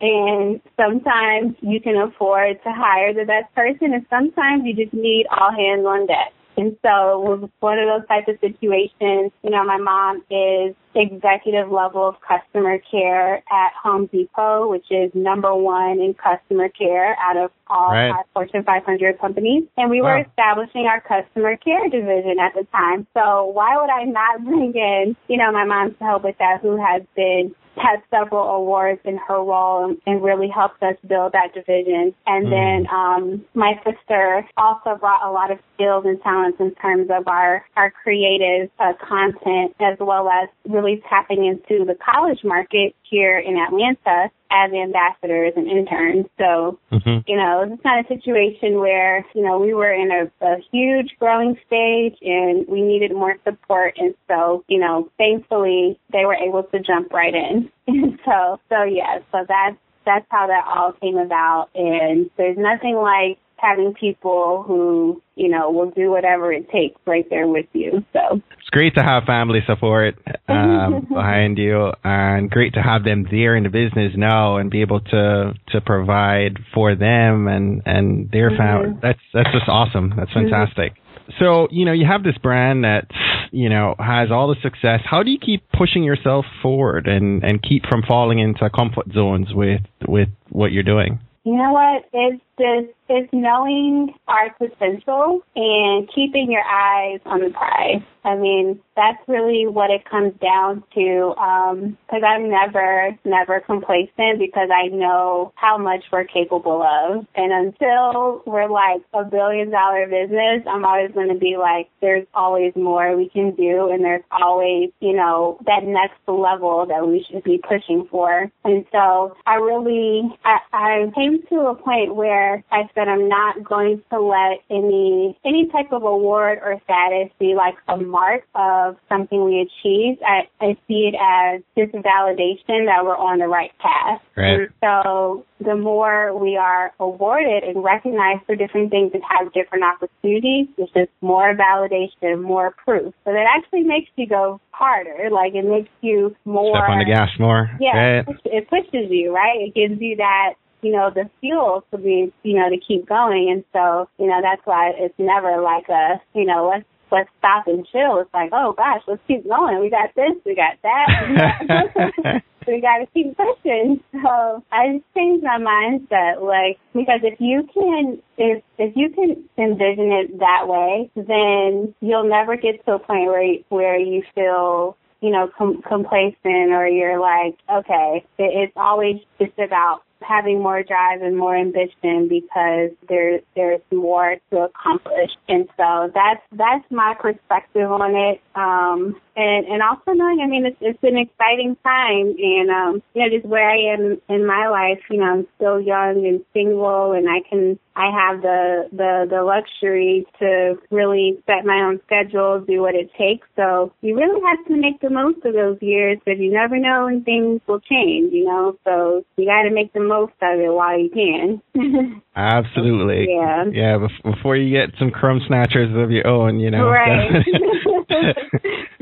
And 0.00 0.60
sometimes 0.76 1.56
you 1.62 1.80
can 1.80 1.96
afford 1.96 2.62
to 2.62 2.72
hire 2.72 3.14
the 3.14 3.24
best 3.24 3.54
person, 3.54 3.94
and 3.94 4.04
sometimes 4.10 4.64
you 4.66 4.74
just 4.74 4.92
need 4.92 5.26
all 5.30 5.50
hands 5.50 5.86
on 5.86 6.06
deck. 6.06 6.32
And 6.56 6.76
so 6.82 6.88
it 6.88 7.40
was 7.40 7.50
one 7.60 7.78
of 7.78 7.86
those 7.86 8.08
types 8.08 8.28
of 8.28 8.36
situations. 8.40 9.32
You 9.42 9.50
know, 9.50 9.64
my 9.64 9.76
mom 9.76 10.22
is 10.30 10.74
executive 10.94 11.70
level 11.70 12.08
of 12.08 12.16
customer 12.26 12.78
care 12.90 13.36
at 13.36 13.72
Home 13.82 14.06
Depot, 14.06 14.68
which 14.68 14.86
is 14.90 15.10
number 15.14 15.54
one 15.54 16.00
in 16.00 16.14
customer 16.14 16.68
care 16.70 17.16
out 17.20 17.36
of 17.36 17.50
all 17.66 17.90
right. 17.90 18.24
Fortune 18.32 18.62
500 18.64 19.18
companies. 19.20 19.64
And 19.76 19.90
we 19.90 20.00
were 20.00 20.18
establishing 20.18 20.86
our 20.86 21.00
customer 21.00 21.56
care 21.56 21.88
division 21.90 22.38
at 22.40 22.54
the 22.54 22.66
time. 22.72 23.06
So 23.12 23.46
why 23.46 23.76
would 23.76 23.90
I 23.90 24.04
not 24.04 24.44
bring 24.44 24.72
in, 24.74 25.16
you 25.28 25.36
know, 25.36 25.52
my 25.52 25.64
mom 25.64 25.94
to 25.94 26.04
help 26.04 26.24
with 26.24 26.38
that 26.38 26.60
who 26.62 26.76
has 26.76 27.02
been 27.14 27.54
had 27.76 28.02
several 28.10 28.48
awards 28.48 29.00
in 29.04 29.18
her 29.18 29.42
role 29.42 29.94
and 30.06 30.22
really 30.22 30.48
helped 30.48 30.82
us 30.82 30.96
build 31.06 31.32
that 31.32 31.54
division. 31.54 32.14
And 32.26 32.46
mm. 32.46 32.50
then 32.50 32.94
um, 32.94 33.44
my 33.54 33.74
sister 33.84 34.46
also 34.56 34.96
brought 34.98 35.26
a 35.26 35.30
lot 35.30 35.50
of 35.50 35.58
skills 35.74 36.04
and 36.06 36.20
talents 36.22 36.58
in 36.60 36.74
terms 36.76 37.08
of 37.10 37.28
our 37.28 37.64
our 37.76 37.90
creative 37.90 38.70
uh, 38.78 38.92
content 39.06 39.74
as 39.80 39.98
well 40.00 40.28
as 40.28 40.48
really 40.68 41.02
tapping 41.08 41.44
into 41.44 41.84
the 41.84 41.94
college 41.94 42.42
market 42.44 42.94
here 43.02 43.38
in 43.38 43.56
Atlanta 43.56 44.30
as 44.50 44.72
ambassadors 44.72 45.52
and 45.56 45.66
interns. 45.66 46.26
So, 46.38 46.78
mm-hmm. 46.92 47.18
you 47.26 47.36
know, 47.36 47.68
it's 47.70 47.82
kind 47.82 48.00
of 48.00 48.06
situation 48.06 48.78
where, 48.78 49.24
you 49.34 49.42
know, 49.42 49.58
we 49.58 49.74
were 49.74 49.92
in 49.92 50.10
a, 50.10 50.44
a 50.44 50.56
huge 50.72 51.16
growing 51.18 51.56
stage 51.66 52.16
and 52.22 52.66
we 52.68 52.82
needed 52.82 53.12
more 53.12 53.36
support. 53.44 53.94
And 53.98 54.14
so, 54.28 54.64
you 54.68 54.78
know, 54.78 55.10
thankfully 55.18 55.98
they 56.12 56.24
were 56.24 56.34
able 56.34 56.64
to 56.64 56.80
jump 56.80 57.12
right 57.12 57.34
in. 57.34 57.70
And 57.88 58.18
so, 58.24 58.58
so 58.68 58.82
yeah, 58.82 59.20
so 59.30 59.44
that's, 59.48 59.76
that's 60.04 60.26
how 60.28 60.48
that 60.48 60.64
all 60.66 60.92
came 61.00 61.16
about. 61.16 61.68
And 61.76 62.28
there's 62.36 62.58
nothing 62.58 62.96
like 62.96 63.38
having 63.58 63.94
people 63.94 64.64
who, 64.66 65.22
you 65.36 65.48
know, 65.48 65.70
will 65.70 65.90
do 65.90 66.10
whatever 66.10 66.52
it 66.52 66.68
takes 66.70 67.00
right 67.06 67.28
there 67.30 67.46
with 67.46 67.66
you. 67.72 68.04
So 68.12 68.42
great 68.76 68.94
to 68.94 69.02
have 69.02 69.24
family 69.24 69.60
support 69.66 70.18
um, 70.48 71.06
behind 71.08 71.56
you, 71.56 71.90
and 72.04 72.50
great 72.50 72.74
to 72.74 72.82
have 72.82 73.04
them 73.04 73.26
there 73.30 73.56
in 73.56 73.62
the 73.62 73.70
business 73.70 74.12
now 74.14 74.58
and 74.58 74.70
be 74.70 74.82
able 74.82 75.00
to 75.00 75.54
to 75.68 75.80
provide 75.80 76.58
for 76.74 76.94
them 76.94 77.48
and 77.48 77.80
and 77.86 78.30
their 78.30 78.50
mm-hmm. 78.50 78.58
family. 78.58 78.98
That's 79.00 79.18
that's 79.32 79.50
just 79.50 79.66
awesome. 79.66 80.12
That's 80.14 80.30
mm-hmm. 80.30 80.50
fantastic. 80.50 80.92
Mm-hmm. 80.92 81.02
So, 81.40 81.66
you 81.70 81.84
know, 81.84 81.92
you 81.92 82.06
have 82.06 82.22
this 82.22 82.38
brand 82.40 82.84
that, 82.84 83.08
you 83.50 83.68
know, 83.68 83.96
has 83.98 84.30
all 84.30 84.46
the 84.46 84.60
success. 84.62 85.00
How 85.04 85.24
do 85.24 85.30
you 85.32 85.38
keep 85.38 85.64
pushing 85.76 86.04
yourself 86.04 86.44
forward 86.62 87.08
and, 87.08 87.42
and 87.42 87.60
keep 87.60 87.82
from 87.86 88.02
falling 88.06 88.38
into 88.38 88.70
comfort 88.70 89.06
zones 89.12 89.48
with, 89.52 89.80
with 90.06 90.28
what 90.50 90.70
you're 90.70 90.84
doing? 90.84 91.18
You 91.42 91.56
know 91.56 91.72
what? 91.72 92.04
It's 92.12 92.42
just 92.60 92.95
it's 93.08 93.32
knowing 93.32 94.14
our 94.28 94.52
potential 94.54 95.40
and 95.54 96.08
keeping 96.14 96.50
your 96.50 96.64
eyes 96.64 97.20
on 97.26 97.40
the 97.40 97.50
prize. 97.50 98.02
I 98.24 98.34
mean, 98.34 98.80
that's 98.96 99.22
really 99.28 99.66
what 99.68 99.90
it 99.90 100.04
comes 100.04 100.32
down 100.40 100.82
to. 100.94 101.32
Because 101.36 102.22
um, 102.22 102.24
I'm 102.24 102.50
never, 102.50 103.16
never 103.24 103.60
complacent 103.60 104.40
because 104.40 104.68
I 104.74 104.88
know 104.88 105.52
how 105.54 105.78
much 105.78 106.02
we're 106.10 106.24
capable 106.24 106.82
of. 106.82 107.24
And 107.36 107.52
until 107.52 108.42
we're 108.44 108.68
like 108.68 109.02
a 109.14 109.24
billion 109.24 109.70
dollar 109.70 110.06
business, 110.06 110.66
I'm 110.68 110.84
always 110.84 111.12
going 111.12 111.28
to 111.28 111.38
be 111.38 111.56
like, 111.56 111.88
there's 112.00 112.26
always 112.34 112.72
more 112.74 113.16
we 113.16 113.28
can 113.28 113.54
do, 113.54 113.90
and 113.92 114.04
there's 114.04 114.24
always, 114.32 114.90
you 115.00 115.14
know, 115.14 115.58
that 115.66 115.84
next 115.84 116.18
level 116.26 116.84
that 116.86 117.06
we 117.06 117.24
should 117.30 117.44
be 117.44 117.58
pushing 117.58 118.08
for. 118.10 118.50
And 118.64 118.84
so 118.90 119.36
I 119.46 119.54
really, 119.54 120.22
I, 120.44 120.58
I 120.72 121.12
came 121.14 121.42
to 121.50 121.66
a 121.66 121.74
point 121.76 122.16
where 122.16 122.64
I 122.72 122.88
that 122.96 123.08
I'm 123.08 123.28
not 123.28 123.62
going 123.62 124.02
to 124.10 124.20
let 124.20 124.58
any 124.70 125.38
any 125.44 125.68
type 125.68 125.92
of 125.92 126.02
award 126.02 126.58
or 126.62 126.80
status 126.84 127.30
be 127.38 127.54
like 127.54 127.74
a 127.88 127.96
mark 127.96 128.42
of 128.54 128.96
something 129.08 129.44
we 129.44 129.60
achieved. 129.60 130.22
I, 130.22 130.48
I 130.64 130.76
see 130.88 131.10
it 131.12 131.14
as 131.14 131.62
just 131.76 131.92
validation 131.94 132.86
that 132.86 133.04
we're 133.04 133.16
on 133.16 133.38
the 133.38 133.46
right 133.48 133.70
path. 133.78 134.20
Right. 134.36 134.68
So 134.82 135.44
the 135.64 135.76
more 135.76 136.36
we 136.38 136.56
are 136.56 136.92
awarded 137.00 137.64
and 137.64 137.82
recognized 137.82 138.44
for 138.46 138.56
different 138.56 138.90
things 138.90 139.12
and 139.14 139.22
have 139.28 139.52
different 139.52 139.84
opportunities, 139.84 140.66
it's 140.76 140.92
just 140.92 141.10
more 141.20 141.54
validation, 141.54 142.42
more 142.42 142.74
proof. 142.84 143.14
So 143.24 143.32
that 143.32 143.46
actually 143.56 143.84
makes 143.84 144.10
you 144.16 144.26
go 144.26 144.60
harder. 144.70 145.30
Like 145.30 145.54
it 145.54 145.64
makes 145.64 145.88
you 146.00 146.34
more 146.44 146.76
Step 146.76 146.90
on 146.90 146.98
the 146.98 147.04
gas 147.04 147.30
more. 147.38 147.70
yeah, 147.80 147.96
Right. 147.96 148.24
it 148.44 148.68
pushes 148.68 149.10
you, 149.10 149.34
right? 149.34 149.58
It 149.60 149.74
gives 149.74 150.00
you 150.00 150.16
that, 150.16 150.54
you 150.86 150.92
know, 150.92 151.10
the 151.12 151.28
fuel 151.40 151.84
to 151.90 151.98
be, 151.98 152.32
you 152.44 152.54
know, 152.54 152.70
to 152.70 152.76
keep 152.78 153.08
going. 153.08 153.50
And 153.50 153.64
so, 153.72 154.08
you 154.22 154.28
know, 154.28 154.38
that's 154.40 154.62
why 154.64 154.92
it's 154.96 155.18
never 155.18 155.60
like 155.60 155.88
a, 155.88 156.20
you 156.32 156.44
know, 156.44 156.70
let's 156.70 156.86
let's 157.10 157.28
stop 157.38 157.66
and 157.66 157.84
chill. 157.90 158.20
It's 158.20 158.32
like, 158.32 158.50
oh 158.52 158.72
gosh, 158.76 159.02
let's 159.08 159.22
keep 159.26 159.48
going. 159.48 159.80
We 159.80 159.90
got 159.90 160.14
this, 160.14 160.32
we 160.44 160.54
got 160.54 160.78
that. 160.82 162.42
we 162.68 162.80
got 162.80 162.98
to 162.98 163.06
keep 163.12 163.36
pushing. 163.36 164.00
So 164.12 164.62
I 164.70 164.94
just 164.94 165.04
changed 165.16 165.42
my 165.42 165.58
mindset, 165.58 166.40
like 166.40 166.78
because 166.94 167.20
if 167.24 167.40
you 167.40 167.68
can, 167.74 168.22
if 168.38 168.62
if 168.78 168.94
you 168.94 169.10
can 169.10 169.42
envision 169.58 170.12
it 170.12 170.38
that 170.38 170.68
way, 170.68 171.10
then 171.16 171.94
you'll 172.00 172.28
never 172.28 172.56
get 172.56 172.84
to 172.84 172.92
a 172.92 172.98
point 173.00 173.26
where 173.26 173.56
where 173.70 173.98
you 173.98 174.22
feel 174.36 174.96
you 175.20 175.30
know, 175.30 175.50
com- 175.56 175.82
complacent 175.82 176.72
or 176.72 176.86
you're 176.86 177.18
like, 177.18 177.56
okay, 177.72 178.24
it, 178.38 178.68
it's 178.68 178.72
always 178.76 179.16
just 179.40 179.58
about 179.58 180.02
having 180.22 180.62
more 180.62 180.82
drive 180.82 181.22
and 181.22 181.36
more 181.36 181.56
ambition 181.56 182.28
because 182.28 182.90
there 183.08 183.40
there's 183.54 183.80
more 183.92 184.36
to 184.50 184.62
accomplish. 184.62 185.30
And 185.48 185.68
so 185.76 186.10
that's 186.14 186.42
that's 186.52 186.84
my 186.90 187.14
perspective 187.18 187.90
on 187.90 188.14
it. 188.14 188.40
Um 188.54 189.20
and 189.36 189.66
and 189.66 189.82
also 189.82 190.12
knowing 190.12 190.40
I 190.42 190.46
mean 190.46 190.66
it's 190.66 190.76
it's 190.80 191.02
an 191.02 191.18
exciting 191.18 191.76
time 191.84 192.34
and 192.38 192.70
um 192.70 193.02
you 193.14 193.22
know 193.22 193.30
just 193.30 193.46
where 193.46 193.68
I 193.68 193.94
am 193.94 194.20
in 194.28 194.46
my 194.46 194.68
life, 194.68 195.02
you 195.10 195.18
know, 195.18 195.26
I'm 195.26 195.46
still 195.56 195.80
young 195.80 196.26
and 196.26 196.44
single 196.52 197.12
and 197.12 197.28
I 197.28 197.46
can 197.48 197.78
I 197.96 198.10
have 198.12 198.42
the 198.42 198.88
the 198.92 199.26
the 199.28 199.42
luxury 199.42 200.26
to 200.38 200.76
really 200.90 201.42
set 201.46 201.64
my 201.64 201.80
own 201.80 202.00
schedule, 202.06 202.60
do 202.66 202.80
what 202.80 202.94
it 202.94 203.10
takes. 203.18 203.46
So 203.56 203.92
you 204.02 204.16
really 204.16 204.40
have 204.44 204.64
to 204.66 204.76
make 204.76 205.00
the 205.00 205.10
most 205.10 205.44
of 205.44 205.54
those 205.54 205.78
years 205.80 206.18
because 206.24 206.40
you 206.40 206.52
never 206.52 206.78
know 206.78 207.06
when 207.06 207.24
things 207.24 207.60
will 207.66 207.80
change, 207.80 208.32
you 208.32 208.44
know. 208.44 208.76
So 208.84 209.24
you 209.36 209.46
got 209.46 209.62
to 209.62 209.70
make 209.70 209.92
the 209.92 210.00
most 210.00 210.34
of 210.42 210.60
it 210.60 210.72
while 210.72 210.98
you 210.98 211.10
can. 211.10 211.62
Absolutely. 212.36 213.28
Yeah. 213.30 213.64
Yeah. 213.72 214.06
Before 214.24 214.56
you 214.56 214.70
get 214.70 214.94
some 214.98 215.10
crumb 215.10 215.40
snatchers 215.46 215.90
of 215.96 216.10
your 216.10 216.26
own, 216.26 216.60
you 216.60 216.70
know. 216.70 216.88
right. 216.88 217.30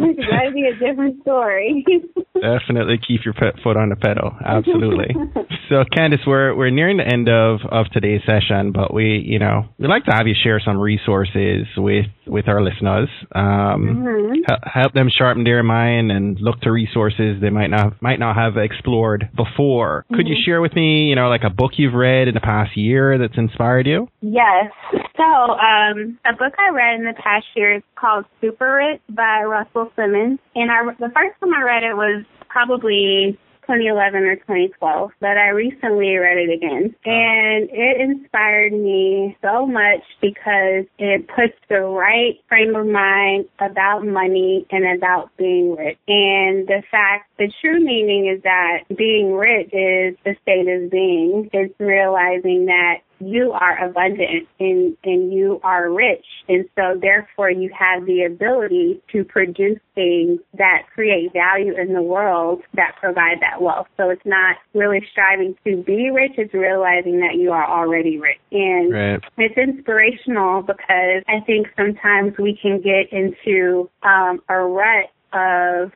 Be 0.55 0.69
a 0.69 0.75
different 0.79 1.21
story. 1.23 1.85
Definitely 2.41 2.99
keep 2.99 3.25
your 3.25 3.35
foot 3.35 3.77
on 3.77 3.91
the 3.91 3.97
pedal. 3.97 4.33
Absolutely. 4.45 5.15
so, 5.69 5.85
Candice, 5.97 6.27
we're 6.27 6.55
we're 6.55 6.71
nearing 6.71 6.97
the 6.97 7.07
end 7.07 7.29
of 7.29 7.61
of 7.71 7.87
today's 7.93 8.23
session, 8.27 8.73
but 8.73 8.93
we, 8.93 9.23
you 9.25 9.39
know, 9.39 9.67
we'd 9.79 9.89
like 9.89 10.05
to 10.07 10.11
have 10.13 10.27
you 10.27 10.35
share 10.43 10.61
some 10.65 10.77
resources 10.79 11.67
with 11.77 12.07
with 12.27 12.49
our 12.49 12.63
listeners. 12.63 13.09
Um, 13.35 14.05
Mhm. 14.05 14.35
hel- 14.49 14.59
Help 14.83 14.93
them 14.95 15.09
sharpen 15.09 15.45
their 15.45 15.63
mind 15.63 16.11
and 16.11 16.39
look 16.41 16.61
to 16.63 16.73
resources 16.73 17.41
they 17.41 17.51
might 17.51 17.71
not 17.71 18.01
might 18.03 18.19
not 18.19 18.35
have 18.35 18.57
explored 18.57 19.29
before. 19.37 20.05
Could 20.13 20.27
you 20.27 20.37
share 20.45 20.61
with 20.61 20.75
me, 20.75 21.07
you 21.09 21.15
know, 21.15 21.29
like 21.29 21.45
a 21.45 21.51
book 21.51 21.73
you've 21.77 21.95
read 21.95 22.27
in 22.29 22.35
the 22.35 22.41
past 22.41 22.77
year 22.77 23.17
that's 23.19 23.39
inspired 23.39 23.87
you? 23.87 24.09
Yes. 24.21 24.73
So, 25.17 25.23
um, 25.25 26.19
a 26.27 26.33
book 26.37 26.55
I 26.59 26.71
read 26.75 26.99
in 26.99 27.05
the 27.07 27.15
past 27.15 27.47
year 27.55 27.77
is 27.77 27.83
called 27.95 28.25
Super 28.41 28.75
Rich 28.75 29.01
by 29.11 29.43
Russell 29.45 29.93
Simmons. 29.95 30.41
And 30.57 30.71
I, 30.71 30.83
the 30.99 31.11
first 31.15 31.39
time 31.41 31.55
I 31.55 31.63
read 31.63 31.83
it 31.85 31.95
was 31.95 32.24
probably 32.55 33.37
2011 33.67 34.23
or 34.23 34.37
2012, 34.37 35.11
but 35.21 35.37
I 35.37 35.49
recently 35.49 36.17
read 36.17 36.39
it 36.39 36.53
again. 36.55 36.95
And 37.05 37.69
it 37.73 38.01
inspired 38.01 38.73
me 38.73 39.37
so 39.43 39.67
much 39.67 40.05
because 40.21 40.85
it 40.99 41.27
puts 41.29 41.57
the 41.69 41.81
right 41.81 42.39
frame 42.49 42.77
of 42.77 42.87
mind 42.87 43.47
about 43.59 44.07
money 44.07 44.67
and 44.71 44.97
about 44.97 45.31
being 45.37 45.75
rich. 45.77 45.99
And 46.07 46.69
the 46.69 46.83
fact, 46.91 47.31
the 47.39 47.51
true 47.61 47.81
meaning 47.83 48.33
is 48.35 48.43
that 48.43 48.85
being 48.97 49.33
rich 49.33 49.73
is 49.73 50.17
the 50.25 50.37
state 50.43 50.69
of 50.69 50.91
being. 50.91 51.51
It's 51.53 51.75
realizing 51.81 52.67
that 52.67 52.99
you 53.21 53.53
are 53.53 53.85
abundant 53.85 54.49
and, 54.61 54.97
and 55.05 55.33
you 55.33 55.61
are 55.63 55.91
rich. 55.91 56.25
And 56.49 56.65
so 56.77 56.99
therefore 57.01 57.51
you 57.51 57.71
have 57.79 58.07
the 58.07 58.25
ability 58.25 59.01
to 59.13 59.25
produce 59.25 59.79
things 59.95 60.41
that 60.57 60.83
create 60.93 61.33
value 61.33 61.75
in 61.79 61.95
the 61.95 62.03
world 62.03 62.63
that 62.75 62.97
provide 63.01 63.41
that 63.41 63.63
wealth. 63.63 63.87
So 63.97 64.11
it's 64.11 64.25
not 64.25 64.57
really 64.75 65.01
striving 65.13 65.57
to 65.65 65.83
be 65.83 66.11
rich, 66.11 66.33
it's 66.37 66.55
realizing 66.55 67.21
that 67.21 67.37
you 67.37 67.53
are 67.53 67.69
already 67.69 68.19
rich. 68.19 68.39
And 68.53 68.93
Right. 68.93 69.25
it's 69.39 69.57
inspirational 69.57 70.63
because 70.63 71.23
I 71.29 71.41
think 71.47 71.69
sometimes 71.77 72.37
we 72.39 72.59
can 72.61 72.81
get 72.81 73.13
into 73.13 73.91
um, 74.03 74.43
a 74.49 74.59
rut 74.59 75.11
of 75.35 75.93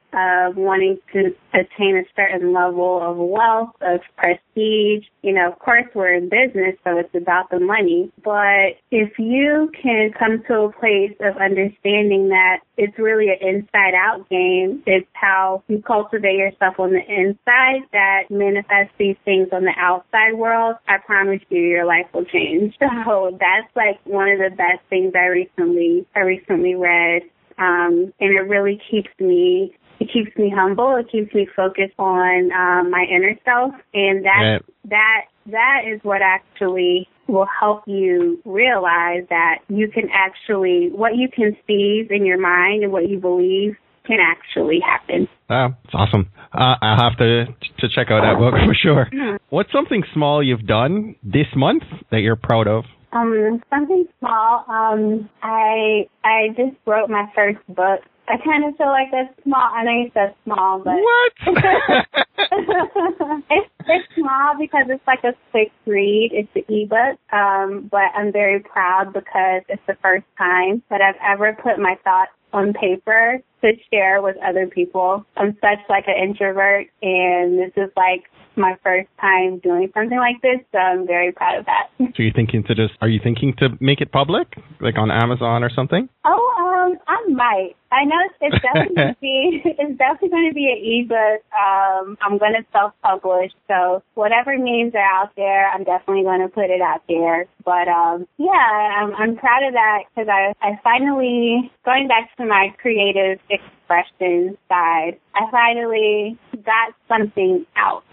wanting 0.57 0.99
to 1.13 1.35
attain 1.55 1.97
a 1.97 2.05
certain 2.17 2.53
level 2.53 3.01
of 3.03 3.17
wealth, 3.17 3.71
of 3.81 4.01
prestige. 4.17 5.05
You 5.23 5.35
know, 5.35 5.53
of 5.53 5.59
course 5.59 5.87
we're 5.95 6.15
in 6.15 6.29
business, 6.29 6.77
so 6.85 6.99
it's 6.99 7.15
about 7.15 7.51
the 7.51 7.61
money. 7.61 8.11
But 8.25 8.79
if 8.91 9.19
you 9.19 9.71
can 9.81 10.13
come 10.19 10.43
to 10.49 10.55
a 10.63 10.73
place 10.73 11.17
of 11.21 11.37
understanding 11.37 12.29
that 12.29 12.59
it's 12.77 12.99
really 12.99 13.29
an 13.29 13.39
inside 13.41 13.95
out 13.95 14.29
game, 14.29 14.83
it's 14.87 15.07
how 15.13 15.63
you 15.69 15.83
cultivate 15.83 16.37
yourself 16.37 16.79
on 16.79 16.93
the 16.93 17.01
inside 17.01 17.83
that 17.93 18.25
manifests 18.31 18.95
these 18.99 19.17
things 19.25 19.49
on 19.53 19.65
the 19.65 19.75
outside 19.77 20.35
world, 20.35 20.77
I 20.89 20.99
promise 20.99 21.41
you 21.49 21.61
your 21.61 21.87
life 21.87 22.07
will 22.13 22.25
change. 22.25 22.75
So 23.09 23.37
that's 23.39 23.75
like 23.77 24.01
one 24.05 24.29
of 24.29 24.39
the 24.39 24.55
best 24.55 24.81
things 24.91 25.13
I 25.15 25.27
recently 25.27 26.07
I 26.15 26.21
recently 26.21 26.75
read 26.75 27.23
um, 27.59 28.13
and 28.21 28.37
it 28.37 28.49
really 28.49 28.81
keeps 28.91 29.11
me 29.19 29.75
it 30.01 30.09
keeps 30.13 30.37
me 30.37 30.53
humble. 30.55 30.97
It 30.97 31.11
keeps 31.11 31.35
me 31.35 31.49
focused 31.57 31.95
on 31.99 32.53
um, 32.53 32.91
my 32.91 33.05
inner 33.11 33.35
self, 33.45 33.75
and 33.93 34.25
that 34.25 34.43
Right. 34.43 34.63
that 34.85 35.23
that 35.47 35.81
is 35.87 36.01
what 36.05 36.23
actually 36.23 37.09
will 37.27 37.49
help 37.61 37.83
you 37.87 38.41
realize 38.45 39.25
that 39.29 39.59
you 39.69 39.89
can 39.89 40.09
actually 40.13 40.91
what 40.93 41.17
you 41.17 41.29
conceive 41.29 42.11
in 42.11 42.25
your 42.25 42.39
mind 42.39 42.85
and 42.85 42.93
what 42.93 43.09
you 43.09 43.19
believe 43.19 43.77
can 44.07 44.19
actually 44.21 44.81
happen. 44.81 45.29
Wow, 45.51 45.77
it's 45.85 45.95
awesome. 45.95 46.31
Uh, 46.53 46.77
I'll 46.81 47.11
have 47.11 47.19
to 47.19 47.47
to 47.47 47.89
check 47.95 48.11
out 48.11 48.23
that 48.23 48.39
book 48.39 48.55
for 48.67 48.75
sure. 48.75 49.39
What's 49.51 49.73
something 49.73 50.05
small 50.15 50.43
you've 50.43 50.67
done 50.67 51.17
this 51.23 51.47
month 51.57 51.83
that 52.11 52.21
you're 52.21 52.37
proud 52.37 52.69
of? 52.69 52.85
Um, 53.13 53.63
something 53.71 54.07
small. 54.19 54.65
Um, 54.69 55.31
I 55.43 56.07
I 56.25 56.49
just 56.57 56.77
wrote 56.87 57.09
my 57.09 57.31
first 57.35 57.59
book. 57.69 58.01
I 58.29 58.37
kind 58.45 58.65
of 58.67 58.77
feel 58.77 58.89
like 58.89 59.09
that's 59.11 59.33
small. 59.43 59.71
I 59.73 59.85
know 59.85 59.91
you 59.93 60.11
said 60.13 60.35
small, 60.45 60.81
but 60.81 60.97
What? 60.97 61.33
it's 63.51 63.71
it's 63.87 64.15
small 64.15 64.55
because 64.59 64.87
it's 64.89 65.07
like 65.07 65.25
a 65.25 65.33
quick 65.51 65.73
read. 65.87 66.31
It's 66.33 66.49
an 66.55 66.65
ebook. 66.69 67.19
Um, 67.33 67.89
but 67.91 68.13
I'm 68.15 68.31
very 68.33 68.61
proud 68.61 69.15
because 69.15 69.63
it's 69.69 69.83
the 69.87 69.97
first 70.03 70.27
time 70.37 70.83
that 70.91 71.01
I've 71.01 71.17
ever 71.27 71.57
put 71.63 71.79
my 71.79 71.97
thoughts 72.05 72.33
on 72.53 72.73
paper 72.73 73.41
to 73.63 73.73
share 73.93 74.23
with 74.23 74.37
other 74.47 74.67
people. 74.67 75.25
I'm 75.37 75.57
such 75.61 75.79
like 75.89 76.05
an 76.07 76.17
introvert 76.23 76.87
and 77.03 77.59
this 77.59 77.73
is 77.77 77.91
like 77.97 78.25
my 78.57 78.77
first 78.83 79.09
time 79.21 79.61
doing 79.61 79.89
something 79.95 80.19
like 80.19 80.43
this, 80.43 80.59
so 80.73 80.79
I'm 80.79 81.07
very 81.07 81.33
proud 81.33 81.59
of 81.61 81.67
that. 81.67 81.89
so 81.99 82.23
you're 82.23 82.33
thinking 82.33 82.65
to 82.65 82.75
just? 82.75 82.95
Are 83.01 83.09
you 83.09 83.21
thinking 83.23 83.55
to 83.59 83.69
make 83.81 84.01
it 84.01 84.11
public, 84.11 84.49
like 84.81 84.99
on 84.99 85.11
Amazon 85.11 85.63
or 85.63 85.71
something? 85.71 86.09
Oh, 86.25 86.58
I 87.07 87.25
might. 87.29 87.75
I 87.91 88.05
know 88.05 88.17
it's, 88.41 88.63
definitely 88.63 88.95
going 88.95 89.15
to 89.15 89.21
be 89.21 89.63
it's 89.65 89.99
definitely 89.99 90.29
going 90.29 90.49
to 90.51 90.55
be 90.55 90.69
an 90.69 90.81
ebook. 90.83 91.43
Um, 91.53 92.19
I'm 92.21 92.39
going 92.39 92.55
to 92.55 92.65
self-publish, 92.73 93.53
so 93.67 94.03
whatever 94.15 94.57
means 94.59 94.95
are 94.95 95.01
out 95.01 95.31
there, 95.37 95.69
I'm 95.71 95.85
definitely 95.85 96.25
going 96.25 96.41
to 96.41 96.49
put 96.49 96.71
it 96.71 96.81
out 96.81 97.03
there. 97.09 97.47
But 97.65 97.89
um, 97.89 98.27
yeah, 98.39 98.51
I'm, 98.53 99.15
I'm 99.15 99.37
proud 99.37 99.67
of 99.67 99.73
that 99.75 100.05
because 100.15 100.29
I 100.29 100.53
I 100.61 100.79
finally 100.83 101.71
going 101.85 102.09
back 102.09 102.35
to 102.37 102.45
my 102.45 102.75
creative 102.81 103.39
expression 103.49 104.57
side. 104.69 105.19
I 105.35 105.51
finally 105.51 106.39
got 106.65 106.95
something 107.09 107.67
out. 107.77 108.05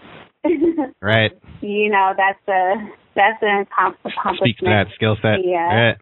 Right. 1.02 1.32
you 1.60 1.90
know, 1.90 2.12
that's 2.16 2.48
a 2.48 2.74
that's 3.16 3.42
an 3.42 3.66
accomplishment. 3.66 4.36
Speak 4.38 4.58
to 4.58 4.66
that 4.66 4.86
skill 4.94 5.16
set. 5.20 5.40
Yeah. 5.42 5.56
Right. 5.64 5.96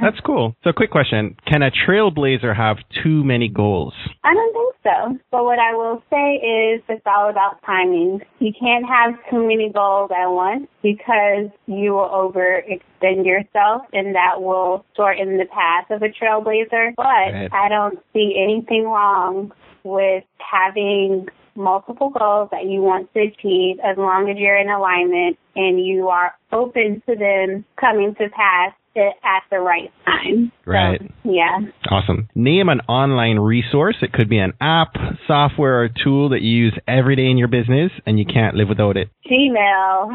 That's 0.00 0.20
cool. 0.24 0.54
So, 0.64 0.72
quick 0.72 0.90
question: 0.90 1.36
Can 1.46 1.62
a 1.62 1.70
trailblazer 1.70 2.56
have 2.56 2.78
too 3.02 3.24
many 3.24 3.48
goals? 3.48 3.92
I 4.24 4.32
don't 4.32 4.54
think 4.54 4.74
so. 4.82 5.18
But 5.30 5.44
what 5.44 5.58
I 5.58 5.74
will 5.74 6.02
say 6.08 6.38
is, 6.38 6.82
it's 6.88 7.02
all 7.04 7.28
about 7.28 7.60
timing. 7.66 8.20
You 8.38 8.52
can't 8.58 8.86
have 8.86 9.14
too 9.30 9.46
many 9.46 9.70
goals 9.74 10.10
at 10.10 10.28
once 10.28 10.68
because 10.82 11.50
you 11.66 11.92
will 11.92 12.08
overextend 12.08 13.26
yourself, 13.26 13.82
and 13.92 14.14
that 14.14 14.40
will 14.40 14.84
shorten 14.96 15.36
the 15.36 15.46
path 15.46 15.90
of 15.90 16.02
a 16.02 16.08
trailblazer. 16.08 16.94
But 16.96 17.04
right. 17.04 17.50
I 17.52 17.68
don't 17.68 17.98
see 18.12 18.36
anything 18.40 18.84
wrong 18.84 19.52
with 19.82 20.24
having 20.38 21.26
multiple 21.60 22.10
goals 22.10 22.48
that 22.50 22.64
you 22.64 22.80
want 22.80 23.12
to 23.14 23.20
achieve 23.20 23.78
as 23.84 23.96
long 23.96 24.28
as 24.30 24.36
you're 24.38 24.56
in 24.56 24.68
alignment 24.68 25.38
and 25.54 25.84
you 25.84 26.08
are 26.08 26.32
open 26.52 27.02
to 27.06 27.14
them 27.14 27.64
coming 27.78 28.14
to 28.16 28.28
pass 28.30 28.74
at 28.96 29.42
the 29.50 29.58
right 29.58 29.90
time. 30.04 30.52
Right. 30.66 31.00
So, 31.00 31.30
yeah. 31.30 31.58
Awesome. 31.90 32.28
Name 32.34 32.68
an 32.68 32.80
online 32.88 33.38
resource. 33.38 33.96
It 34.02 34.12
could 34.12 34.28
be 34.28 34.38
an 34.38 34.52
app, 34.60 34.94
software, 35.26 35.84
or 35.84 35.88
tool 35.88 36.30
that 36.30 36.42
you 36.42 36.64
use 36.64 36.78
every 36.88 37.16
day 37.16 37.26
in 37.26 37.38
your 37.38 37.48
business 37.48 37.92
and 38.06 38.18
you 38.18 38.24
can't 38.24 38.56
live 38.56 38.68
without 38.68 38.96
it. 38.96 39.08
Gmail. 39.30 40.10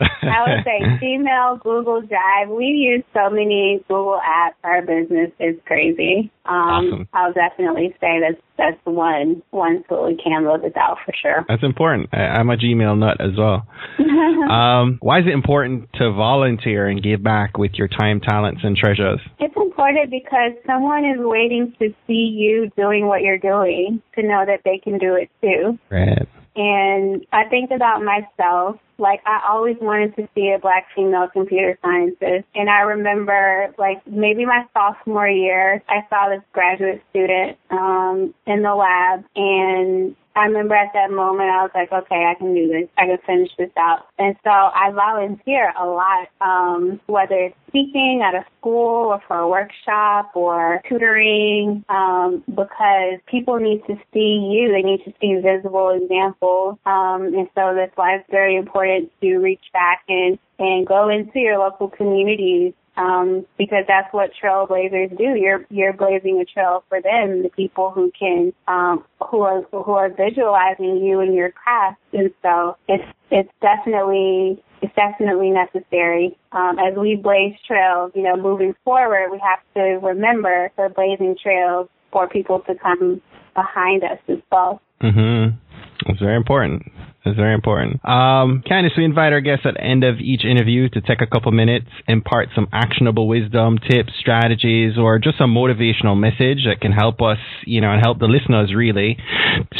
I 0.00 0.42
would 0.46 0.64
say 0.64 0.80
Gmail, 1.02 1.62
Google 1.62 2.02
Drive. 2.02 2.48
We 2.48 2.66
use 2.66 3.04
so 3.14 3.30
many 3.30 3.80
Google 3.88 4.20
apps. 4.26 4.54
Our 4.64 4.82
business 4.82 5.30
is 5.38 5.56
crazy. 5.66 6.30
Um, 6.48 6.54
awesome. 6.56 7.08
I'll 7.12 7.32
definitely 7.32 7.94
say 8.00 8.20
that's 8.20 8.42
that's 8.56 8.78
one 8.84 9.42
one 9.50 9.84
tool 9.88 10.06
we 10.06 10.16
can 10.16 10.46
live 10.46 10.62
without 10.62 10.96
for 11.04 11.12
sure. 11.20 11.44
That's 11.46 11.62
important. 11.62 12.08
I, 12.12 12.40
am 12.40 12.48
a 12.48 12.56
Gmail 12.56 12.98
nut 12.98 13.20
as 13.20 13.36
well. 13.36 13.66
um, 14.50 14.98
why 15.00 15.20
is 15.20 15.26
it 15.26 15.34
important 15.34 15.90
to 15.94 16.10
volunteer 16.10 16.88
and 16.88 17.02
give 17.02 17.22
back 17.22 17.58
with 17.58 17.72
your 17.74 17.88
time, 17.88 18.20
talents, 18.20 18.62
and 18.64 18.76
treasures? 18.76 19.20
It's 19.38 19.56
important 19.56 20.10
because 20.10 20.52
someone 20.66 21.04
is 21.04 21.18
waiting 21.18 21.74
to 21.80 21.94
see 22.06 22.34
you 22.34 22.70
doing 22.76 23.06
what 23.06 23.20
you're 23.20 23.38
doing 23.38 24.00
to 24.14 24.22
know 24.22 24.44
that 24.46 24.60
they 24.64 24.78
can 24.78 24.98
do 24.98 25.14
it 25.16 25.30
too. 25.42 25.78
Right. 25.90 26.26
And 26.58 27.24
I 27.32 27.44
think 27.44 27.70
about 27.70 28.02
myself, 28.02 28.80
like 28.98 29.20
I 29.24 29.46
always 29.48 29.76
wanted 29.80 30.16
to 30.16 30.28
see 30.34 30.50
a 30.50 30.58
black 30.58 30.88
female 30.94 31.28
computer 31.32 31.78
scientist. 31.82 32.48
And 32.56 32.68
I 32.68 32.80
remember 32.80 33.72
like 33.78 34.04
maybe 34.08 34.44
my 34.44 34.64
sophomore 34.74 35.28
year, 35.28 35.80
I 35.88 36.04
saw 36.10 36.28
this 36.28 36.42
graduate 36.52 37.00
student 37.10 37.58
um 37.70 38.34
in 38.46 38.62
the 38.62 38.74
lab 38.74 39.24
and 39.36 40.16
I 40.38 40.44
remember 40.46 40.74
at 40.74 40.92
that 40.94 41.10
moment 41.10 41.50
I 41.50 41.62
was 41.62 41.70
like, 41.74 41.90
okay, 41.92 42.24
I 42.24 42.34
can 42.38 42.54
do 42.54 42.68
this. 42.68 42.88
I 42.96 43.06
can 43.06 43.18
finish 43.26 43.50
this 43.58 43.70
out. 43.76 44.06
And 44.18 44.36
so 44.44 44.50
I 44.50 44.90
volunteer 44.92 45.72
a 45.78 45.84
lot, 45.84 46.28
um, 46.40 47.00
whether 47.06 47.34
it's 47.34 47.56
speaking 47.68 48.22
at 48.24 48.34
a 48.34 48.44
school 48.58 49.08
or 49.08 49.20
for 49.26 49.38
a 49.38 49.48
workshop 49.48 50.30
or 50.34 50.80
tutoring, 50.88 51.84
um, 51.88 52.44
because 52.48 53.18
people 53.26 53.58
need 53.58 53.82
to 53.86 53.96
see 54.14 54.48
you. 54.52 54.70
They 54.72 54.82
need 54.82 55.04
to 55.04 55.12
see 55.20 55.34
visible 55.42 55.90
examples. 55.90 56.78
Um, 56.86 57.34
and 57.34 57.48
so 57.54 57.74
that's 57.74 57.96
why 57.96 58.16
it's 58.16 58.30
very 58.30 58.56
important 58.56 59.10
to 59.20 59.38
reach 59.38 59.64
back 59.72 60.02
and, 60.08 60.38
and 60.58 60.86
go 60.86 61.08
into 61.08 61.40
your 61.40 61.58
local 61.58 61.88
communities 61.88 62.74
um, 62.98 63.46
because 63.56 63.84
that's 63.86 64.12
what 64.12 64.30
trailblazers 64.42 65.16
do. 65.16 65.34
You're 65.36 65.64
you're 65.70 65.92
blazing 65.92 66.40
a 66.40 66.44
trail 66.44 66.84
for 66.88 67.00
them, 67.00 67.42
the 67.42 67.50
people 67.50 67.90
who 67.90 68.10
can 68.18 68.52
um, 68.66 69.04
who 69.30 69.42
are 69.42 69.62
who 69.70 69.92
are 69.92 70.10
visualizing 70.10 70.98
you 71.02 71.20
and 71.20 71.34
your 71.34 71.52
craft, 71.52 72.00
and 72.12 72.30
so 72.42 72.76
it's 72.88 73.04
it's 73.30 73.50
definitely 73.62 74.62
it's 74.82 74.94
definitely 74.94 75.50
necessary. 75.50 76.36
Um, 76.52 76.78
as 76.78 76.96
we 76.98 77.16
blaze 77.16 77.54
trails, 77.66 78.12
you 78.14 78.22
know, 78.22 78.36
moving 78.36 78.74
forward, 78.84 79.30
we 79.30 79.38
have 79.38 79.60
to 79.74 80.04
remember 80.04 80.70
we're 80.76 80.88
blazing 80.88 81.36
trails 81.40 81.88
for 82.12 82.28
people 82.28 82.60
to 82.60 82.74
come 82.74 83.22
behind 83.54 84.02
us 84.02 84.18
as 84.28 84.38
well. 84.50 84.80
Mm-hmm. 85.02 85.56
It's 86.06 86.20
very 86.20 86.36
important. 86.36 86.82
It's 87.24 87.36
very 87.36 87.54
important. 87.54 88.04
Um, 88.04 88.62
Candice, 88.64 88.96
we 88.96 89.04
invite 89.04 89.32
our 89.32 89.40
guests 89.40 89.66
at 89.66 89.74
the 89.74 89.82
end 89.82 90.04
of 90.04 90.18
each 90.18 90.44
interview 90.44 90.88
to 90.90 91.00
take 91.00 91.20
a 91.20 91.26
couple 91.26 91.50
minutes, 91.52 91.86
impart 92.06 92.48
some 92.54 92.68
actionable 92.72 93.28
wisdom, 93.28 93.78
tips, 93.78 94.12
strategies, 94.20 94.96
or 94.96 95.18
just 95.18 95.40
a 95.40 95.44
motivational 95.44 96.18
message 96.18 96.64
that 96.64 96.78
can 96.80 96.92
help 96.92 97.20
us, 97.20 97.38
you 97.66 97.80
know, 97.80 97.90
and 97.90 98.00
help 98.02 98.18
the 98.18 98.26
listeners 98.26 98.72
really 98.74 99.18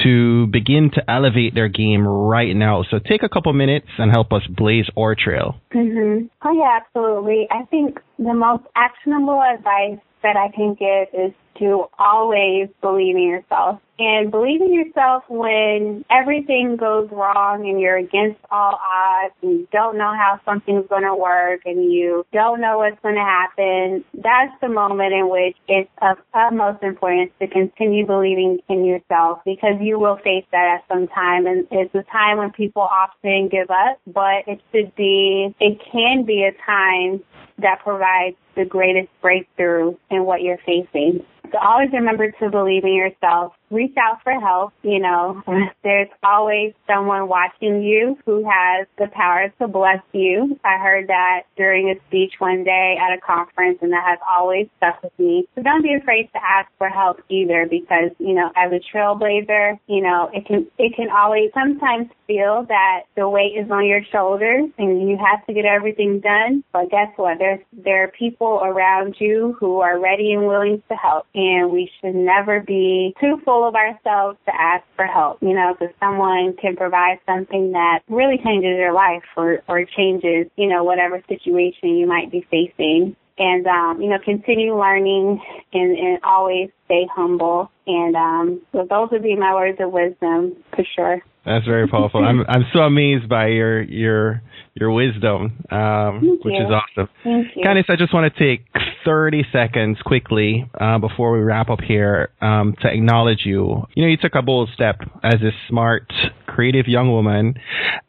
to 0.02 0.46
begin 0.48 0.90
to 0.94 1.10
elevate 1.10 1.54
their 1.54 1.68
game 1.68 2.06
right 2.06 2.54
now. 2.54 2.82
So 2.90 2.98
take 2.98 3.22
a 3.22 3.28
couple 3.28 3.52
minutes 3.52 3.88
and 3.98 4.10
help 4.10 4.32
us 4.32 4.42
blaze 4.48 4.86
our 4.98 5.14
trail. 5.14 5.60
Mm-hmm. 5.74 6.26
Oh, 6.42 6.52
yeah, 6.52 6.78
absolutely. 6.82 7.46
I 7.50 7.64
think 7.66 7.98
the 8.18 8.34
most 8.34 8.64
actionable 8.74 9.40
advice 9.42 10.00
that 10.22 10.36
I 10.36 10.54
can 10.54 10.74
give 10.74 11.08
is 11.14 11.32
to 11.60 11.84
always 11.98 12.68
believe 12.80 13.16
in 13.16 13.22
yourself. 13.22 13.80
And 13.98 14.30
believe 14.30 14.62
in 14.62 14.72
yourself 14.72 15.24
when 15.28 16.04
everything 16.08 16.76
goes 16.76 17.08
wrong 17.10 17.68
and 17.68 17.80
you're 17.80 17.96
against 17.96 18.38
all 18.48 18.78
odds 18.78 19.34
and 19.42 19.60
you 19.60 19.68
don't 19.72 19.98
know 19.98 20.14
how 20.14 20.40
something's 20.44 20.86
going 20.88 21.02
to 21.02 21.16
work 21.16 21.62
and 21.64 21.92
you 21.92 22.24
don't 22.32 22.60
know 22.60 22.78
what's 22.78 23.00
going 23.02 23.16
to 23.16 23.20
happen. 23.20 24.04
That's 24.14 24.54
the 24.60 24.68
moment 24.68 25.14
in 25.14 25.28
which 25.28 25.56
it's 25.66 25.90
of 26.00 26.18
utmost 26.32 26.82
importance 26.84 27.32
to 27.40 27.48
continue 27.48 28.06
believing 28.06 28.60
in 28.68 28.84
yourself 28.84 29.40
because 29.44 29.74
you 29.80 29.98
will 29.98 30.18
face 30.18 30.46
that 30.52 30.78
at 30.78 30.94
some 30.94 31.08
time. 31.08 31.46
And 31.46 31.66
it's 31.72 31.94
a 31.94 32.04
time 32.04 32.38
when 32.38 32.52
people 32.52 32.82
often 32.82 33.48
give 33.48 33.70
up, 33.70 34.00
but 34.06 34.46
it 34.46 34.60
should 34.70 34.94
be, 34.94 35.54
it 35.58 35.80
can 35.92 36.24
be 36.24 36.44
a 36.44 36.52
time 36.64 37.20
that 37.58 37.80
provides 37.82 38.36
the 38.54 38.64
greatest 38.64 39.08
breakthrough 39.20 39.96
in 40.08 40.24
what 40.24 40.42
you're 40.42 40.58
facing. 40.64 41.24
So 41.50 41.58
always 41.58 41.88
remember 41.92 42.30
to 42.30 42.50
believe 42.50 42.84
in 42.84 42.94
yourself. 42.94 43.54
Reach 43.70 43.94
out 43.98 44.22
for 44.22 44.32
help. 44.32 44.72
You 44.82 45.00
know, 45.00 45.42
there's 45.84 46.08
always 46.22 46.72
someone 46.86 47.28
watching 47.28 47.82
you 47.82 48.18
who 48.24 48.44
has 48.48 48.86
the 48.98 49.08
power 49.08 49.52
to 49.60 49.68
bless 49.68 50.02
you. 50.12 50.58
I 50.64 50.78
heard 50.78 51.08
that 51.08 51.42
during 51.56 51.90
a 51.90 51.94
speech 52.08 52.34
one 52.38 52.64
day 52.64 52.96
at 53.00 53.16
a 53.16 53.20
conference 53.20 53.78
and 53.82 53.92
that 53.92 54.04
has 54.06 54.18
always 54.28 54.68
stuck 54.76 55.02
with 55.02 55.12
me. 55.18 55.46
So 55.54 55.62
don't 55.62 55.82
be 55.82 55.94
afraid 55.94 56.30
to 56.32 56.38
ask 56.42 56.68
for 56.78 56.88
help 56.88 57.20
either 57.28 57.66
because, 57.68 58.10
you 58.18 58.34
know, 58.34 58.50
as 58.56 58.72
a 58.72 58.80
trailblazer, 58.94 59.78
you 59.86 60.02
know, 60.02 60.30
it 60.32 60.46
can, 60.46 60.66
it 60.78 60.94
can 60.96 61.08
always 61.10 61.50
sometimes 61.54 62.08
feel 62.26 62.64
that 62.68 63.02
the 63.16 63.28
weight 63.28 63.56
is 63.56 63.70
on 63.70 63.86
your 63.86 64.02
shoulders 64.12 64.70
and 64.78 65.08
you 65.08 65.16
have 65.16 65.44
to 65.46 65.52
get 65.52 65.64
everything 65.64 66.20
done. 66.20 66.62
But 66.72 66.90
guess 66.90 67.08
what? 67.16 67.38
There's, 67.38 67.60
there 67.72 68.04
are 68.04 68.08
people 68.08 68.60
around 68.62 69.16
you 69.18 69.56
who 69.58 69.80
are 69.80 69.98
ready 69.98 70.32
and 70.32 70.46
willing 70.46 70.82
to 70.88 70.94
help 70.94 71.26
and 71.34 71.70
we 71.70 71.90
should 72.00 72.14
never 72.14 72.60
be 72.60 73.14
too 73.20 73.40
full 73.44 73.57
of 73.66 73.74
ourselves 73.74 74.38
to 74.46 74.52
ask 74.54 74.84
for 74.96 75.06
help, 75.06 75.38
you 75.40 75.54
know, 75.54 75.74
because 75.78 75.94
someone 75.98 76.54
can 76.60 76.76
provide 76.76 77.18
something 77.26 77.72
that 77.72 78.00
really 78.08 78.36
changes 78.44 78.76
your 78.76 78.92
life 78.92 79.24
or, 79.36 79.62
or 79.68 79.84
changes, 79.84 80.50
you 80.56 80.68
know, 80.68 80.84
whatever 80.84 81.22
situation 81.28 81.96
you 81.96 82.06
might 82.06 82.30
be 82.30 82.46
facing. 82.50 83.16
And, 83.40 83.66
um, 83.68 84.02
you 84.02 84.10
know, 84.10 84.18
continue 84.24 84.76
learning 84.76 85.40
and, 85.72 85.96
and 85.96 86.18
always 86.24 86.70
stay 86.86 87.06
humble. 87.14 87.70
And 87.86 88.16
um, 88.16 88.62
so 88.72 88.86
those 88.88 89.10
would 89.12 89.22
be 89.22 89.36
my 89.36 89.54
words 89.54 89.78
of 89.80 89.92
wisdom 89.92 90.56
for 90.74 90.84
sure. 90.96 91.22
That's 91.44 91.64
very 91.64 91.88
powerful. 91.88 92.22
I'm 92.22 92.44
I'm 92.46 92.64
so 92.74 92.80
amazed 92.80 93.28
by 93.28 93.46
your 93.46 93.80
your 93.80 94.42
your 94.74 94.90
wisdom, 94.92 95.64
um, 95.70 96.38
which 96.42 96.52
you. 96.52 96.66
is 96.66 96.70
awesome. 96.70 97.08
Thank 97.24 97.56
you. 97.56 97.64
Candice, 97.64 97.88
I 97.88 97.96
just 97.96 98.12
want 98.12 98.30
to 98.30 98.38
take 98.38 98.66
30 99.08 99.46
seconds 99.50 99.96
quickly 100.04 100.70
uh, 100.78 100.98
before 100.98 101.32
we 101.32 101.38
wrap 101.38 101.70
up 101.70 101.80
here 101.80 102.28
um, 102.42 102.74
to 102.82 102.88
acknowledge 102.88 103.46
you. 103.46 103.86
You 103.94 104.02
know, 104.02 104.08
you 104.10 104.18
took 104.18 104.34
a 104.34 104.42
bold 104.42 104.68
step 104.74 105.00
as 105.24 105.36
a 105.36 105.50
smart, 105.66 106.12
creative 106.46 106.86
young 106.86 107.10
woman, 107.10 107.54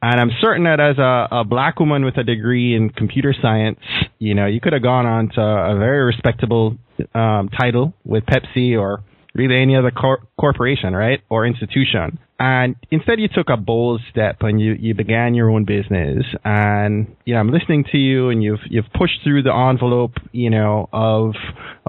and 0.01 0.19
I'm 0.19 0.29
certain 0.41 0.65
that 0.65 0.81
as 0.81 0.97
a, 0.97 1.39
a 1.39 1.43
black 1.45 1.79
woman 1.79 2.03
with 2.03 2.17
a 2.17 2.23
degree 2.25 2.75
in 2.75 2.89
computer 2.89 3.33
science, 3.41 3.79
you 4.17 4.35
know, 4.35 4.45
you 4.45 4.59
could 4.59 4.73
have 4.73 4.83
gone 4.83 5.05
on 5.05 5.29
to 5.35 5.41
a 5.41 5.77
very 5.77 6.03
respectable 6.03 6.77
um, 7.15 7.47
title 7.57 7.93
with 8.03 8.25
Pepsi 8.25 8.77
or 8.77 9.01
really 9.33 9.55
any 9.61 9.77
other 9.77 9.91
cor- 9.91 10.27
corporation, 10.37 10.93
right, 10.93 11.21
or 11.29 11.45
institution. 11.45 12.19
And 12.39 12.77
instead, 12.89 13.19
you 13.19 13.27
took 13.27 13.49
a 13.49 13.57
bold 13.57 14.01
step 14.09 14.37
and 14.41 14.61
you, 14.61 14.73
you 14.79 14.95
began 14.95 15.33
your 15.33 15.49
own 15.51 15.65
business. 15.65 16.23
And 16.45 17.15
you 17.25 17.33
know, 17.33 17.41
I'm 17.41 17.51
listening 17.51 17.83
to 17.91 17.97
you, 17.97 18.29
and 18.29 18.41
you've 18.41 18.61
you've 18.69 18.91
pushed 18.97 19.19
through 19.23 19.43
the 19.43 19.53
envelope, 19.53 20.13
you 20.31 20.49
know, 20.49 20.87
of 20.93 21.33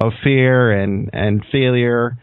of 0.01 0.13
fear 0.25 0.73
and 0.73 1.11
and 1.13 1.45
failure, 1.53 2.17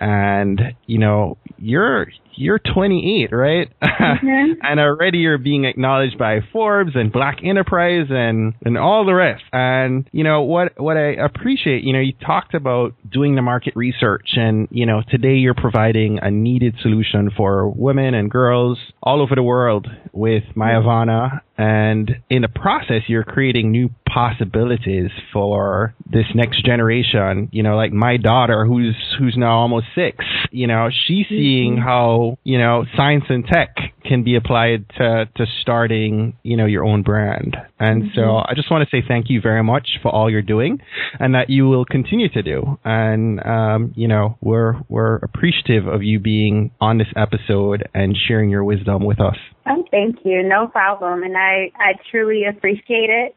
and 0.00 0.60
you 0.86 0.98
know, 0.98 1.38
you're 1.58 2.08
you're 2.34 2.58
28, 2.58 3.32
right? 3.32 3.68
Mm-hmm. 3.82 4.52
and 4.62 4.80
already 4.80 5.18
you're 5.18 5.38
being 5.38 5.64
acknowledged 5.64 6.18
by 6.18 6.40
Forbes 6.52 6.92
and 6.94 7.12
Black 7.12 7.38
Enterprise 7.44 8.06
and 8.10 8.54
and 8.64 8.76
all 8.76 9.04
the 9.06 9.14
rest. 9.14 9.44
And 9.52 10.08
you 10.12 10.24
know 10.24 10.42
what 10.42 10.78
what 10.80 10.96
I 10.96 11.12
appreciate, 11.12 11.84
you 11.84 11.92
know, 11.92 12.00
you 12.00 12.12
talked 12.12 12.54
about 12.54 12.94
doing 13.10 13.34
the 13.34 13.42
market 13.42 13.74
research, 13.76 14.30
and 14.36 14.68
you 14.70 14.86
know, 14.86 15.02
today 15.08 15.34
you're 15.34 15.54
providing 15.54 16.18
a 16.20 16.30
needed 16.30 16.76
solution 16.82 17.30
for 17.36 17.68
women 17.68 18.14
and 18.14 18.30
girls 18.30 18.78
all 19.02 19.22
over 19.22 19.34
the 19.34 19.42
world 19.42 19.86
with 20.12 20.44
Myavana 20.56 21.40
And 21.62 22.16
in 22.28 22.42
the 22.42 22.48
process, 22.48 23.02
you're 23.06 23.22
creating 23.22 23.70
new 23.70 23.88
possibilities 24.12 25.10
for 25.32 25.94
this 26.10 26.24
next 26.34 26.64
generation. 26.64 27.50
You 27.52 27.62
know, 27.62 27.76
like 27.76 27.92
my 27.92 28.16
daughter, 28.16 28.66
who's 28.66 28.96
who's 29.16 29.36
now 29.36 29.60
almost 29.60 29.86
six. 29.94 30.24
You 30.50 30.66
know, 30.66 30.88
she's 30.90 31.26
mm-hmm. 31.26 31.36
seeing 31.36 31.76
how 31.76 32.36
you 32.42 32.58
know 32.58 32.84
science 32.96 33.26
and 33.28 33.46
tech 33.46 33.76
can 34.04 34.24
be 34.24 34.34
applied 34.34 34.88
to 34.98 35.28
to 35.36 35.46
starting 35.60 36.36
you 36.42 36.56
know 36.56 36.66
your 36.66 36.84
own 36.84 37.02
brand. 37.02 37.56
And 37.78 38.02
mm-hmm. 38.02 38.14
so 38.16 38.38
I 38.38 38.54
just 38.56 38.68
want 38.68 38.88
to 38.88 38.96
say 38.96 39.04
thank 39.06 39.30
you 39.30 39.40
very 39.40 39.62
much 39.62 40.00
for 40.02 40.10
all 40.10 40.28
you're 40.28 40.42
doing, 40.42 40.80
and 41.20 41.36
that 41.36 41.48
you 41.48 41.68
will 41.68 41.84
continue 41.84 42.28
to 42.30 42.42
do. 42.42 42.76
And 42.84 43.40
um, 43.46 43.92
you 43.94 44.08
know, 44.08 44.36
we're 44.40 44.80
we're 44.88 45.16
appreciative 45.16 45.86
of 45.86 46.02
you 46.02 46.18
being 46.18 46.72
on 46.80 46.98
this 46.98 47.12
episode 47.14 47.88
and 47.94 48.16
sharing 48.26 48.50
your 48.50 48.64
wisdom 48.64 49.04
with 49.04 49.20
us. 49.20 49.36
Oh, 49.66 49.84
thank 49.90 50.16
you. 50.24 50.42
No 50.42 50.66
problem. 50.66 51.22
And 51.22 51.36
I, 51.36 51.70
I 51.76 51.92
truly 52.10 52.44
appreciate 52.44 53.10
it. 53.10 53.34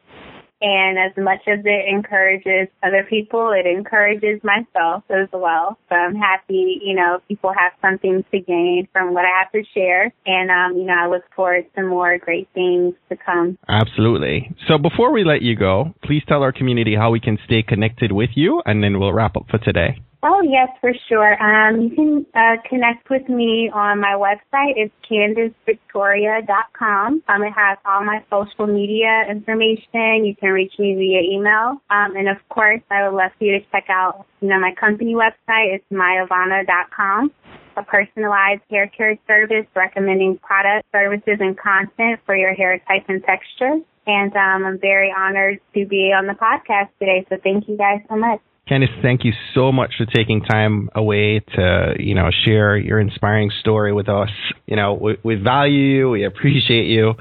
And 0.62 0.98
as 0.98 1.12
much 1.22 1.40
as 1.46 1.58
it 1.66 1.84
encourages 1.86 2.68
other 2.82 3.06
people, 3.08 3.52
it 3.52 3.66
encourages 3.66 4.40
myself 4.42 5.04
as 5.10 5.28
well. 5.30 5.78
So 5.90 5.94
I'm 5.94 6.14
happy, 6.14 6.80
you 6.82 6.94
know, 6.96 7.18
people 7.28 7.52
have 7.56 7.72
something 7.82 8.24
to 8.30 8.40
gain 8.40 8.88
from 8.90 9.12
what 9.12 9.26
I 9.26 9.38
have 9.38 9.52
to 9.52 9.62
share. 9.74 10.10
And, 10.24 10.50
um, 10.50 10.78
you 10.78 10.86
know, 10.86 10.94
I 10.94 11.08
look 11.08 11.24
forward 11.34 11.66
to 11.76 11.82
more 11.82 12.16
great 12.16 12.48
things 12.54 12.94
to 13.10 13.16
come. 13.16 13.58
Absolutely. 13.68 14.50
So 14.66 14.78
before 14.78 15.12
we 15.12 15.24
let 15.24 15.42
you 15.42 15.56
go, 15.56 15.92
please 16.02 16.22
tell 16.26 16.42
our 16.42 16.52
community 16.52 16.96
how 16.96 17.10
we 17.10 17.20
can 17.20 17.38
stay 17.44 17.62
connected 17.62 18.10
with 18.10 18.30
you, 18.34 18.62
and 18.64 18.82
then 18.82 18.98
we'll 18.98 19.12
wrap 19.12 19.36
up 19.36 19.44
for 19.50 19.58
today. 19.58 20.00
Oh, 20.28 20.42
yes, 20.42 20.70
for 20.80 20.92
sure. 21.08 21.40
Um, 21.40 21.82
you 21.82 21.90
can 21.90 22.26
uh, 22.34 22.56
connect 22.68 23.08
with 23.10 23.28
me 23.28 23.70
on 23.72 24.00
my 24.00 24.16
website. 24.18 24.72
It's 24.74 24.92
CandiceVictoria.com. 25.08 27.22
Um, 27.28 27.42
it 27.44 27.52
has 27.52 27.78
all 27.84 28.02
my 28.02 28.24
social 28.28 28.66
media 28.66 29.22
information. 29.30 30.24
You 30.24 30.34
can 30.34 30.50
reach 30.50 30.72
me 30.80 30.96
via 30.96 31.20
email. 31.20 31.80
Um, 31.90 32.16
and 32.16 32.28
of 32.28 32.38
course, 32.48 32.80
I 32.90 33.06
would 33.06 33.14
love 33.16 33.30
for 33.38 33.44
you 33.44 33.52
to 33.52 33.60
check 33.70 33.88
out, 33.88 34.26
you 34.40 34.48
know, 34.48 34.58
my 34.58 34.74
company 34.74 35.14
website. 35.14 35.76
It's 35.76 35.84
myavana.com 35.92 37.30
a 37.76 37.84
personalized 37.84 38.62
hair 38.68 38.88
care 38.88 39.16
service 39.28 39.66
recommending 39.76 40.38
products, 40.38 40.88
services, 40.90 41.38
and 41.38 41.56
content 41.56 42.18
for 42.26 42.34
your 42.34 42.52
hair 42.54 42.80
type 42.88 43.04
and 43.08 43.22
texture. 43.22 43.78
And 44.08 44.34
um, 44.34 44.64
I'm 44.64 44.80
very 44.80 45.14
honored 45.16 45.60
to 45.74 45.86
be 45.86 46.12
on 46.12 46.26
the 46.26 46.32
podcast 46.32 46.88
today. 46.98 47.24
So 47.28 47.36
thank 47.44 47.68
you 47.68 47.76
guys 47.76 48.00
so 48.08 48.16
much. 48.16 48.40
Candice, 48.68 49.00
thank 49.00 49.24
you 49.24 49.32
so 49.54 49.70
much 49.70 49.94
for 49.96 50.06
taking 50.06 50.42
time 50.42 50.90
away 50.92 51.38
to, 51.54 51.94
you 52.00 52.16
know, 52.16 52.30
share 52.44 52.76
your 52.76 52.98
inspiring 52.98 53.52
story 53.60 53.92
with 53.92 54.08
us. 54.08 54.30
You 54.66 54.74
know, 54.74 54.94
we, 54.94 55.16
we 55.22 55.34
value 55.36 55.78
you, 55.78 56.10
we 56.10 56.24
appreciate 56.24 56.86
you, 56.86 57.14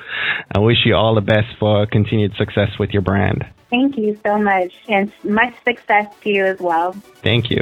and 0.56 0.66
wish 0.66 0.78
you 0.86 0.96
all 0.96 1.14
the 1.14 1.22
best 1.22 1.56
for 1.60 1.86
continued 1.86 2.34
success 2.36 2.70
with 2.80 2.90
your 2.90 3.04
brand. 3.04 3.46
Thank 3.70 3.96
you 3.96 4.20
so 4.26 4.40
much, 4.40 4.74
and 4.90 5.14
much 5.24 5.54
success 5.64 6.12
to 6.22 6.30
you 6.32 6.46
as 6.46 6.60
well. 6.60 6.94
Thank 7.22 7.52
you. 7.52 7.62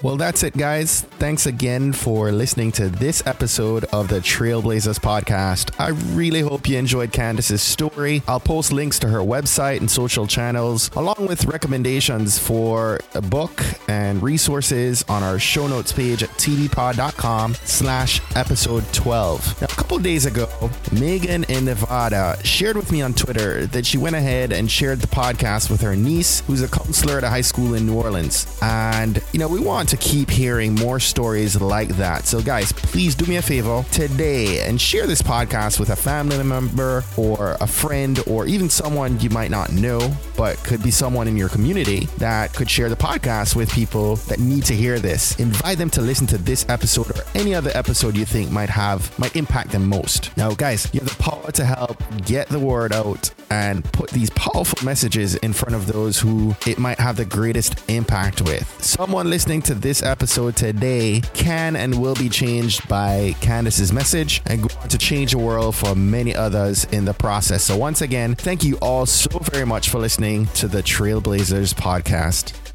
Well, 0.00 0.16
that's 0.16 0.44
it, 0.44 0.56
guys. 0.56 1.00
Thanks 1.18 1.46
again 1.46 1.92
for 1.92 2.30
listening 2.30 2.70
to 2.72 2.88
this 2.88 3.20
episode 3.26 3.82
of 3.86 4.06
the 4.06 4.20
Trailblazers 4.20 5.00
podcast. 5.00 5.74
I 5.80 5.88
really 6.14 6.40
hope 6.40 6.68
you 6.68 6.78
enjoyed 6.78 7.12
Candice's 7.12 7.62
story. 7.62 8.22
I'll 8.28 8.38
post 8.38 8.72
links 8.72 9.00
to 9.00 9.08
her 9.08 9.18
website 9.18 9.80
and 9.80 9.90
social 9.90 10.28
channels, 10.28 10.88
along 10.94 11.26
with 11.26 11.46
recommendations 11.46 12.38
for 12.38 13.00
a 13.14 13.20
book 13.20 13.60
and 13.88 14.22
resources 14.22 15.04
on 15.08 15.24
our 15.24 15.40
show 15.40 15.66
notes 15.66 15.90
page 15.90 16.22
at 16.22 16.30
tvpod.com 16.30 17.54
slash 17.64 18.20
episode 18.36 18.84
12. 18.92 19.62
Now, 19.62 19.66
a 19.66 19.70
couple 19.70 19.98
days 19.98 20.26
ago, 20.26 20.70
Megan 20.92 21.42
in 21.48 21.64
Nevada 21.64 22.38
shared 22.44 22.76
with 22.76 22.92
me 22.92 23.02
on 23.02 23.14
Twitter 23.14 23.66
that 23.66 23.84
she 23.84 23.98
went 23.98 24.14
ahead 24.14 24.52
and 24.52 24.70
shared 24.70 25.00
the 25.00 25.08
podcast 25.08 25.70
with 25.70 25.80
her 25.80 25.96
niece, 25.96 26.38
who's 26.46 26.62
a 26.62 26.68
counselor 26.68 27.18
at 27.18 27.24
a 27.24 27.28
high 27.28 27.40
school 27.40 27.74
in 27.74 27.84
New 27.84 27.96
Orleans. 27.96 28.56
And, 28.62 29.20
you 29.32 29.40
know, 29.40 29.48
we 29.48 29.58
want 29.58 29.87
to 29.88 29.96
keep 29.96 30.30
hearing 30.30 30.74
more 30.74 31.00
stories 31.00 31.60
like 31.60 31.88
that. 31.96 32.26
So, 32.26 32.40
guys, 32.42 32.72
please 32.72 33.14
do 33.14 33.26
me 33.26 33.36
a 33.36 33.42
favor 33.42 33.84
today 33.90 34.66
and 34.66 34.80
share 34.80 35.06
this 35.06 35.22
podcast 35.22 35.80
with 35.80 35.90
a 35.90 35.96
family 35.96 36.42
member 36.42 37.04
or 37.16 37.56
a 37.60 37.66
friend 37.66 38.20
or 38.26 38.46
even 38.46 38.68
someone 38.68 39.18
you 39.20 39.30
might 39.30 39.50
not 39.50 39.72
know, 39.72 40.12
but 40.36 40.56
could 40.58 40.82
be 40.82 40.90
someone 40.90 41.26
in 41.26 41.36
your 41.36 41.48
community 41.48 42.06
that 42.18 42.52
could 42.54 42.70
share 42.70 42.88
the 42.88 42.96
podcast 42.96 43.56
with 43.56 43.72
people 43.72 44.16
that 44.28 44.38
need 44.38 44.64
to 44.64 44.74
hear 44.74 44.98
this. 44.98 45.38
Invite 45.38 45.78
them 45.78 45.90
to 45.90 46.02
listen 46.02 46.26
to 46.28 46.38
this 46.38 46.68
episode 46.68 47.10
or 47.10 47.24
any 47.34 47.54
other 47.54 47.70
episode 47.74 48.16
you 48.16 48.24
think 48.24 48.50
might 48.50 48.70
have 48.70 49.16
might 49.18 49.34
impact 49.36 49.70
them 49.70 49.88
most. 49.88 50.36
Now, 50.36 50.50
guys, 50.50 50.88
you 50.92 51.00
have 51.00 51.08
the 51.08 51.22
power 51.22 51.50
to 51.52 51.64
help 51.64 52.02
get 52.24 52.48
the 52.48 52.58
word 52.58 52.92
out 52.92 53.30
and 53.50 53.84
put 53.92 54.10
these 54.10 54.30
powerful 54.30 54.84
messages 54.84 55.34
in 55.36 55.52
front 55.52 55.74
of 55.74 55.86
those 55.86 56.18
who 56.18 56.54
it 56.66 56.78
might 56.78 56.98
have 56.98 57.16
the 57.16 57.24
greatest 57.24 57.88
impact 57.88 58.42
with. 58.42 58.68
Someone 58.82 59.30
listening 59.30 59.62
to 59.62 59.74
this 59.80 60.02
episode 60.02 60.56
today 60.56 61.22
can 61.34 61.76
and 61.76 62.00
will 62.00 62.14
be 62.14 62.28
changed 62.28 62.86
by 62.88 63.34
Candice's 63.40 63.92
message 63.92 64.42
and 64.46 64.68
to 64.90 64.98
change 64.98 65.32
the 65.32 65.38
world 65.38 65.74
for 65.74 65.94
many 65.94 66.34
others 66.34 66.84
in 66.86 67.04
the 67.04 67.14
process. 67.14 67.64
So, 67.64 67.76
once 67.76 68.02
again, 68.02 68.34
thank 68.34 68.64
you 68.64 68.76
all 68.82 69.06
so 69.06 69.38
very 69.38 69.66
much 69.66 69.88
for 69.88 69.98
listening 69.98 70.46
to 70.54 70.68
the 70.68 70.82
Trailblazers 70.82 71.74
podcast. 71.74 72.67